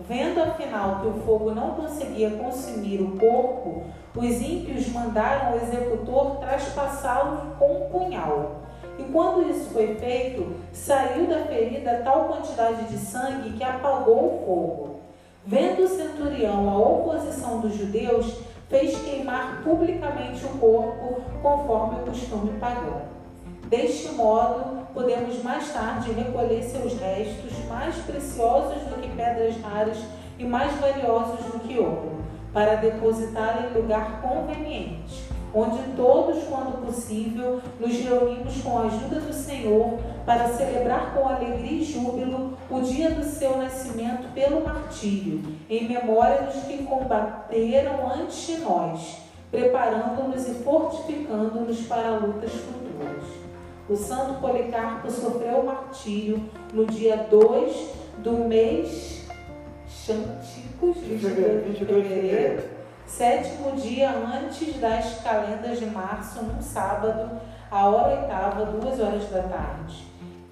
Vendo 0.00 0.40
afinal 0.42 1.00
que 1.00 1.06
o 1.08 1.22
fogo 1.24 1.54
não 1.54 1.74
conseguia 1.74 2.30
consumir 2.30 3.00
o 3.00 3.16
corpo, 3.18 3.84
os 4.16 4.40
ímpios 4.40 4.88
mandaram 4.88 5.52
o 5.52 5.56
executor 5.56 6.36
traspassá-lo 6.38 7.56
com 7.58 7.84
um 7.84 7.90
punhal. 7.90 8.62
E 8.98 9.04
quando 9.04 9.48
isso 9.48 9.70
foi 9.70 9.94
feito, 9.94 10.54
saiu 10.72 11.26
da 11.26 11.44
ferida 11.44 12.02
tal 12.04 12.24
quantidade 12.24 12.84
de 12.86 12.98
sangue 12.98 13.52
que 13.52 13.62
apagou 13.62 14.26
o 14.26 14.44
fogo. 14.44 15.00
Vendo 15.46 15.84
o 15.84 15.88
centurião 15.88 16.68
a 16.68 16.78
oposição 16.78 17.60
dos 17.60 17.74
judeus, 17.76 18.38
fez 18.68 19.00
queimar 19.02 19.62
publicamente 19.62 20.44
o 20.44 20.58
corpo, 20.58 21.22
conforme 21.40 22.00
o 22.00 22.06
costume 22.06 22.58
pagão. 22.58 23.02
Deste 23.68 24.12
modo, 24.14 24.86
podemos 24.92 25.42
mais 25.42 25.72
tarde 25.72 26.12
recolher 26.12 26.62
seus 26.62 26.98
restos, 26.98 27.52
mais 27.68 27.94
preciosos 27.96 28.82
do 28.82 29.00
que 29.00 29.08
pedras 29.10 29.56
raras 29.60 29.98
e 30.38 30.44
mais 30.44 30.72
valiosos 30.80 31.44
do 31.46 31.60
que 31.60 31.78
ouro, 31.78 32.22
para 32.52 32.76
depositar 32.76 33.64
em 33.64 33.78
lugar 33.78 34.20
conveniente, 34.20 35.27
onde 35.54 35.78
todos, 35.96 36.44
quando 36.44 36.84
possível, 36.84 37.60
nos 37.80 37.92
reunimos 37.92 38.60
com 38.62 38.78
a 38.78 38.82
ajuda 38.82 39.20
do 39.20 39.32
Senhor 39.32 39.98
para 40.26 40.48
celebrar 40.48 41.14
com 41.14 41.28
alegria 41.28 41.80
e 41.80 41.84
júbilo 41.84 42.56
o 42.70 42.80
dia 42.80 43.10
do 43.10 43.24
seu 43.24 43.56
nascimento 43.56 44.32
pelo 44.34 44.64
martírio, 44.64 45.42
em 45.68 45.88
memória 45.88 46.42
dos 46.42 46.62
que 46.64 46.84
combateram 46.84 48.12
antes 48.12 48.46
de 48.46 48.58
nós, 48.58 49.18
preparando-nos 49.50 50.48
e 50.48 50.54
fortificando-nos 50.62 51.80
para 51.86 52.18
lutas 52.18 52.52
futuras. 52.52 53.24
O 53.88 53.96
santo 53.96 54.40
Policarpo 54.40 55.10
sofreu 55.10 55.60
o 55.60 55.66
martírio 55.66 56.44
no 56.74 56.84
dia 56.84 57.16
2 57.30 57.90
do 58.18 58.32
mês 58.44 59.26
Xanticos, 59.88 60.98
22 60.98 61.78
de 61.78 61.84
fevereiro, 61.84 62.77
sétimo 63.08 63.72
dia 63.72 64.10
antes 64.10 64.76
das 64.76 65.22
calendas 65.22 65.78
de 65.78 65.86
março, 65.86 66.42
num 66.44 66.60
sábado, 66.60 67.40
a 67.70 67.88
hora 67.88 68.20
oitava, 68.20 68.66
duas 68.66 69.00
horas 69.00 69.28
da 69.30 69.42
tarde. 69.42 70.06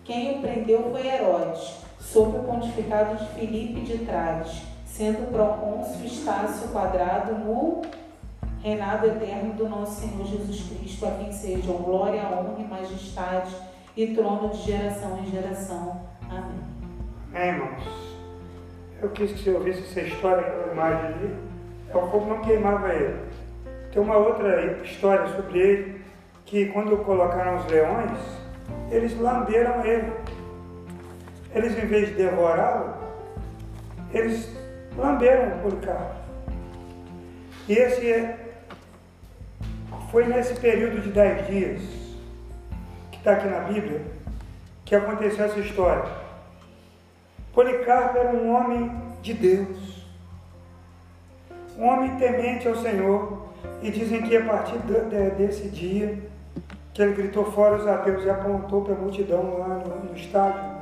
Quem 0.04 0.38
o 0.38 0.40
prendeu 0.40 0.90
foi 0.90 1.06
Herodes, 1.06 1.76
sob 2.00 2.38
o 2.38 2.42
pontificado 2.44 3.16
de 3.16 3.26
Filipe 3.34 3.80
de 3.80 3.98
Trades, 3.98 4.62
sendo 4.84 5.30
procônsul 5.30 6.04
Estácio 6.04 6.68
Quadrado 6.68 7.34
no 7.34 7.82
reinado 8.62 9.06
eterno 9.06 9.52
do 9.54 9.68
nosso 9.68 10.00
Senhor 10.00 10.26
Jesus 10.26 10.68
Cristo, 10.68 11.06
a 11.06 11.10
quem 11.10 11.30
sejam 11.30 11.74
glória, 11.76 12.22
honra 12.22 12.56
e 12.58 12.64
majestade 12.64 13.54
e 13.96 14.08
trono 14.08 14.48
de 14.48 14.62
geração 14.62 15.18
em 15.18 15.30
geração. 15.30 16.00
Amém. 16.28 16.60
Amém, 17.32 17.48
irmãos. 17.48 18.16
Eu 19.00 19.10
quis 19.10 19.32
que 19.32 19.38
você 19.38 19.50
ouvisse 19.50 19.82
essa 19.82 20.00
história, 20.00 20.46
aquela 20.46 20.72
imagem 20.72 21.06
ali. 21.06 21.45
É, 21.96 21.98
o 21.98 22.10
fogo 22.10 22.26
não 22.26 22.42
queimava 22.42 22.92
ele. 22.92 23.18
Tem 23.90 24.02
uma 24.02 24.16
outra 24.16 24.82
história 24.82 25.26
sobre 25.28 25.58
ele, 25.58 26.04
que 26.44 26.66
quando 26.66 26.96
colocaram 26.98 27.56
os 27.56 27.66
leões, 27.66 28.18
eles 28.90 29.18
lamberam 29.18 29.84
ele. 29.84 30.12
Eles, 31.54 31.72
em 31.78 31.86
vez 31.86 32.08
de 32.08 32.14
devorá-lo, 32.14 32.94
eles 34.12 34.50
lamberam 34.96 35.56
o 35.56 35.62
Policarpo. 35.62 36.14
E 37.68 37.72
esse 37.72 38.12
é 38.12 38.42
foi 40.10 40.26
nesse 40.26 40.54
período 40.60 41.00
de 41.00 41.10
dez 41.10 41.46
dias, 41.48 41.80
que 43.10 43.18
está 43.18 43.32
aqui 43.32 43.48
na 43.48 43.60
Bíblia, 43.60 44.02
que 44.84 44.94
aconteceu 44.94 45.46
essa 45.46 45.58
história. 45.58 46.04
Policarpo 47.52 48.18
era 48.18 48.36
um 48.36 48.54
homem 48.54 48.90
de 49.20 49.34
Deus, 49.34 49.95
homem 51.84 52.16
temente 52.16 52.66
ao 52.68 52.76
Senhor, 52.76 53.46
e 53.82 53.90
dizem 53.90 54.22
que 54.22 54.36
a 54.36 54.44
partir 54.44 54.78
desse 55.36 55.68
dia, 55.68 56.18
que 56.94 57.02
ele 57.02 57.14
gritou 57.14 57.50
fora 57.52 57.76
os 57.76 57.86
ateus 57.86 58.24
e 58.24 58.30
apontou 58.30 58.82
para 58.82 58.94
a 58.94 58.98
multidão 58.98 59.58
lá 59.58 59.68
no, 59.68 60.10
no 60.10 60.16
estádio, 60.16 60.76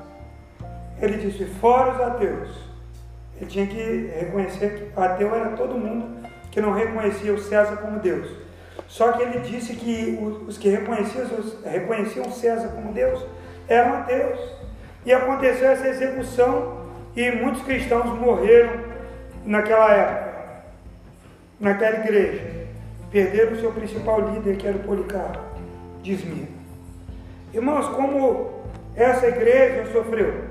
ele 1.01 1.19
disse: 1.19 1.45
Fora 1.45 1.93
os 1.93 2.01
ateus. 2.01 2.75
Ele 3.37 3.51
tinha 3.51 3.67
que 3.67 4.13
reconhecer 4.17 4.93
que 4.95 5.01
ateu 5.01 5.35
era 5.35 5.51
todo 5.57 5.75
mundo 5.75 6.25
que 6.55 6.61
não 6.61 6.73
reconhecia 6.73 7.35
o 7.35 7.39
César 7.39 7.77
como 7.79 7.99
Deus. 7.99 8.31
Só 8.87 9.11
que 9.13 9.23
ele 9.23 9.41
disse 9.41 9.75
que 9.75 10.17
os 10.47 10.57
que 10.57 10.69
reconheciam, 10.69 11.27
reconheciam 11.65 12.31
César 12.31 12.69
como 12.69 12.93
Deus 12.93 13.27
eram 13.67 13.95
ateus. 13.99 14.39
E 15.05 15.13
aconteceu 15.13 15.69
essa 15.69 15.89
execução 15.89 16.85
e 17.17 17.31
muitos 17.33 17.63
cristãos 17.65 18.07
morreram 18.19 18.73
naquela 19.45 19.93
época, 19.93 20.34
naquela 21.59 21.97
igreja. 21.97 22.65
Perderam 23.11 23.53
o 23.53 23.61
seu 23.61 23.73
principal 23.73 24.33
líder, 24.33 24.57
que 24.57 24.67
era 24.67 24.77
o 24.77 24.81
Policarpo 24.81 25.39
de 26.03 26.13
Esmirna. 26.13 26.49
Irmãos, 27.53 27.89
como 27.89 28.65
essa 28.97 29.29
igreja 29.29 29.93
sofreu? 29.93 30.45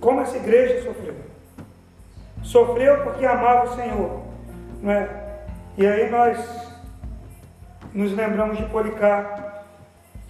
Como 0.00 0.20
essa 0.20 0.36
igreja 0.36 0.82
sofreu? 0.82 1.14
Sofreu 2.42 3.02
porque 3.02 3.24
amava 3.26 3.70
o 3.70 3.74
Senhor. 3.74 4.22
Não 4.80 4.92
é? 4.92 5.08
E 5.76 5.86
aí 5.86 6.10
nós 6.10 6.38
nos 7.92 8.12
lembramos 8.12 8.56
de 8.58 8.64
Policarpo. 8.66 9.42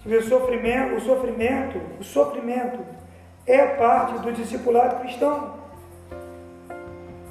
O 0.05 0.21
sofrimento, 0.21 0.95
o 0.95 1.01
sofrimento, 1.01 1.79
o 1.99 2.03
sofrimento 2.03 2.79
é 3.45 3.65
parte 3.65 4.19
do 4.19 4.33
discipulado 4.33 4.99
cristão. 5.01 5.62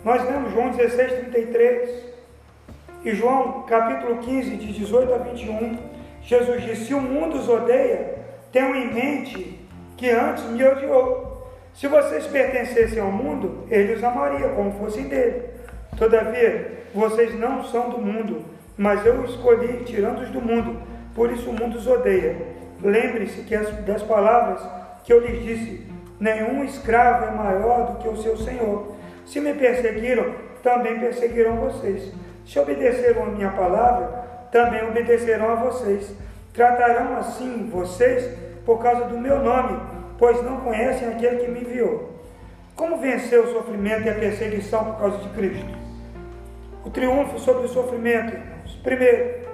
Nós 0.05 0.25
lemos 0.25 0.53
João 0.53 0.71
16, 0.71 1.31
33 1.31 2.05
e 3.05 3.15
João 3.15 3.63
capítulo 3.63 4.19
15, 4.19 4.57
de 4.57 4.73
18 4.73 5.15
a 5.15 5.19
21. 5.19 5.79
Jesus 6.23 6.65
disse: 6.65 6.87
Se 6.87 6.95
o 6.95 7.01
mundo 7.01 7.37
os 7.37 7.49
odeia, 7.49 8.17
tenham 8.51 8.75
em 8.75 8.93
mente 8.93 9.61
que 9.97 10.11
antes 10.11 10.43
me 10.47 10.65
odiou. 10.65 11.47
Se 11.73 11.87
vocês 11.87 12.27
pertencessem 12.27 13.01
ao 13.01 13.13
mundo, 13.13 13.65
ele 13.71 13.93
os 13.93 14.03
amaria 14.03 14.49
como 14.49 14.73
fossem 14.73 15.05
dele. 15.05 15.45
Todavia, 15.97 16.83
vocês 16.93 17.39
não 17.39 17.63
são 17.65 17.91
do 17.91 17.99
mundo, 17.99 18.45
mas 18.77 19.07
eu 19.07 19.25
escolhi 19.25 19.85
tirando-os 19.85 20.31
do 20.31 20.41
mundo, 20.41 20.83
por 21.15 21.31
isso 21.31 21.49
o 21.49 21.53
mundo 21.53 21.79
os 21.79 21.87
odeia. 21.87 22.37
Lembre-se 22.83 23.43
das 23.87 24.03
palavras 24.03 24.61
que 25.05 25.13
eu 25.13 25.21
lhes 25.21 25.45
disse, 25.45 25.87
nenhum 26.19 26.65
escravo 26.65 27.27
é 27.27 27.31
maior 27.31 27.93
do 27.93 27.99
que 28.03 28.09
o 28.09 28.17
seu 28.17 28.37
senhor. 28.37 29.01
Se 29.33 29.41
me 29.41 29.55
perseguiram, 29.55 30.35
também 30.63 31.01
perseguirão 31.01 31.57
vocês. 31.57 32.13
Se 32.47 32.59
obedeceram 32.59 33.23
a 33.23 33.27
minha 33.27 33.49
palavra, 33.49 34.09
também 34.53 34.87
obedecerão 34.87 35.49
a 35.49 35.55
vocês. 35.55 36.15
Tratarão 36.53 37.17
assim 37.17 37.67
vocês 37.73 38.31
por 38.67 38.83
causa 38.83 39.07
do 39.07 39.19
meu 39.19 39.39
nome, 39.39 39.81
pois 40.19 40.43
não 40.43 40.61
conhecem 40.61 41.09
aquele 41.09 41.39
que 41.39 41.51
me 41.51 41.63
enviou. 41.63 42.13
Como 42.77 42.99
vencer 42.99 43.41
o 43.41 43.51
sofrimento 43.55 44.03
e 44.03 44.11
a 44.11 44.15
perseguição 44.17 44.85
por 44.85 44.99
causa 44.99 45.17
de 45.17 45.31
Cristo? 45.31 45.79
O 46.85 46.91
triunfo 46.91 47.39
sobre 47.39 47.65
o 47.65 47.69
sofrimento, 47.69 48.35
irmãos. 48.35 48.81
Primeiro, 48.83 49.47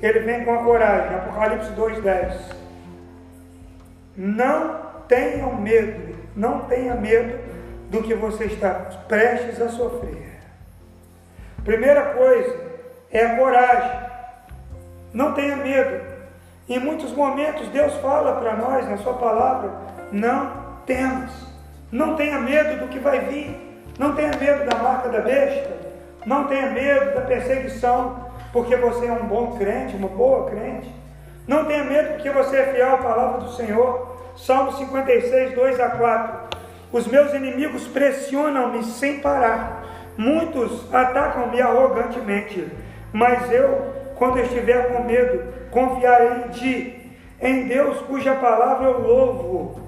ele 0.00 0.20
vem 0.20 0.44
com 0.44 0.54
a 0.54 0.62
coragem. 0.62 1.16
Apocalipse 1.16 1.72
2,10. 1.72 2.36
Não 4.16 4.80
tenham 5.08 5.56
medo, 5.56 6.14
não 6.36 6.60
tenha 6.66 6.94
medo 6.94 7.50
do 7.92 8.02
que 8.02 8.14
você 8.14 8.46
está 8.46 8.70
prestes 9.06 9.60
a 9.60 9.68
sofrer. 9.68 10.40
Primeira 11.62 12.14
coisa 12.14 12.58
é 13.10 13.26
a 13.26 13.36
coragem. 13.36 14.00
Não 15.12 15.34
tenha 15.34 15.56
medo. 15.56 16.02
Em 16.66 16.78
muitos 16.78 17.12
momentos 17.12 17.68
Deus 17.68 17.92
fala 17.96 18.40
para 18.40 18.56
nós 18.56 18.88
na 18.88 18.96
sua 18.96 19.12
palavra: 19.12 19.70
não 20.10 20.50
temas. 20.86 21.30
Não 21.92 22.16
tenha 22.16 22.40
medo 22.40 22.80
do 22.80 22.88
que 22.88 22.98
vai 22.98 23.20
vir. 23.26 23.84
Não 23.98 24.14
tenha 24.14 24.34
medo 24.38 24.64
da 24.64 24.78
marca 24.78 25.10
da 25.10 25.20
besta. 25.20 25.70
Não 26.24 26.44
tenha 26.44 26.70
medo 26.70 27.14
da 27.14 27.20
perseguição, 27.20 28.30
porque 28.54 28.74
você 28.76 29.06
é 29.06 29.12
um 29.12 29.26
bom 29.26 29.58
crente, 29.58 29.96
uma 29.96 30.08
boa 30.08 30.48
crente. 30.48 30.90
Não 31.46 31.66
tenha 31.66 31.84
medo 31.84 32.14
porque 32.14 32.30
você 32.30 32.56
é 32.56 32.72
fiel 32.72 32.94
à 32.94 32.98
palavra 32.98 33.40
do 33.42 33.52
Senhor. 33.52 34.16
Salmo 34.34 34.72
56, 34.72 35.54
2 35.54 35.80
a 35.80 35.90
4. 35.90 36.51
Os 36.92 37.06
meus 37.06 37.32
inimigos 37.32 37.86
pressionam-me 37.88 38.84
sem 38.84 39.20
parar. 39.20 39.82
Muitos 40.16 40.92
atacam-me 40.92 41.60
arrogantemente. 41.60 42.68
Mas 43.12 43.50
eu, 43.50 43.94
quando 44.16 44.40
estiver 44.40 44.92
com 44.92 45.04
medo, 45.04 45.42
confiarei 45.70 46.44
em 46.44 46.48
ti. 46.50 47.12
Em 47.40 47.66
Deus, 47.66 47.98
cuja 48.02 48.34
palavra 48.34 48.88
eu 48.88 49.00
louvo. 49.00 49.80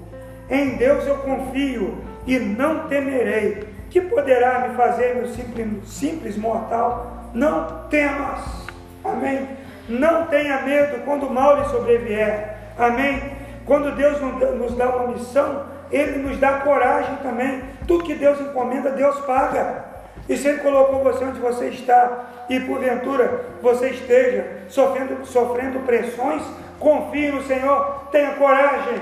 Em 0.49 0.77
Deus 0.77 1.05
eu 1.05 1.17
confio 1.17 1.97
e 2.25 2.39
não 2.39 2.87
temerei. 2.87 3.67
Que 3.89 4.01
poderá 4.01 4.67
me 4.67 4.75
fazer, 4.75 5.15
meu 5.15 5.27
simples, 5.27 5.87
simples 5.87 6.37
mortal? 6.37 7.29
Não 7.33 7.87
temas. 7.87 8.65
Amém. 9.03 9.47
Não 9.87 10.25
tenha 10.25 10.61
medo 10.61 11.05
quando 11.05 11.27
o 11.27 11.33
mal 11.33 11.59
lhe 11.59 11.69
sobrevier. 11.69 12.55
Amém. 12.77 13.21
Quando 13.65 13.95
Deus 13.95 14.19
nos 14.59 14.75
dá 14.75 14.89
uma 14.89 15.07
missão, 15.09 15.74
Ele 15.91 16.17
nos 16.19 16.37
dá 16.39 16.59
coragem 16.59 17.15
também. 17.17 17.63
Tudo 17.87 18.03
que 18.03 18.15
Deus 18.15 18.39
encomenda, 18.39 18.91
Deus 18.91 19.19
paga. 19.21 19.85
E 20.27 20.35
se 20.35 20.47
Ele 20.47 20.59
colocou 20.59 21.03
você 21.03 21.23
onde 21.23 21.39
você 21.39 21.67
está, 21.69 22.25
e 22.49 22.59
porventura 22.59 23.45
você 23.61 23.89
esteja 23.89 24.45
sofrendo, 24.67 25.25
sofrendo 25.25 25.79
pressões, 25.79 26.43
confie 26.79 27.31
no 27.31 27.43
Senhor, 27.43 28.07
tenha 28.11 28.33
coragem. 28.33 29.01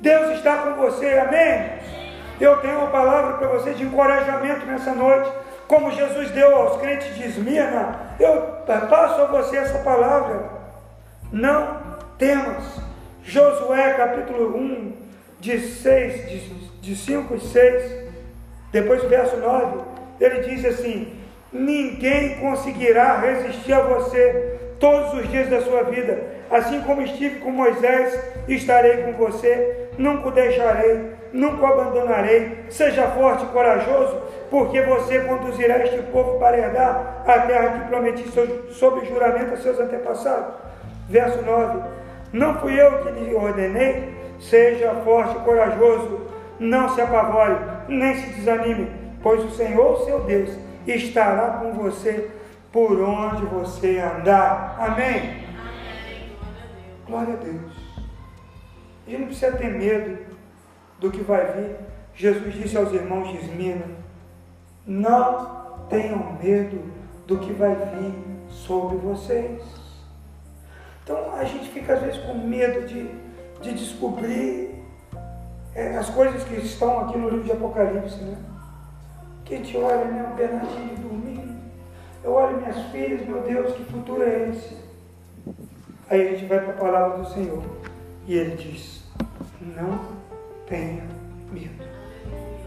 Deus 0.00 0.36
está 0.36 0.58
com 0.58 0.74
você, 0.74 1.18
amém? 1.18 1.78
Eu 2.40 2.58
tenho 2.58 2.78
uma 2.78 2.90
palavra 2.90 3.38
para 3.38 3.48
você 3.48 3.72
de 3.72 3.82
encorajamento 3.84 4.64
nessa 4.66 4.92
noite 4.92 5.30
como 5.68 5.90
Jesus 5.90 6.30
deu 6.30 6.56
aos 6.56 6.80
crentes 6.80 7.14
de 7.14 7.24
Esmirna, 7.24 8.14
eu 8.18 8.40
passo 8.88 9.20
a 9.20 9.26
você 9.26 9.58
essa 9.58 9.78
palavra. 9.80 10.48
Não 11.30 11.78
temas. 12.16 12.64
Josué 13.22 13.92
capítulo 13.92 14.56
1, 14.56 14.92
de 15.40 15.58
6, 15.58 16.28
de, 16.28 16.38
de 16.80 16.96
5 16.96 17.34
e 17.34 17.40
6, 17.40 17.92
depois 18.72 19.02
verso 19.04 19.36
9, 19.36 19.80
ele 20.20 20.40
diz 20.40 20.64
assim: 20.64 21.18
Ninguém 21.52 22.38
conseguirá 22.40 23.18
resistir 23.18 23.72
a 23.72 23.80
você 23.80 24.58
todos 24.78 25.14
os 25.14 25.28
dias 25.30 25.48
da 25.48 25.60
sua 25.62 25.84
vida. 25.84 26.38
Assim 26.50 26.80
como 26.82 27.02
estive 27.02 27.40
com 27.40 27.50
Moisés, 27.50 28.18
estarei 28.48 28.98
com 28.98 29.12
você, 29.12 29.88
nunca 29.98 30.28
o 30.28 30.30
deixarei, 30.30 31.12
nunca 31.32 31.62
o 31.62 31.66
abandonarei. 31.66 32.64
Seja 32.68 33.08
forte 33.08 33.44
e 33.44 33.48
corajoso, 33.48 34.20
porque 34.50 34.80
você 34.82 35.20
conduzirá 35.20 35.84
este 35.84 36.02
povo 36.04 36.38
para 36.38 36.58
herdar 36.58 37.22
a 37.26 37.38
terra 37.40 37.78
que 37.78 37.88
prometi 37.88 38.24
sob 38.70 39.06
juramento 39.06 39.54
a 39.54 39.56
seus 39.56 39.78
antepassados. 39.78 40.54
Verso 41.08 41.42
9: 41.42 41.80
Não 42.32 42.58
fui 42.60 42.80
eu 42.80 42.98
que 42.98 43.10
lhe 43.12 43.34
ordenei, 43.34 44.17
seja 44.38 44.94
forte 45.04 45.36
e 45.36 45.40
corajoso, 45.40 46.20
não 46.58 46.88
se 46.94 47.00
apavore, 47.00 47.56
nem 47.88 48.14
se 48.16 48.30
desanime, 48.34 48.90
pois 49.22 49.44
o 49.44 49.50
Senhor, 49.50 50.04
seu 50.04 50.20
Deus, 50.20 50.50
estará 50.86 51.58
com 51.58 51.72
você 51.72 52.30
por 52.72 53.00
onde 53.00 53.44
você 53.46 53.98
andar. 53.98 54.76
Amém? 54.78 55.44
Glória 57.06 57.34
a 57.34 57.36
Deus. 57.36 57.72
A 59.06 59.10
gente 59.10 59.20
não 59.20 59.26
precisa 59.28 59.52
ter 59.52 59.70
medo 59.70 60.18
do 61.00 61.10
que 61.10 61.22
vai 61.22 61.46
vir. 61.52 61.76
Jesus 62.14 62.54
disse 62.54 62.76
aos 62.76 62.92
irmãos 62.92 63.28
de 63.28 63.38
Esmina: 63.38 63.86
Não 64.86 65.86
tenham 65.88 66.36
medo 66.42 66.82
do 67.26 67.38
que 67.38 67.52
vai 67.52 67.74
vir 67.74 68.12
sobre 68.50 68.96
vocês. 68.98 69.62
Então 71.02 71.34
a 71.34 71.44
gente 71.44 71.70
fica 71.70 71.94
às 71.94 72.02
vezes 72.02 72.18
com 72.24 72.34
medo 72.34 72.86
de, 72.86 73.08
de 73.60 73.74
descobrir 73.74 74.82
é, 75.74 75.96
as 75.96 76.08
coisas 76.10 76.42
que 76.44 76.54
estão 76.54 77.00
aqui 77.00 77.18
no 77.18 77.28
livro 77.28 77.44
de 77.44 77.52
Apocalipse, 77.52 78.22
né? 78.22 78.36
Que 79.44 79.56
gente 79.56 79.76
olha, 79.76 80.04
né? 80.04 80.28
O 80.32 80.36
Bernardinho 80.36 80.96
dormindo. 80.96 81.58
Eu 82.22 82.32
olho 82.32 82.58
minhas 82.58 82.76
filhas, 82.90 83.26
meu 83.26 83.42
Deus, 83.42 83.74
que 83.74 83.84
futuro 83.84 84.22
é 84.22 84.48
esse? 84.48 84.76
Aí 86.10 86.26
a 86.26 86.30
gente 86.32 86.46
vai 86.46 86.60
para 86.60 86.70
a 86.70 86.76
palavra 86.76 87.18
do 87.18 87.28
Senhor 87.30 87.62
e 88.26 88.34
ele 88.34 88.56
diz: 88.56 89.04
Não 89.60 90.00
tenha 90.66 91.04
medo. 91.50 91.84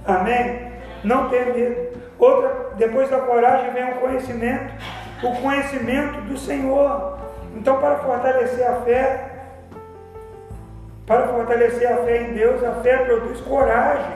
Amém? 0.06 0.72
Não 1.04 1.30
tenha 1.30 1.54
medo. 1.54 2.00
Outra, 2.18 2.72
depois 2.78 3.10
da 3.10 3.20
coragem 3.20 3.74
vem 3.74 3.92
o 3.92 4.00
conhecimento, 4.00 4.74
o 5.24 5.42
conhecimento 5.42 6.22
do 6.22 6.38
Senhor. 6.38 7.20
Então, 7.56 7.80
para 7.80 7.98
fortalecer 7.98 8.66
a 8.68 8.82
fé, 8.82 9.41
para 11.06 11.28
fortalecer 11.28 11.92
a 11.92 11.98
fé 11.98 12.24
em 12.24 12.34
Deus, 12.34 12.64
a 12.64 12.74
fé 12.76 12.98
produz 12.98 13.42
coragem. 13.42 14.16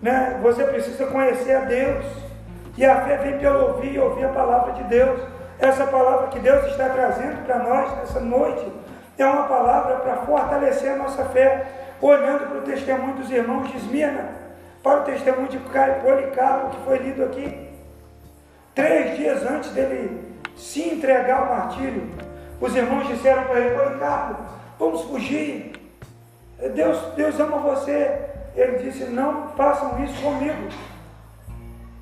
Né? 0.00 0.38
Você 0.42 0.64
precisa 0.64 1.06
conhecer 1.06 1.54
a 1.54 1.60
Deus. 1.60 2.04
E 2.76 2.84
a 2.84 3.02
fé 3.02 3.16
vem 3.18 3.38
pelo 3.38 3.68
ouvir 3.68 3.98
ouvir 3.98 4.24
a 4.24 4.28
palavra 4.28 4.72
de 4.72 4.84
Deus. 4.84 5.20
Essa 5.58 5.86
palavra 5.86 6.28
que 6.28 6.40
Deus 6.40 6.66
está 6.66 6.88
trazendo 6.88 7.44
para 7.46 7.58
nós 7.60 7.96
nessa 7.98 8.20
noite 8.20 8.66
é 9.16 9.24
uma 9.24 9.44
palavra 9.44 9.96
para 9.96 10.16
fortalecer 10.18 10.92
a 10.92 10.96
nossa 10.96 11.24
fé, 11.26 11.66
olhando 12.00 12.48
para 12.48 12.58
o 12.58 12.62
testemunho 12.62 13.14
dos 13.14 13.30
irmãos 13.30 13.70
de 13.70 13.76
Esmirna, 13.76 14.28
para 14.82 15.00
o 15.00 15.04
testemunho 15.04 15.48
de 15.48 15.58
Policarpo, 15.58 16.70
que 16.70 16.84
foi 16.84 16.98
lido 16.98 17.24
aqui. 17.24 17.70
Três 18.74 19.16
dias 19.16 19.46
antes 19.46 19.70
dele 19.70 20.34
se 20.56 20.82
entregar 20.82 21.38
ao 21.38 21.54
martírio, 21.54 22.10
os 22.60 22.74
irmãos 22.74 23.06
disseram 23.06 23.44
para 23.44 23.60
ele: 23.60 23.78
Policarpo, 23.78 24.42
vamos 24.78 25.02
fugir. 25.02 25.73
Deus, 26.74 27.14
Deus 27.14 27.40
ama 27.40 27.58
você. 27.58 28.30
Ele 28.54 28.78
disse: 28.78 29.04
Não 29.04 29.48
façam 29.48 30.02
isso 30.04 30.22
comigo. 30.22 30.68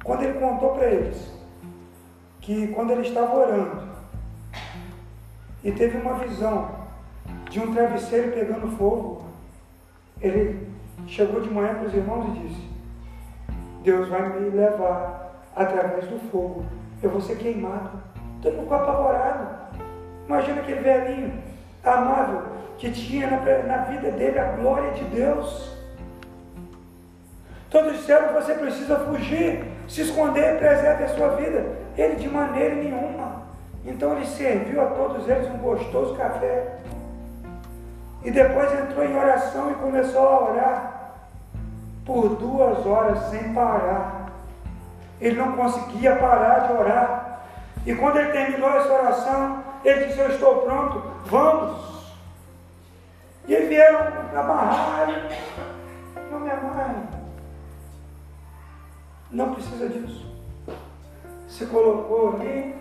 Quando 0.04 0.22
ele 0.22 0.38
contou 0.38 0.74
para 0.74 0.86
eles 0.86 1.32
que 2.40 2.68
quando 2.68 2.90
ele 2.90 3.02
estava 3.02 3.34
orando 3.36 3.82
e 5.62 5.70
teve 5.70 5.96
uma 5.96 6.14
visão 6.14 6.70
de 7.48 7.60
um 7.60 7.72
travesseiro 7.72 8.32
pegando 8.32 8.76
fogo, 8.76 9.24
ele 10.20 10.68
chegou 11.06 11.40
de 11.40 11.48
manhã 11.48 11.74
para 11.74 11.86
os 11.86 11.94
irmãos 11.94 12.26
e 12.28 12.40
disse: 12.40 12.68
Deus 13.82 14.08
vai 14.08 14.40
me 14.40 14.50
levar 14.50 15.44
através 15.54 16.06
do 16.06 16.18
fogo, 16.30 16.64
eu 17.02 17.10
vou 17.10 17.20
ser 17.20 17.38
queimado. 17.38 17.90
Todo 18.40 18.54
mundo 18.54 18.62
ficou 18.64 18.78
apavorado. 18.78 19.62
Imagina 20.26 20.60
aquele 20.60 20.80
velhinho 20.80 21.42
amável 21.84 22.51
que 22.82 22.90
tinha 22.90 23.30
na, 23.30 23.38
na 23.62 23.84
vida 23.84 24.10
dele 24.10 24.40
a 24.40 24.56
glória 24.56 24.90
de 24.90 25.04
Deus. 25.04 25.70
Todos 27.70 27.92
disseram: 27.92 28.32
você 28.32 28.54
precisa 28.54 28.96
fugir, 28.96 29.64
se 29.86 30.00
esconder, 30.02 30.58
preserve 30.58 31.04
a 31.04 31.08
sua 31.10 31.28
vida. 31.36 31.64
Ele 31.96 32.16
de 32.16 32.28
maneira 32.28 32.74
nenhuma. 32.74 33.42
Então 33.86 34.16
ele 34.16 34.26
serviu 34.26 34.82
a 34.82 34.86
todos 34.86 35.28
eles 35.28 35.48
um 35.48 35.58
gostoso 35.58 36.16
café. 36.16 36.78
E 38.24 38.32
depois 38.32 38.72
entrou 38.72 39.04
em 39.04 39.16
oração 39.16 39.70
e 39.70 39.74
começou 39.74 40.26
a 40.26 40.50
orar 40.50 41.12
por 42.04 42.30
duas 42.30 42.84
horas 42.84 43.30
sem 43.30 43.54
parar. 43.54 44.32
Ele 45.20 45.36
não 45.36 45.52
conseguia 45.52 46.16
parar 46.16 46.66
de 46.66 46.72
orar. 46.72 47.42
E 47.86 47.94
quando 47.94 48.16
ele 48.16 48.32
terminou 48.32 48.70
essa 48.70 48.92
oração, 48.92 49.62
ele 49.84 50.06
disse: 50.06 50.18
Eu 50.18 50.30
estou 50.30 50.62
pronto, 50.62 51.00
vamos. 51.26 51.91
E 53.46 53.56
aí 53.56 53.66
vieram 53.66 54.04
na 54.32 54.42
barragem. 54.42 55.22
Não 56.30 56.38
é 56.38 56.40
me 56.40 56.50
amarre. 56.50 57.02
Não 59.30 59.54
precisa 59.54 59.88
disso. 59.88 60.32
Se 61.48 61.66
colocou 61.66 62.36
ali, 62.36 62.74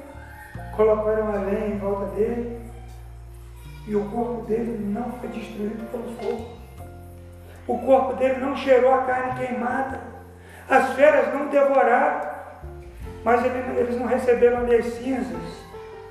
colocaram 0.76 1.30
a 1.30 1.40
lenha 1.40 1.68
em 1.68 1.80
volta 1.80 2.06
dele 2.16 2.62
e 3.88 3.96
o 3.96 4.06
corpo 4.10 4.46
dele 4.46 4.78
não 4.86 5.12
foi 5.14 5.30
destruído 5.30 5.90
pelo 5.90 6.16
fogo. 6.16 6.58
O 7.68 7.80
corpo 7.80 8.14
dele 8.14 8.40
não 8.40 8.56
cheirou 8.56 8.94
a 8.94 9.04
carne 9.04 9.40
queimada. 9.40 10.00
As 10.70 10.94
feras 10.94 11.34
não 11.34 11.48
devoraram. 11.48 12.30
Mas 13.24 13.44
ele, 13.44 13.80
eles 13.80 14.00
não 14.00 14.06
receberam 14.06 14.66
as 14.66 14.86
cinzas. 14.86 15.62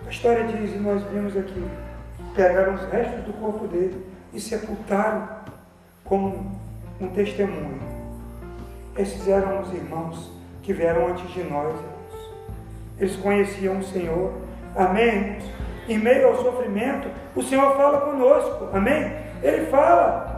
A 0.07 0.11
história 0.11 0.45
diz, 0.45 0.75
e 0.75 0.79
nós 0.79 1.03
vimos 1.05 1.37
aqui, 1.37 1.69
pegaram 2.35 2.75
os 2.75 2.85
restos 2.91 3.25
do 3.25 3.33
corpo 3.35 3.67
dele 3.69 4.05
e 4.33 4.41
sepultaram 4.41 5.29
como 6.05 6.61
um 7.01 7.09
testemunho. 7.09 7.81
Esses 8.97 9.27
eram 9.29 9.63
os 9.63 9.73
irmãos 9.73 10.31
que 10.63 10.73
vieram 10.73 11.09
antes 11.09 11.31
de 11.33 11.43
nós. 11.45 11.75
Eles 12.99 13.17
conheciam 13.17 13.79
o 13.79 13.85
Senhor. 13.85 14.33
Amém? 14.77 15.39
Em 15.89 15.99
meio 15.99 16.29
ao 16.29 16.43
sofrimento, 16.43 17.09
o 17.35 17.43
Senhor 17.43 17.77
fala 17.77 18.01
conosco. 18.03 18.69
Amém? 18.73 19.13
Ele 19.43 19.67
fala. 19.67 20.31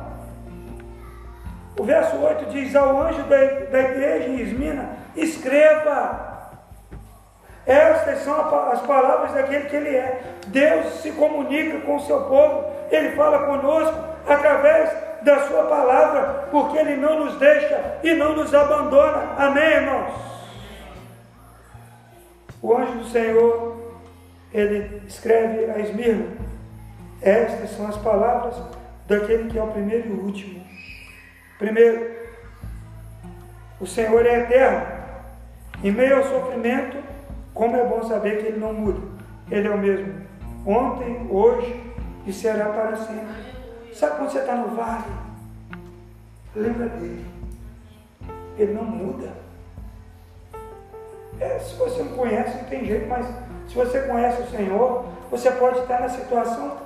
O 1.79 1.85
verso 1.85 2.17
8 2.17 2.47
diz: 2.51 2.75
Ao 2.77 3.03
anjo 3.03 3.23
da, 3.25 3.37
da 3.37 3.81
igreja 3.81 4.29
em 4.29 4.41
Esmina, 4.41 4.91
escreva. 5.17 6.31
Estas 7.65 8.21
são 8.21 8.35
as 8.71 8.81
palavras 8.83 9.33
daquele 9.33 9.67
que 9.67 9.77
Ele 9.77 9.97
é. 9.97 10.23
Deus 10.49 11.01
se 11.01 11.13
comunica 11.13 11.81
com 11.81 11.97
o 11.97 12.01
seu 12.01 12.23
povo, 12.23 12.72
Ele 12.93 13.13
fala 13.13 13.47
conosco 13.47 13.99
através 14.29 14.91
da 15.23 15.47
Sua 15.47 15.65
palavra, 15.65 16.49
porque 16.51 16.77
Ele 16.77 16.97
não 16.97 17.25
nos 17.25 17.39
deixa 17.39 17.99
e 18.05 18.13
não 18.13 18.37
nos 18.37 18.55
abandona. 18.55 19.35
Amém, 19.39 19.65
irmãos? 19.65 20.13
O 22.61 22.77
anjo 22.77 22.99
do 22.99 23.05
Senhor, 23.07 23.77
ele 24.53 25.03
escreve 25.09 25.71
a 25.71 25.79
Esmirna: 25.79 26.27
Estas 27.23 27.71
são 27.71 27.89
as 27.89 27.97
palavras 27.97 28.61
daquele 29.09 29.51
que 29.51 29.59
é 29.59 29.63
o 29.63 29.69
primeiro 29.69 30.09
e 30.09 30.13
o 30.13 30.25
último. 30.27 30.63
Primeiro, 31.59 32.11
o 33.81 33.87
Senhor 33.87 34.27
é 34.27 34.41
eterno. 34.41 35.03
Em 35.83 35.91
meio 35.91 36.19
ao 36.19 36.25
sofrimento, 36.25 36.99
como 37.55 37.75
é 37.75 37.85
bom 37.85 38.03
saber 38.05 38.39
que 38.43 38.49
Ele 38.49 38.61
não 38.61 38.75
muda. 38.75 39.01
Ele 39.51 39.67
é 39.67 39.71
o 39.71 39.79
mesmo 39.79 40.23
ontem, 40.67 41.27
hoje 41.31 41.92
e 42.27 42.33
será 42.33 42.67
para 42.67 42.97
sempre. 42.97 43.53
Sabe 43.93 44.17
quando 44.17 44.31
você 44.31 44.39
está 44.39 44.55
no 44.55 44.75
vale? 44.75 45.05
Lembra 46.55 46.89
dele. 46.89 47.25
Ele 48.59 48.75
não 48.75 48.85
muda. 48.85 49.33
É, 51.41 51.59
se 51.59 51.75
você 51.75 52.03
não 52.03 52.13
conhece, 52.13 52.57
não 52.57 52.65
tem 52.65 52.85
jeito, 52.85 53.09
mas 53.09 53.27
se 53.69 53.75
você 53.75 54.01
conhece 54.03 54.43
o 54.43 54.51
Senhor, 54.51 55.05
você 55.31 55.51
pode 55.53 55.81
estar 55.81 56.01
na 56.01 56.09
situação 56.09 56.79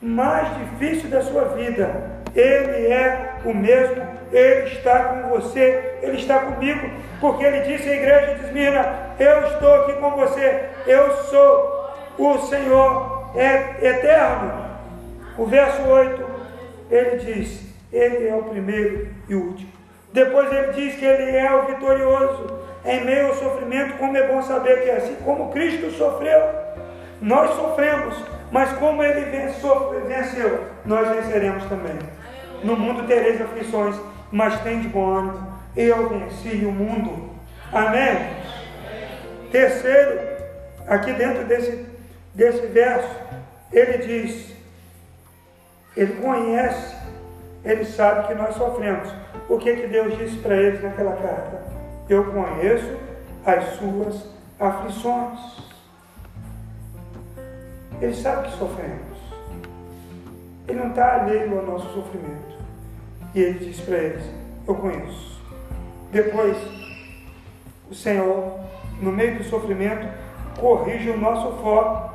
mais 0.00 0.48
difícil 0.58 1.08
da 1.08 1.22
sua 1.22 1.44
vida. 1.46 2.22
Ele 2.34 2.92
é 2.92 3.36
o 3.44 3.54
mesmo, 3.54 4.04
Ele 4.32 4.70
está 4.70 5.04
com 5.04 5.28
você, 5.28 5.98
Ele 6.02 6.16
está 6.16 6.40
comigo, 6.40 6.90
porque 7.20 7.44
Ele 7.44 7.60
disse 7.60 7.88
à 7.88 7.94
igreja 7.94 8.34
de 8.34 8.46
Esmirna: 8.46 9.14
Eu 9.18 9.46
estou 9.48 9.74
aqui 9.82 9.92
com 9.94 10.10
você, 10.12 10.68
eu 10.86 11.16
sou 11.24 11.82
o 12.18 12.38
Senhor 12.46 13.22
é 13.34 13.86
eterno. 13.86 14.61
O 15.36 15.46
verso 15.46 15.82
8, 15.82 16.24
ele 16.90 17.16
diz: 17.16 17.60
Ele 17.92 18.28
é 18.28 18.34
o 18.34 18.44
primeiro 18.44 19.08
e 19.28 19.34
o 19.34 19.46
último. 19.48 19.72
Depois 20.12 20.52
ele 20.52 20.72
diz 20.72 20.96
que 20.96 21.04
ele 21.04 21.36
é 21.36 21.54
o 21.54 21.66
vitorioso. 21.66 22.62
Em 22.84 23.04
meio 23.04 23.28
ao 23.28 23.34
sofrimento, 23.36 23.96
como 23.96 24.16
é 24.16 24.26
bom 24.26 24.42
saber 24.42 24.82
que 24.82 24.90
é 24.90 24.96
assim 24.96 25.16
como 25.24 25.52
Cristo 25.52 25.88
sofreu, 25.92 26.42
nós 27.20 27.54
sofremos, 27.54 28.16
mas 28.50 28.72
como 28.72 29.04
ele 29.04 29.24
venceu, 29.26 30.66
nós 30.84 31.08
venceremos 31.08 31.64
também. 31.66 31.96
No 32.64 32.76
mundo 32.76 33.06
tereis 33.06 33.40
aflições, 33.40 33.96
mas 34.32 34.60
tem 34.62 34.80
de 34.80 34.88
bom 34.88 35.14
ânimo. 35.14 35.52
Eu 35.76 36.08
venci 36.08 36.64
o 36.64 36.72
mundo. 36.72 37.30
Amém? 37.72 38.30
Terceiro, 39.52 40.20
aqui 40.86 41.12
dentro 41.12 41.44
desse, 41.44 41.86
desse 42.34 42.66
verso, 42.66 43.14
ele 43.72 43.98
diz: 43.98 44.52
Ele 45.96 46.14
conhece, 46.14 46.96
ele 47.64 47.84
sabe 47.84 48.28
que 48.28 48.34
nós 48.34 48.54
sofremos. 48.56 49.08
O 49.48 49.58
que, 49.58 49.76
que 49.76 49.86
Deus 49.86 50.16
disse 50.16 50.36
para 50.38 50.56
eles 50.56 50.82
naquela 50.82 51.16
carta? 51.16 51.62
Eu 52.08 52.24
conheço 52.32 52.96
as 53.44 53.64
suas 53.76 54.26
aflições. 54.58 55.38
Ele 58.00 58.14
sabe 58.14 58.48
que 58.48 58.58
sofremos. 58.58 59.18
Ele 60.66 60.78
não 60.78 60.90
está 60.90 61.20
alheio 61.20 61.58
ao 61.58 61.66
nosso 61.66 61.92
sofrimento. 61.92 62.56
E 63.34 63.40
ele 63.40 63.58
diz 63.58 63.80
para 63.80 63.98
eles: 63.98 64.24
Eu 64.66 64.74
conheço. 64.74 65.42
Depois, 66.10 66.56
o 67.90 67.94
Senhor, 67.94 68.60
no 69.00 69.12
meio 69.12 69.38
do 69.38 69.44
sofrimento, 69.44 70.06
corrige 70.58 71.10
o 71.10 71.18
nosso 71.18 71.62
foco. 71.62 72.12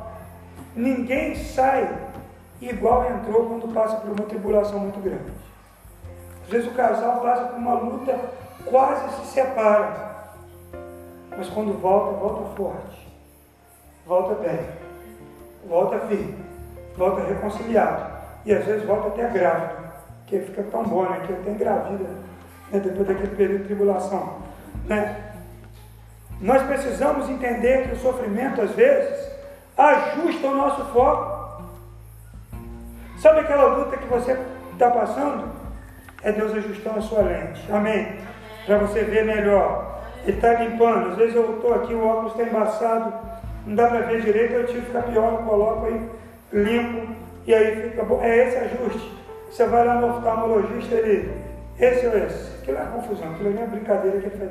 Ninguém 0.74 1.34
sai 1.34 2.07
igual 2.60 3.10
entrou 3.10 3.46
quando 3.46 3.72
passa 3.72 3.96
por 3.96 4.10
uma 4.10 4.26
tribulação 4.26 4.80
muito 4.80 5.00
grande. 5.00 5.32
Às 6.44 6.48
vezes 6.48 6.68
o 6.68 6.74
casal 6.74 7.20
passa 7.20 7.44
por 7.44 7.58
uma 7.58 7.74
luta, 7.74 8.18
quase 8.64 9.16
se 9.16 9.26
separa. 9.32 10.08
Mas 11.36 11.48
quando 11.50 11.78
volta, 11.80 12.18
volta 12.18 12.56
forte. 12.56 13.08
Volta 14.06 14.34
bem. 14.34 14.58
Volta 15.68 15.98
firme. 16.06 16.38
Volta 16.96 17.22
reconciliado. 17.22 18.10
E 18.44 18.52
às 18.52 18.64
vezes 18.64 18.86
volta 18.86 19.08
até 19.08 19.28
grávido. 19.28 19.88
Que 20.26 20.40
fica 20.40 20.62
tão 20.64 20.82
bom, 20.84 21.02
né? 21.02 21.22
Que 21.26 21.32
até 21.32 21.50
engravida 21.50 22.08
né? 22.72 22.80
depois 22.80 23.06
daquele 23.06 23.36
período 23.36 23.60
de 23.60 23.66
tribulação. 23.66 24.38
Né? 24.86 25.32
Nós 26.40 26.62
precisamos 26.62 27.28
entender 27.28 27.88
que 27.88 27.94
o 27.94 27.98
sofrimento, 27.98 28.60
às 28.60 28.70
vezes, 28.70 29.30
ajusta 29.76 30.46
o 30.46 30.54
nosso 30.54 30.84
foco. 30.86 31.37
Sabe 33.18 33.40
aquela 33.40 33.76
luta 33.76 33.96
que 33.96 34.06
você 34.06 34.38
está 34.72 34.90
passando? 34.90 35.48
É 36.22 36.30
Deus 36.30 36.52
ajustando 36.54 36.98
a 36.98 37.02
sua 37.02 37.22
lente. 37.22 37.70
Amém? 37.70 38.16
Para 38.64 38.78
você 38.78 39.02
ver 39.02 39.24
melhor. 39.24 40.02
Ele 40.24 40.36
está 40.36 40.54
limpando. 40.54 41.10
Às 41.10 41.16
vezes 41.16 41.34
eu 41.34 41.56
estou 41.56 41.74
aqui, 41.74 41.94
o 41.94 42.06
óculos 42.06 42.32
está 42.32 42.44
embaçado, 42.44 43.12
não 43.66 43.74
dá 43.74 43.88
para 43.88 44.00
ver 44.00 44.22
direito, 44.22 44.54
eu 44.54 44.66
tiro 44.66 44.82
ficar 44.82 45.02
pior, 45.02 45.32
eu 45.32 45.38
coloco 45.38 45.86
aí, 45.86 46.08
limpo, 46.52 47.12
e 47.44 47.54
aí 47.54 47.90
fica 47.90 48.04
bom. 48.04 48.22
É 48.22 48.46
esse 48.46 48.56
ajuste. 48.56 49.18
Você 49.50 49.66
vai 49.66 49.84
lá 49.84 49.94
no 49.94 50.16
oftalmologista, 50.16 50.94
ele, 50.94 51.32
esse 51.78 52.06
ou 52.06 52.18
esse? 52.18 52.58
Aquilo 52.62 52.78
é 52.78 52.84
confusão, 52.84 53.32
aquilo 53.32 53.48
é 53.48 53.52
uma 53.52 53.66
brincadeira 53.66 54.20
que 54.20 54.26
ele 54.26 54.36
faz. 54.36 54.50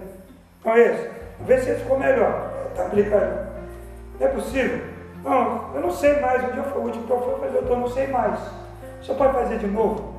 Então 0.59 0.78
esse, 0.78 1.09
vê 1.41 1.59
se 1.59 1.70
ele 1.70 1.80
ficou 1.80 1.99
melhor. 1.99 2.51
Está 2.72 2.84
brincando. 2.86 3.47
Não 4.20 4.28
é 4.28 4.30
possível? 4.30 4.96
Não, 5.28 5.75
eu 5.75 5.82
não 5.82 5.91
sei 5.91 6.21
mais. 6.21 6.41
Um 6.41 6.51
dia 6.53 6.63
foi 6.63 6.82
o 6.82 6.86
último 6.86 7.05
que 7.05 7.11
eu 7.11 7.21
fui, 7.21 7.36
mas 7.41 7.51
doutor, 7.51 7.78
não 7.78 7.89
sei 7.89 8.07
mais. 8.07 8.39
O 9.01 9.03
senhor 9.03 9.17
pode 9.17 9.34
fazer 9.34 9.57
de 9.57 9.67
novo? 9.67 10.15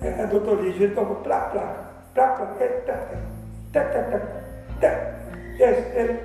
É, 0.00 0.22
é 0.22 0.26
doutor 0.28 0.62
Lídio, 0.62 0.84
ele 0.84 0.94
tocou 0.94 1.16
plá, 1.16 1.40
plá, 1.40 1.74
plá, 2.14 2.28
plá, 2.28 2.54
é, 2.60 2.66
tá, 2.86 2.94
tá, 3.72 3.80
tá, 3.84 4.02
tá, 4.02 4.20
tá. 4.80 5.14
Esse, 5.58 5.98
ele, 5.98 6.20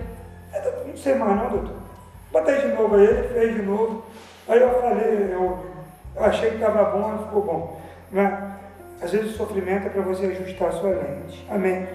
é, 0.53 0.61
doutor, 0.61 0.88
não 0.88 0.97
sei 0.97 1.15
mais 1.15 1.36
não, 1.38 1.49
doutor. 1.49 1.75
Botei 2.32 2.61
de 2.61 2.67
novo 2.67 2.95
aí, 2.95 3.05
ele 3.05 3.27
fez 3.30 3.55
de 3.55 3.61
novo. 3.63 4.03
Aí 4.47 4.61
eu 4.61 4.80
falei, 4.80 5.30
eu, 5.32 5.65
eu 6.15 6.23
achei 6.23 6.49
que 6.49 6.55
estava 6.55 6.84
bom, 6.86 7.15
e 7.15 7.25
ficou 7.25 7.41
bom. 7.41 7.82
Mas, 8.11 8.34
às 9.01 9.11
vezes 9.11 9.34
o 9.34 9.38
sofrimento 9.38 9.88
é 9.88 9.89
para 9.89 10.01
você 10.01 10.27
ajustar 10.27 10.69
a 10.69 10.71
sua 10.73 10.89
lente. 10.91 11.47
Amém? 11.49 11.88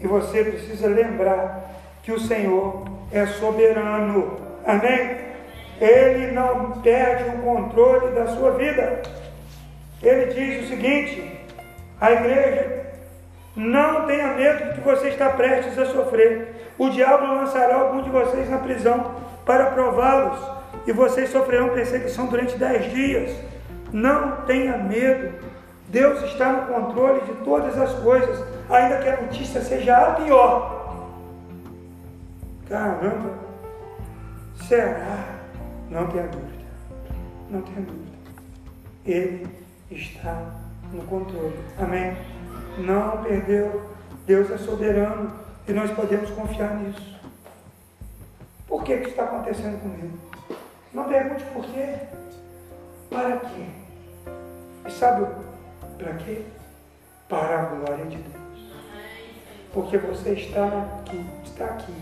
E 0.00 0.06
você 0.06 0.44
precisa 0.44 0.86
lembrar 0.86 1.70
que 2.02 2.12
o 2.12 2.18
Senhor 2.20 2.84
é 3.10 3.26
soberano. 3.26 4.38
Amém? 4.64 5.31
Ele 5.82 6.30
não 6.30 6.80
perde 6.80 7.28
o 7.30 7.42
controle 7.42 8.14
da 8.14 8.28
sua 8.28 8.52
vida. 8.52 9.02
Ele 10.00 10.26
diz 10.32 10.64
o 10.64 10.68
seguinte: 10.68 11.40
a 12.00 12.12
igreja 12.12 12.86
não 13.56 14.06
tenha 14.06 14.28
medo 14.34 14.64
de 14.64 14.74
que 14.74 14.80
você 14.80 15.08
está 15.08 15.30
prestes 15.30 15.76
a 15.76 15.86
sofrer. 15.86 16.70
O 16.78 16.88
diabo 16.88 17.26
lançará 17.34 17.74
algum 17.74 18.00
de 18.00 18.10
vocês 18.10 18.48
na 18.48 18.58
prisão 18.58 19.16
para 19.44 19.72
prová-los, 19.72 20.38
e 20.86 20.92
vocês 20.92 21.30
sofrerão 21.30 21.70
perseguição 21.70 22.26
durante 22.26 22.56
dez 22.56 22.88
dias. 22.92 23.36
Não 23.92 24.42
tenha 24.42 24.78
medo. 24.78 25.34
Deus 25.88 26.22
está 26.22 26.52
no 26.52 26.72
controle 26.72 27.22
de 27.22 27.34
todas 27.44 27.76
as 27.76 27.92
coisas, 27.94 28.40
ainda 28.70 28.98
que 28.98 29.08
a 29.08 29.20
notícia 29.20 29.60
seja 29.60 29.96
a 29.96 30.12
pior. 30.12 31.10
Caramba, 32.68 33.30
será? 34.68 35.31
Não 35.92 36.06
tenha 36.06 36.26
dúvida. 36.26 36.64
Não 37.50 37.60
tenha 37.60 37.82
dúvida. 37.82 38.16
Ele 39.04 39.46
está 39.90 40.54
no 40.90 41.02
controle. 41.04 41.54
Amém? 41.78 42.16
Não 42.78 43.22
perdeu. 43.22 43.92
Deus 44.26 44.50
é 44.50 44.56
soberano. 44.56 45.30
E 45.68 45.72
nós 45.72 45.90
podemos 45.90 46.30
confiar 46.30 46.76
nisso. 46.76 47.20
Por 48.66 48.82
que, 48.84 48.96
que 48.96 49.10
está 49.10 49.24
acontecendo 49.24 49.82
comigo? 49.82 50.18
Não 50.94 51.04
pergunte 51.04 51.44
por 51.52 51.62
quê. 51.66 51.96
Para 53.10 53.36
quê? 53.36 53.66
E 54.86 54.90
sabe 54.90 55.26
para 55.98 56.14
quê? 56.14 56.46
Para 57.28 57.60
a 57.60 57.64
glória 57.66 58.06
de 58.06 58.16
Deus. 58.16 58.72
Porque 59.74 59.98
você 59.98 60.32
está 60.32 61.00
aqui, 61.00 61.24
está 61.44 61.64
aqui, 61.66 61.94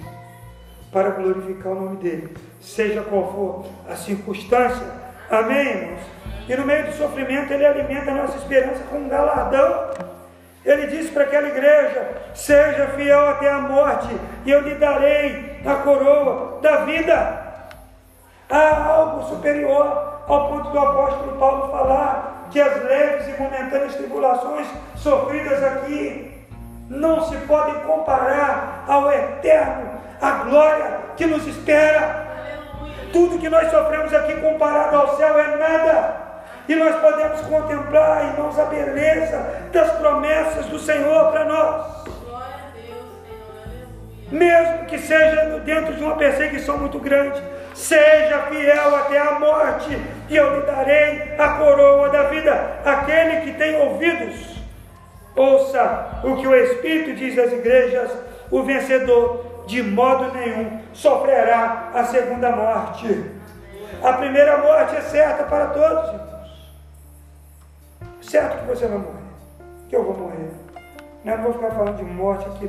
para 0.92 1.10
glorificar 1.10 1.72
o 1.72 1.80
nome 1.80 1.96
dele, 1.98 2.36
seja 2.60 3.02
qual 3.02 3.32
for 3.32 3.66
a 3.90 3.96
circunstância. 3.96 4.86
Amém, 5.30 5.66
irmãos? 5.66 6.00
E 6.48 6.56
no 6.56 6.66
meio 6.66 6.86
do 6.86 6.92
sofrimento, 6.92 7.52
ele 7.52 7.64
alimenta 7.64 8.10
a 8.10 8.14
nossa 8.14 8.36
esperança 8.36 8.82
com 8.90 8.98
um 8.98 9.08
galardão. 9.08 9.90
Ele 10.64 10.86
disse 10.88 11.10
para 11.10 11.24
aquela 11.24 11.48
igreja: 11.48 12.08
Seja 12.34 12.88
fiel 12.88 13.28
até 13.28 13.50
a 13.50 13.60
morte, 13.60 14.14
e 14.44 14.50
eu 14.50 14.60
lhe 14.60 14.74
darei 14.74 15.60
a 15.64 15.74
coroa 15.76 16.60
da 16.60 16.84
vida. 16.84 17.50
Há 18.48 18.84
algo 18.84 19.28
superior 19.28 20.22
ao 20.26 20.48
ponto 20.48 20.70
do 20.70 20.78
apóstolo 20.78 21.38
Paulo 21.38 21.70
falar 21.70 22.48
que 22.50 22.60
as 22.60 22.82
leves 22.82 23.28
e 23.28 23.40
momentâneas 23.40 23.94
tribulações 23.94 24.66
sofridas 24.96 25.62
aqui 25.62 26.46
não 26.88 27.24
se 27.28 27.36
podem 27.46 27.74
comparar 27.82 28.84
ao 28.88 29.10
eterno, 29.12 29.90
à 30.20 30.30
glória 30.44 30.98
que 31.16 31.26
nos 31.26 31.46
espera. 31.46 32.29
Tudo 33.12 33.38
que 33.38 33.48
nós 33.48 33.70
sofremos 33.70 34.12
aqui 34.14 34.34
comparado 34.40 34.96
ao 34.96 35.16
céu 35.16 35.38
é 35.38 35.56
nada. 35.56 36.30
E 36.68 36.74
nós 36.76 36.94
podemos 37.00 37.40
contemplar, 37.42 38.32
irmãos, 38.32 38.58
a 38.58 38.64
beleza 38.66 39.38
das 39.72 39.90
promessas 39.92 40.66
do 40.66 40.78
Senhor 40.78 41.32
para 41.32 41.44
nós. 41.44 42.00
Mesmo 44.30 44.86
que 44.86 44.96
seja 44.98 45.58
dentro 45.64 45.94
de 45.94 46.04
uma 46.04 46.14
perseguição 46.14 46.78
muito 46.78 47.00
grande, 47.00 47.42
seja 47.74 48.42
fiel 48.42 48.94
até 48.94 49.18
a 49.18 49.32
morte, 49.40 49.98
e 50.28 50.36
eu 50.36 50.60
lhe 50.60 50.66
darei 50.66 51.34
a 51.36 51.48
coroa 51.58 52.08
da 52.10 52.24
vida. 52.24 52.52
Aquele 52.84 53.40
que 53.40 53.52
tem 53.54 53.74
ouvidos, 53.80 54.36
ouça 55.34 56.20
o 56.22 56.36
que 56.36 56.46
o 56.46 56.54
Espírito 56.54 57.16
diz 57.16 57.36
às 57.36 57.52
igrejas: 57.52 58.12
o 58.48 58.62
vencedor, 58.62 59.46
de 59.70 59.82
modo 59.84 60.32
nenhum, 60.32 60.80
sofrerá 60.92 61.90
a 61.94 62.04
segunda 62.04 62.50
morte. 62.50 63.24
A 64.02 64.12
primeira 64.14 64.58
morte 64.58 64.96
é 64.96 65.00
certa 65.00 65.44
para 65.44 65.68
todos. 65.68 66.20
Certo 68.20 68.60
que 68.60 68.66
você 68.66 68.86
vai 68.86 68.98
morrer. 68.98 69.20
Que 69.88 69.94
eu 69.94 70.04
vou 70.04 70.16
morrer. 70.16 70.50
Eu 71.24 71.36
não 71.36 71.44
vou 71.44 71.52
ficar 71.52 71.70
falando 71.70 71.96
de 71.96 72.02
morte 72.02 72.46
aqui, 72.46 72.68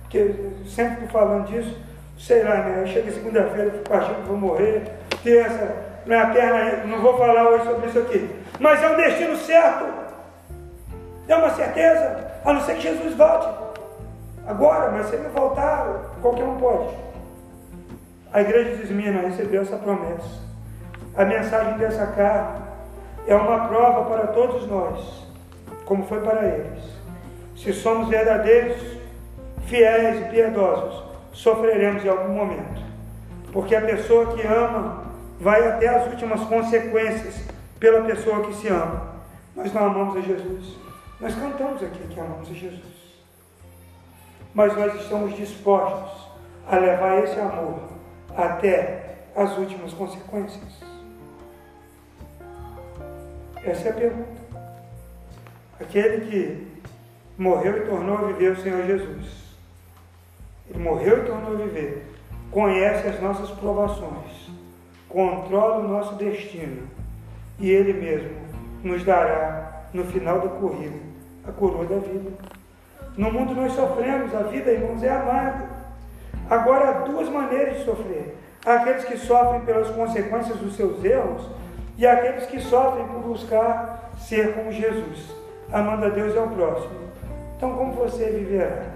porque 0.00 0.34
sempre 0.66 1.06
falando 1.08 1.46
disso, 1.46 1.76
sei 2.18 2.42
lá, 2.42 2.56
né? 2.56 2.86
Chega 2.86 3.12
segunda-feira, 3.12 3.72
fico 3.72 3.92
achando 3.92 4.22
que 4.22 4.28
vou 4.28 4.36
morrer, 4.38 4.84
terça, 5.22 5.76
minha 6.06 6.26
perna, 6.28 6.86
não 6.86 7.02
vou 7.02 7.18
falar 7.18 7.50
hoje 7.50 7.64
sobre 7.64 7.88
isso 7.88 7.98
aqui. 7.98 8.30
Mas 8.58 8.82
é 8.82 8.88
um 8.88 8.96
destino 8.96 9.36
certo. 9.36 9.86
É 11.28 11.36
uma 11.36 11.50
certeza, 11.50 12.30
a 12.44 12.52
não 12.52 12.60
ser 12.62 12.76
que 12.76 12.82
Jesus 12.82 13.14
volte. 13.14 13.59
Agora, 14.50 14.90
mas 14.90 15.06
se 15.06 15.14
ele 15.14 15.28
voltar, 15.28 16.10
qualquer 16.20 16.42
um 16.42 16.56
pode. 16.56 16.92
A 18.32 18.40
igreja 18.40 18.76
de 18.76 18.82
Esmina 18.82 19.20
recebeu 19.20 19.62
essa 19.62 19.76
promessa. 19.76 20.40
A 21.16 21.24
mensagem 21.24 21.78
dessa 21.78 22.04
carta 22.08 22.60
é 23.28 23.34
uma 23.36 23.68
prova 23.68 24.10
para 24.10 24.26
todos 24.26 24.66
nós, 24.66 25.24
como 25.84 26.04
foi 26.06 26.20
para 26.20 26.48
eles. 26.48 26.82
Se 27.56 27.72
somos 27.72 28.08
verdadeiros, 28.08 28.76
fiéis 29.66 30.20
e 30.20 30.30
piedosos, 30.30 31.00
sofreremos 31.32 32.04
em 32.04 32.08
algum 32.08 32.34
momento. 32.34 32.82
Porque 33.52 33.76
a 33.76 33.82
pessoa 33.82 34.34
que 34.34 34.44
ama 34.44 35.04
vai 35.38 35.64
até 35.68 35.86
as 35.90 36.08
últimas 36.08 36.40
consequências 36.40 37.44
pela 37.78 38.02
pessoa 38.02 38.42
que 38.42 38.54
se 38.54 38.66
ama. 38.66 39.14
Nós 39.54 39.72
não 39.72 39.84
amamos 39.84 40.16
a 40.16 40.20
Jesus. 40.20 40.76
Nós 41.20 41.36
cantamos 41.36 41.80
aqui 41.84 42.00
que 42.08 42.18
amamos 42.18 42.50
a 42.50 42.54
Jesus. 42.54 42.89
Mas 44.54 44.76
nós 44.76 44.94
estamos 45.00 45.36
dispostos 45.36 46.28
a 46.66 46.76
levar 46.76 47.22
esse 47.22 47.38
amor 47.38 47.80
até 48.36 49.16
as 49.36 49.56
últimas 49.56 49.92
consequências. 49.92 50.80
Essa 53.64 53.88
é 53.88 53.90
a 53.90 53.94
pergunta. 53.94 54.40
Aquele 55.78 56.26
que 56.26 56.68
morreu 57.36 57.78
e 57.78 57.86
tornou 57.86 58.18
a 58.18 58.22
viver 58.28 58.52
o 58.52 58.60
Senhor 58.60 58.86
Jesus. 58.86 59.26
Ele 60.68 60.78
morreu 60.78 61.22
e 61.22 61.26
tornou 61.26 61.52
a 61.52 61.56
viver. 61.56 62.06
Conhece 62.50 63.08
as 63.08 63.20
nossas 63.20 63.50
provações. 63.50 64.50
Controla 65.08 65.78
o 65.78 65.88
nosso 65.88 66.14
destino. 66.14 66.88
E 67.58 67.70
Ele 67.70 67.92
mesmo 67.92 68.36
nos 68.82 69.04
dará, 69.04 69.84
no 69.92 70.04
final 70.04 70.40
da 70.40 70.48
corrida, 70.48 70.98
a 71.46 71.52
coroa 71.52 71.84
da 71.84 71.98
vida. 71.98 72.30
No 73.20 73.30
mundo 73.30 73.54
nós 73.54 73.74
sofremos, 73.74 74.34
a 74.34 74.44
vida, 74.44 74.70
irmãos, 74.70 75.02
é 75.02 75.10
amarga. 75.10 75.68
Agora 76.48 76.88
há 76.88 76.92
duas 77.00 77.28
maneiras 77.28 77.76
de 77.76 77.84
sofrer. 77.84 78.34
Aqueles 78.64 79.04
que 79.04 79.18
sofrem 79.18 79.60
pelas 79.60 79.90
consequências 79.90 80.56
dos 80.56 80.74
seus 80.74 81.04
erros 81.04 81.46
e 81.98 82.06
aqueles 82.06 82.46
que 82.46 82.58
sofrem 82.58 83.06
por 83.08 83.20
buscar 83.20 84.10
ser 84.18 84.54
como 84.54 84.72
Jesus, 84.72 85.34
amando 85.70 86.06
a 86.06 86.08
Deus 86.08 86.34
e 86.34 86.38
ao 86.38 86.48
próximo. 86.48 86.94
Então, 87.58 87.76
como 87.76 87.92
você 87.92 88.24
viverá? 88.30 88.86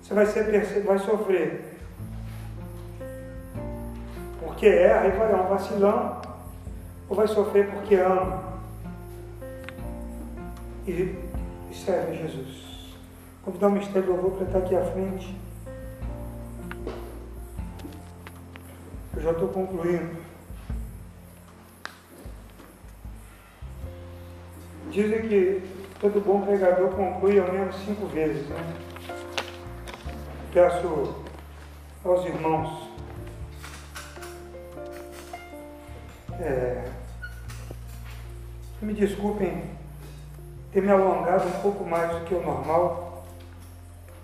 Você 0.00 0.14
vai, 0.14 0.24
ser, 0.24 0.82
vai 0.86 0.98
sofrer 0.98 1.76
porque 4.40 4.68
erra 4.68 5.06
e 5.06 5.10
vai 5.10 5.28
dar 5.28 5.42
um 5.42 5.48
vacilão, 5.48 6.22
ou 7.10 7.14
vai 7.14 7.28
sofrer 7.28 7.68
porque 7.72 7.94
ama 7.96 8.42
e, 10.86 11.14
serve 11.74 12.16
Jesus. 12.16 12.67
Convidar 13.48 13.68
o 13.68 13.70
mistério 13.70 14.02
do 14.02 14.12
louvor 14.12 14.32
para 14.32 14.46
estar 14.46 14.58
aqui 14.58 14.76
à 14.76 14.84
frente. 14.92 15.34
Eu 19.16 19.22
já 19.22 19.30
estou 19.30 19.48
concluindo. 19.48 20.16
Dizem 24.90 25.22
que 25.22 25.62
todo 25.98 26.22
bom 26.22 26.42
pregador 26.42 26.90
conclui 26.90 27.40
ao 27.40 27.50
menos 27.50 27.74
cinco 27.86 28.04
vezes. 28.08 28.46
Né? 28.50 28.74
Peço 30.52 31.24
aos 32.04 32.26
irmãos 32.26 32.90
é, 36.38 36.84
me 38.82 38.92
desculpem 38.92 39.70
ter 40.70 40.82
me 40.82 40.90
alongado 40.90 41.48
um 41.48 41.62
pouco 41.62 41.82
mais 41.86 42.14
do 42.14 42.26
que 42.26 42.34
o 42.34 42.42
normal, 42.42 43.07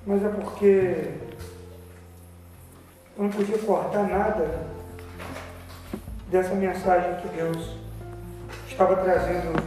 mas 0.06 0.24
é 0.24 0.28
porque 0.28 1.12
eu 3.16 3.22
não 3.22 3.30
podia 3.30 3.58
cortar 3.58 4.06
nada 4.08 4.66
dessa 6.30 6.54
mensagem 6.54 7.20
que 7.20 7.28
Deus 7.28 7.76
estava 8.68 8.96
trazendo 8.96 9.62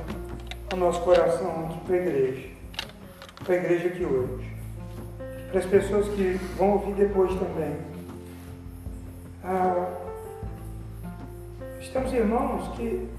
o 0.73 0.75
nosso 0.75 1.01
coração 1.01 1.65
aqui 1.65 1.79
para 1.85 1.95
a 1.95 1.99
igreja, 1.99 2.49
para 3.43 3.53
a 3.53 3.57
igreja 3.57 3.87
aqui 3.87 4.05
hoje, 4.05 4.53
para 5.49 5.59
as 5.59 5.65
pessoas 5.65 6.07
que 6.09 6.33
vão 6.57 6.73
ouvir 6.73 6.93
depois 6.93 7.31
também. 7.39 7.77
Ah, 9.43 9.91
estamos 11.79 12.13
irmãos 12.13 12.75
que 12.75 13.09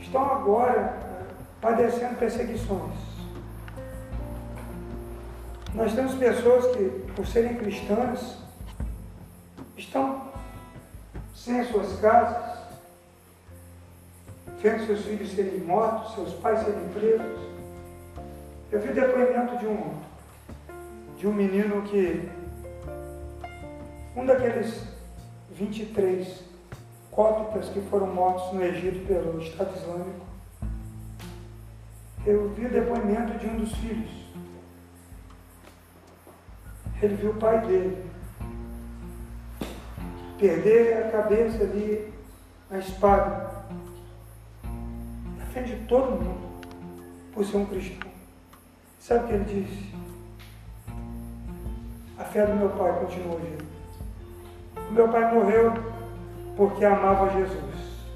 estão 0.00 0.24
agora 0.24 0.98
padecendo 1.60 2.16
perseguições. 2.16 3.07
Nós 5.74 5.94
temos 5.94 6.14
pessoas 6.14 6.76
que, 6.76 7.12
por 7.14 7.26
serem 7.26 7.56
cristãs, 7.56 8.38
estão 9.76 10.28
sem 11.34 11.60
as 11.60 11.68
suas 11.68 12.00
casas, 12.00 12.58
vendo 14.60 14.86
seus 14.86 15.04
filhos 15.04 15.30
serem 15.32 15.60
mortos, 15.60 16.14
seus 16.14 16.32
pais 16.34 16.60
serem 16.60 16.88
presos. 16.88 17.48
Eu 18.72 18.80
vi 18.80 18.92
depoimento 18.92 19.56
de 19.58 19.66
um, 19.66 19.94
de 21.16 21.26
um 21.26 21.32
menino 21.32 21.82
que, 21.82 22.28
um 24.16 24.24
daqueles 24.24 24.82
23 25.52 26.44
cópitas 27.10 27.68
que 27.68 27.80
foram 27.82 28.06
mortos 28.06 28.52
no 28.52 28.62
Egito 28.62 29.06
pelo 29.06 29.40
Estado 29.40 29.76
Islâmico, 29.76 30.26
eu 32.26 32.48
vi 32.50 32.68
depoimento 32.68 33.38
de 33.38 33.46
um 33.46 33.56
dos 33.58 33.72
filhos. 33.76 34.27
Ele 37.02 37.14
viu 37.14 37.30
o 37.30 37.34
pai 37.34 37.60
dele 37.66 38.04
perder 40.38 41.04
a 41.04 41.10
cabeça 41.10 41.62
ali 41.62 42.12
na 42.70 42.78
espada 42.78 43.58
frente 45.58 45.74
de 45.74 45.86
todo 45.86 46.12
mundo 46.12 46.48
por 47.32 47.44
ser 47.44 47.56
um 47.56 47.66
cristão. 47.66 48.10
Sabe 48.98 49.24
o 49.24 49.28
que 49.28 49.34
ele 49.34 49.44
disse? 49.44 49.94
A 52.18 52.24
fé 52.24 52.46
do 52.46 52.54
meu 52.54 52.68
pai 52.70 52.92
continua 53.00 53.38
viva. 53.38 53.64
O 54.88 54.92
meu 54.92 55.08
pai 55.08 55.32
morreu 55.32 55.72
porque 56.56 56.84
amava 56.84 57.30
Jesus, 57.30 58.08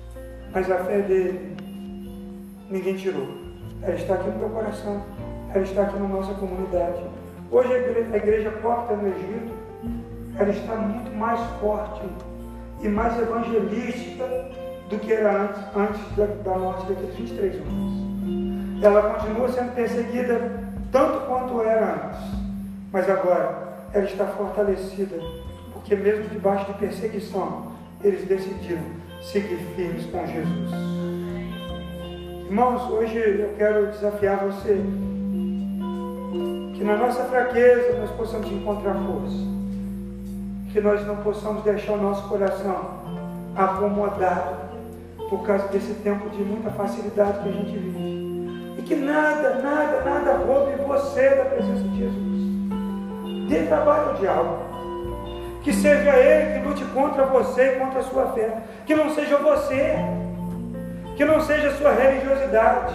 mas 0.52 0.70
a 0.70 0.78
fé 0.84 1.02
dele 1.02 1.56
ninguém 2.68 2.96
tirou. 2.96 3.28
Ela 3.82 3.94
está 3.94 4.14
aqui 4.14 4.30
no 4.30 4.38
meu 4.38 4.50
coração, 4.50 5.04
ela 5.54 5.62
está 5.62 5.82
aqui 5.82 5.98
na 5.98 6.08
nossa 6.08 6.34
comunidade. 6.34 7.02
Hoje 7.53 7.70
a 7.70 7.78
igreja, 7.80 8.09
a 8.14 8.16
igreja 8.16 8.50
no 8.50 9.09
Egito, 9.09 9.53
ela 10.38 10.48
está 10.48 10.74
muito 10.74 11.14
mais 11.14 11.38
forte 11.61 12.00
e 12.80 12.88
mais 12.88 13.20
evangelística 13.20 14.24
do 14.88 14.98
que 14.98 15.12
era 15.12 15.42
antes, 15.42 15.61
antes 15.76 16.16
da, 16.16 16.24
da 16.50 16.59
morte 16.59 16.86
daqueles 16.86 17.14
23 17.14 17.57
homens. 17.57 18.82
Ela 18.82 19.03
continua 19.03 19.48
sendo 19.50 19.74
perseguida 19.74 20.50
tanto 20.90 21.26
quanto 21.26 21.61
era 21.61 22.07
antes, 22.07 22.20
mas 22.90 23.11
agora 23.11 23.84
ela 23.92 24.07
está 24.07 24.28
fortalecida, 24.28 25.20
porque 25.74 25.94
mesmo 25.94 26.30
debaixo 26.30 26.72
de 26.72 26.78
perseguição, 26.78 27.72
eles 28.03 28.26
decidiram 28.26 28.80
seguir 29.20 29.59
firmes 29.76 30.07
com 30.07 30.26
Jesus. 30.26 30.70
Irmãos, 32.46 32.90
hoje 32.90 33.18
eu 33.18 33.55
quero 33.59 33.88
desafiar 33.88 34.38
você 34.38 34.82
que 36.82 36.88
na 36.88 36.96
nossa 36.96 37.22
fraqueza 37.26 37.96
nós 38.00 38.10
possamos 38.10 38.50
encontrar 38.50 38.94
força, 38.94 39.36
que 40.72 40.80
nós 40.80 41.06
não 41.06 41.14
possamos 41.18 41.62
deixar 41.62 41.92
o 41.92 41.96
nosso 41.96 42.28
coração 42.28 43.02
acomodado 43.54 44.56
por 45.30 45.46
causa 45.46 45.68
desse 45.68 45.94
tempo 46.02 46.28
de 46.30 46.42
muita 46.42 46.70
facilidade 46.70 47.38
que 47.38 47.48
a 47.50 47.52
gente 47.52 47.78
vive. 47.78 48.76
E 48.78 48.82
que 48.82 48.96
nada, 48.96 49.62
nada, 49.62 50.00
nada 50.00 50.44
roube 50.44 50.72
você 50.84 51.30
da 51.30 51.44
presença 51.44 51.84
de 51.84 51.98
Jesus. 51.98 53.48
Dê 53.48 53.64
trabalho 53.68 54.08
ao 54.08 54.14
diabo. 54.14 54.56
Que 55.62 55.72
seja 55.72 56.16
ele 56.16 56.58
que 56.58 56.68
lute 56.68 56.84
contra 56.86 57.26
você 57.26 57.76
e 57.76 57.78
contra 57.78 58.00
a 58.00 58.02
sua 58.02 58.26
fé. 58.32 58.58
Que 58.84 58.96
não 58.96 59.08
seja 59.14 59.36
você. 59.36 59.94
Que 61.14 61.24
não 61.24 61.40
seja 61.42 61.68
a 61.68 61.74
sua 61.76 61.92
religiosidade. 61.92 62.94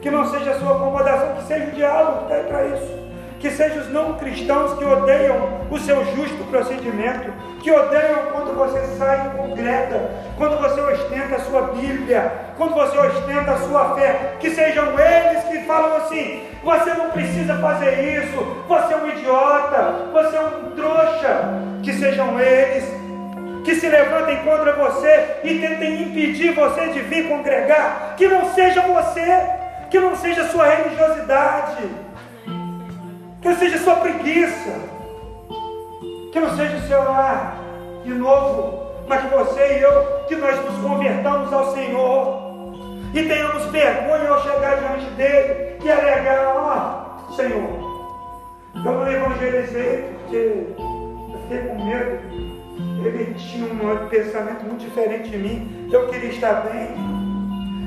Que 0.00 0.10
não 0.10 0.24
seja 0.24 0.52
a 0.52 0.58
sua 0.58 0.76
acomodação. 0.76 1.34
Que 1.34 1.44
seja 1.44 1.66
o 1.66 1.72
diabo 1.72 2.16
que 2.16 2.22
está 2.22 2.34
aí 2.36 2.44
para 2.44 2.66
isso 2.68 3.05
que 3.38 3.50
sejam 3.50 3.78
os 3.78 3.92
não 3.92 4.14
cristãos 4.14 4.78
que 4.78 4.84
odeiam 4.84 5.60
o 5.70 5.78
seu 5.78 6.04
justo 6.14 6.44
procedimento, 6.50 7.32
que 7.60 7.70
odeiam 7.70 8.30
quando 8.32 8.56
você 8.56 8.80
sai 8.98 9.26
e 9.26 9.38
congrega, 9.38 10.10
quando 10.36 10.58
você 10.58 10.80
ostenta 10.80 11.36
a 11.36 11.40
sua 11.40 11.62
Bíblia, 11.74 12.32
quando 12.56 12.74
você 12.74 12.98
ostenta 12.98 13.52
a 13.52 13.58
sua 13.58 13.94
fé, 13.94 14.36
que 14.40 14.50
sejam 14.50 14.98
eles 14.98 15.44
que 15.44 15.66
falam 15.66 15.96
assim: 15.96 16.44
você 16.62 16.94
não 16.94 17.10
precisa 17.10 17.56
fazer 17.58 18.22
isso, 18.22 18.64
você 18.66 18.94
é 18.94 18.96
um 18.96 19.08
idiota, 19.08 19.94
você 20.12 20.36
é 20.36 20.40
um 20.40 20.70
trouxa, 20.70 21.62
que 21.82 21.92
sejam 21.92 22.40
eles 22.40 22.84
que 23.64 23.74
se 23.74 23.88
levantem 23.88 24.44
contra 24.44 24.74
você 24.74 25.38
e 25.42 25.58
tentem 25.58 26.02
impedir 26.02 26.52
você 26.52 26.86
de 26.86 27.00
vir 27.00 27.28
congregar, 27.28 28.14
que 28.16 28.28
não 28.28 28.54
seja 28.54 28.80
você, 28.80 29.42
que 29.90 29.98
não 29.98 30.14
seja 30.14 30.46
sua 30.46 30.66
religiosidade 30.66 32.05
que 33.46 33.50
não 33.50 33.58
seja 33.58 33.78
sua 33.78 33.94
preguiça, 33.96 34.72
que 36.32 36.40
não 36.40 36.56
seja 36.56 36.78
o 36.78 36.88
seu 36.88 36.98
lar 36.98 37.62
de 38.02 38.12
novo, 38.12 38.90
mas 39.06 39.22
que 39.22 39.28
você 39.28 39.78
e 39.78 39.82
eu, 39.82 40.04
que 40.26 40.34
nós 40.34 40.64
nos 40.64 40.76
convertamos 40.80 41.52
ao 41.52 41.72
Senhor. 41.72 42.44
E 43.14 43.22
tenhamos 43.22 43.64
vergonha 43.66 44.30
ao 44.30 44.42
chegar 44.42 44.78
diante 44.78 45.06
dele 45.12 45.78
e 45.80 45.90
alegar, 45.90 46.56
ó, 46.56 47.28
oh, 47.28 47.32
Senhor, 47.34 48.10
eu 48.74 48.82
não 48.82 49.12
evangelizei 49.12 50.12
porque 50.12 50.36
eu 50.36 51.38
fiquei 51.42 51.68
com 51.68 51.84
medo, 51.84 52.18
ele 53.04 53.34
tinha 53.34 53.72
um 53.72 54.08
pensamento 54.08 54.64
muito 54.64 54.80
diferente 54.80 55.30
de 55.30 55.38
mim, 55.38 55.88
eu 55.92 56.08
queria 56.08 56.30
estar 56.30 56.62
bem. 56.62 56.88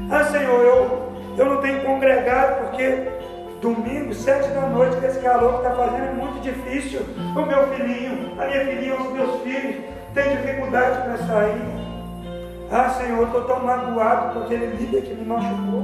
Ah, 0.09 0.23
Senhor, 0.23 0.61
eu, 0.61 1.11
eu 1.37 1.45
não 1.45 1.61
tenho 1.61 1.83
congregado 1.83 2.61
porque 2.61 3.18
Domingo, 3.61 4.13
sete 4.13 4.47
da 4.51 4.61
noite, 4.69 4.95
com 4.95 5.05
esse 5.05 5.19
calor 5.19 5.59
que 5.59 5.67
está 5.67 5.71
fazendo 5.71 6.03
é 6.03 6.13
muito 6.13 6.41
difícil. 6.41 7.01
O 7.35 7.41
meu 7.45 7.67
filhinho, 7.73 8.41
a 8.41 8.45
minha 8.45 8.65
filhinha, 8.65 8.95
os 8.95 9.11
meus 9.11 9.41
filhos 9.41 9.83
têm 10.13 10.37
dificuldade 10.37 11.01
para 11.01 11.17
sair. 11.17 11.61
Ah, 12.71 12.89
Senhor, 12.89 13.25
estou 13.25 13.43
tão 13.43 13.59
magoado 13.65 14.33
com 14.33 14.45
aquele 14.45 14.67
líder 14.77 15.01
que 15.01 15.13
me 15.13 15.25
machucou. 15.25 15.83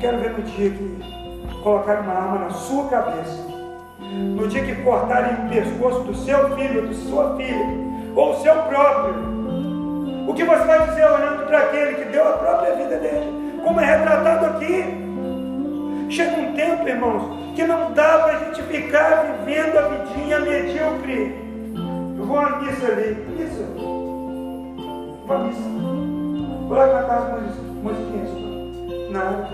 Quero 0.00 0.18
ver 0.18 0.30
no 0.30 0.42
dia 0.44 0.70
que 0.70 1.60
colocarem 1.62 2.04
uma 2.04 2.14
arma 2.14 2.38
na 2.38 2.50
sua 2.50 2.88
cabeça. 2.88 3.46
No 4.00 4.48
dia 4.48 4.64
que 4.64 4.76
cortarem 4.76 5.44
o 5.44 5.48
pescoço 5.50 6.00
do 6.04 6.14
seu 6.14 6.56
filho, 6.56 6.88
de 6.88 6.94
sua 6.94 7.36
filha, 7.36 7.66
ou 8.16 8.32
o 8.32 8.36
seu 8.36 8.54
próprio. 8.62 9.14
O 10.26 10.32
que 10.32 10.42
você 10.42 10.64
vai 10.64 10.88
dizer 10.88 11.04
olhando 11.04 11.46
para 11.46 11.58
aquele 11.58 11.94
que 11.96 12.04
deu 12.06 12.26
a 12.26 12.32
própria 12.32 12.76
vida 12.76 12.96
dele? 12.96 13.60
Como 13.62 13.78
é 13.78 13.84
retratado 13.84 14.46
aqui? 14.46 15.09
Chega 16.10 16.40
um 16.40 16.52
tempo, 16.54 16.88
irmãos, 16.88 17.54
que 17.54 17.62
não 17.62 17.92
dá 17.92 18.18
para 18.18 18.36
a 18.36 18.44
gente 18.44 18.62
ficar 18.64 19.44
vivendo 19.44 19.78
a 19.78 19.82
vidinha 19.82 20.40
medíocre. 20.40 21.36
Eu 22.18 22.24
vou 22.24 22.36
à 22.36 22.58
missa 22.58 22.86
ali. 22.86 23.14
Missa. 23.38 23.62
Vou 25.24 25.36
à 25.36 25.38
missa. 25.38 25.60
Vou 26.66 26.76
lá 26.76 26.88
cantar 26.88 27.18
as 27.18 27.56
musiquinhas. 27.84 29.10
Nada. 29.12 29.48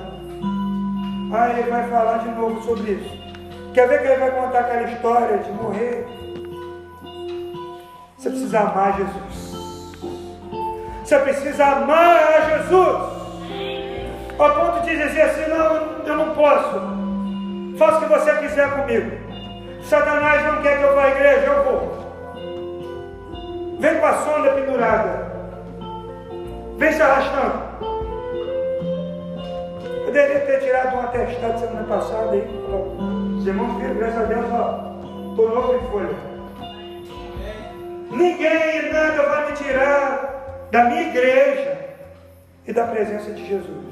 Aí 1.34 1.60
ele 1.60 1.70
vai 1.70 1.88
falar 1.90 2.18
de 2.18 2.30
novo 2.30 2.62
sobre 2.62 2.92
isso. 2.92 3.10
Quer 3.74 3.88
ver 3.88 4.00
que 4.00 4.08
ele 4.08 4.20
vai 4.20 4.30
contar 4.30 4.60
aquela 4.60 4.90
história 4.90 5.38
de 5.38 5.52
morrer? 5.52 6.06
Você 8.16 8.30
precisa 8.30 8.60
amar 8.60 8.96
Jesus. 8.96 9.56
Você 11.04 11.18
precisa 11.18 11.64
amar 11.66 12.48
Jesus 12.48 13.16
ao 14.38 14.50
ponto 14.54 14.86
de 14.86 14.96
dizer 14.96 15.20
assim: 15.20 15.50
não, 15.50 15.95
eu 16.06 16.16
não 16.16 16.34
posso, 16.34 16.80
faça 17.78 17.98
o 17.98 18.00
que 18.00 18.08
você 18.08 18.36
quiser 18.36 18.70
comigo. 18.70 19.10
Satanás 19.82 20.44
não 20.44 20.62
quer 20.62 20.78
que 20.78 20.82
eu 20.84 20.94
vá 20.94 21.04
à 21.04 21.10
igreja, 21.10 21.46
eu 21.46 21.64
vou. 21.64 21.96
Vem 23.78 24.00
com 24.00 24.06
a 24.06 24.14
sonda 24.14 24.50
pendurada, 24.52 25.32
vem 26.78 26.92
se 26.92 27.02
arrastando. 27.02 27.66
Eu 30.06 30.12
deveria 30.12 30.40
ter 30.40 30.60
tirado 30.60 30.96
um 30.96 31.00
atestado 31.00 31.58
semana 31.58 31.86
passada 31.86 32.32
aí. 32.32 32.46
Os 33.38 33.46
irmãos 33.46 33.80
viram, 33.80 33.94
graças 33.96 34.22
a 34.22 34.24
Deus, 34.24 34.46
ó, 34.52 35.30
estou 35.30 35.54
novo 35.54 35.74
em 35.74 35.90
folha. 35.90 36.36
Ninguém 38.10 38.78
e 38.78 38.92
nada 38.92 39.22
vai 39.22 39.50
me 39.50 39.56
tirar 39.56 40.68
da 40.70 40.84
minha 40.84 41.02
igreja 41.02 41.78
e 42.66 42.72
da 42.72 42.84
presença 42.86 43.32
de 43.32 43.46
Jesus. 43.46 43.85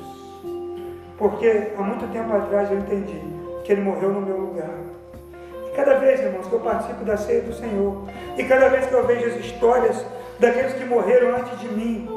Porque 1.16 1.72
há 1.78 1.82
muito 1.82 2.10
tempo 2.12 2.34
atrás 2.34 2.70
eu 2.70 2.78
entendi 2.78 3.20
que 3.64 3.72
Ele 3.72 3.82
morreu 3.82 4.12
no 4.12 4.20
meu 4.20 4.36
lugar. 4.36 4.70
E 5.66 5.76
cada 5.76 5.98
vez, 5.98 6.20
irmãos, 6.20 6.46
que 6.46 6.52
eu 6.52 6.60
participo 6.60 7.04
da 7.04 7.16
ceia 7.16 7.42
do 7.42 7.54
Senhor, 7.54 8.02
e 8.36 8.44
cada 8.44 8.68
vez 8.68 8.86
que 8.86 8.94
eu 8.94 9.06
vejo 9.06 9.26
as 9.26 9.36
histórias 9.36 10.04
daqueles 10.38 10.74
que 10.74 10.84
morreram 10.84 11.36
antes 11.36 11.58
de 11.60 11.68
mim, 11.68 12.08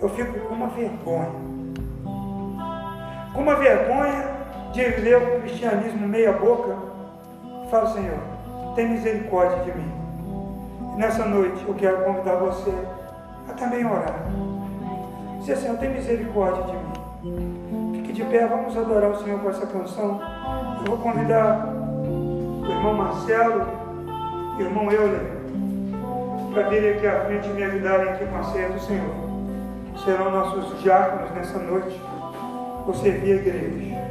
eu 0.00 0.08
fico 0.10 0.38
com 0.40 0.54
uma 0.54 0.68
vergonha. 0.68 1.46
Com 3.34 3.42
uma 3.42 3.56
vergonha 3.56 4.36
de 4.72 4.84
ler 5.00 5.16
o 5.16 5.40
cristianismo 5.40 6.06
meia 6.06 6.32
boca. 6.32 6.76
Falo, 7.70 7.88
Senhor, 7.88 8.18
tem 8.74 8.88
misericórdia 8.88 9.64
de 9.64 9.78
mim. 9.78 9.92
E 10.94 10.98
nessa 10.98 11.24
noite 11.24 11.64
eu 11.66 11.74
quero 11.74 12.04
convidar 12.04 12.36
você 12.36 12.72
a 13.48 13.52
também 13.54 13.84
orar. 13.84 14.14
Dizer, 15.40 15.56
Senhor, 15.56 15.78
tem 15.78 15.90
misericórdia 15.90 16.62
de 16.64 16.72
mim. 16.72 17.55
De 18.16 18.24
pé, 18.24 18.46
vamos 18.46 18.74
adorar 18.74 19.10
o 19.10 19.22
Senhor 19.22 19.38
com 19.40 19.50
essa 19.50 19.66
canção. 19.66 20.18
Eu 20.80 20.86
vou 20.86 20.96
convidar 20.96 21.66
o 21.66 22.66
irmão 22.66 22.94
Marcelo 22.94 23.66
e 24.58 24.62
o 24.62 24.66
irmão 24.66 24.90
Euler 24.90 25.36
para 26.50 26.70
virem 26.70 26.92
aqui 26.92 27.06
à 27.06 27.26
frente 27.26 27.46
e 27.46 27.52
me 27.52 27.62
ajudarem 27.62 28.08
aqui 28.08 28.24
com 28.24 28.38
a 28.38 28.44
ceia 28.44 28.70
do 28.70 28.80
Senhor. 28.80 29.14
Serão 30.02 30.30
nossos 30.30 30.82
diáconos 30.82 31.30
nessa 31.32 31.58
noite. 31.58 32.00
Vou 32.86 32.94
servir 32.94 33.32
a 33.32 33.34
igreja. 33.34 34.05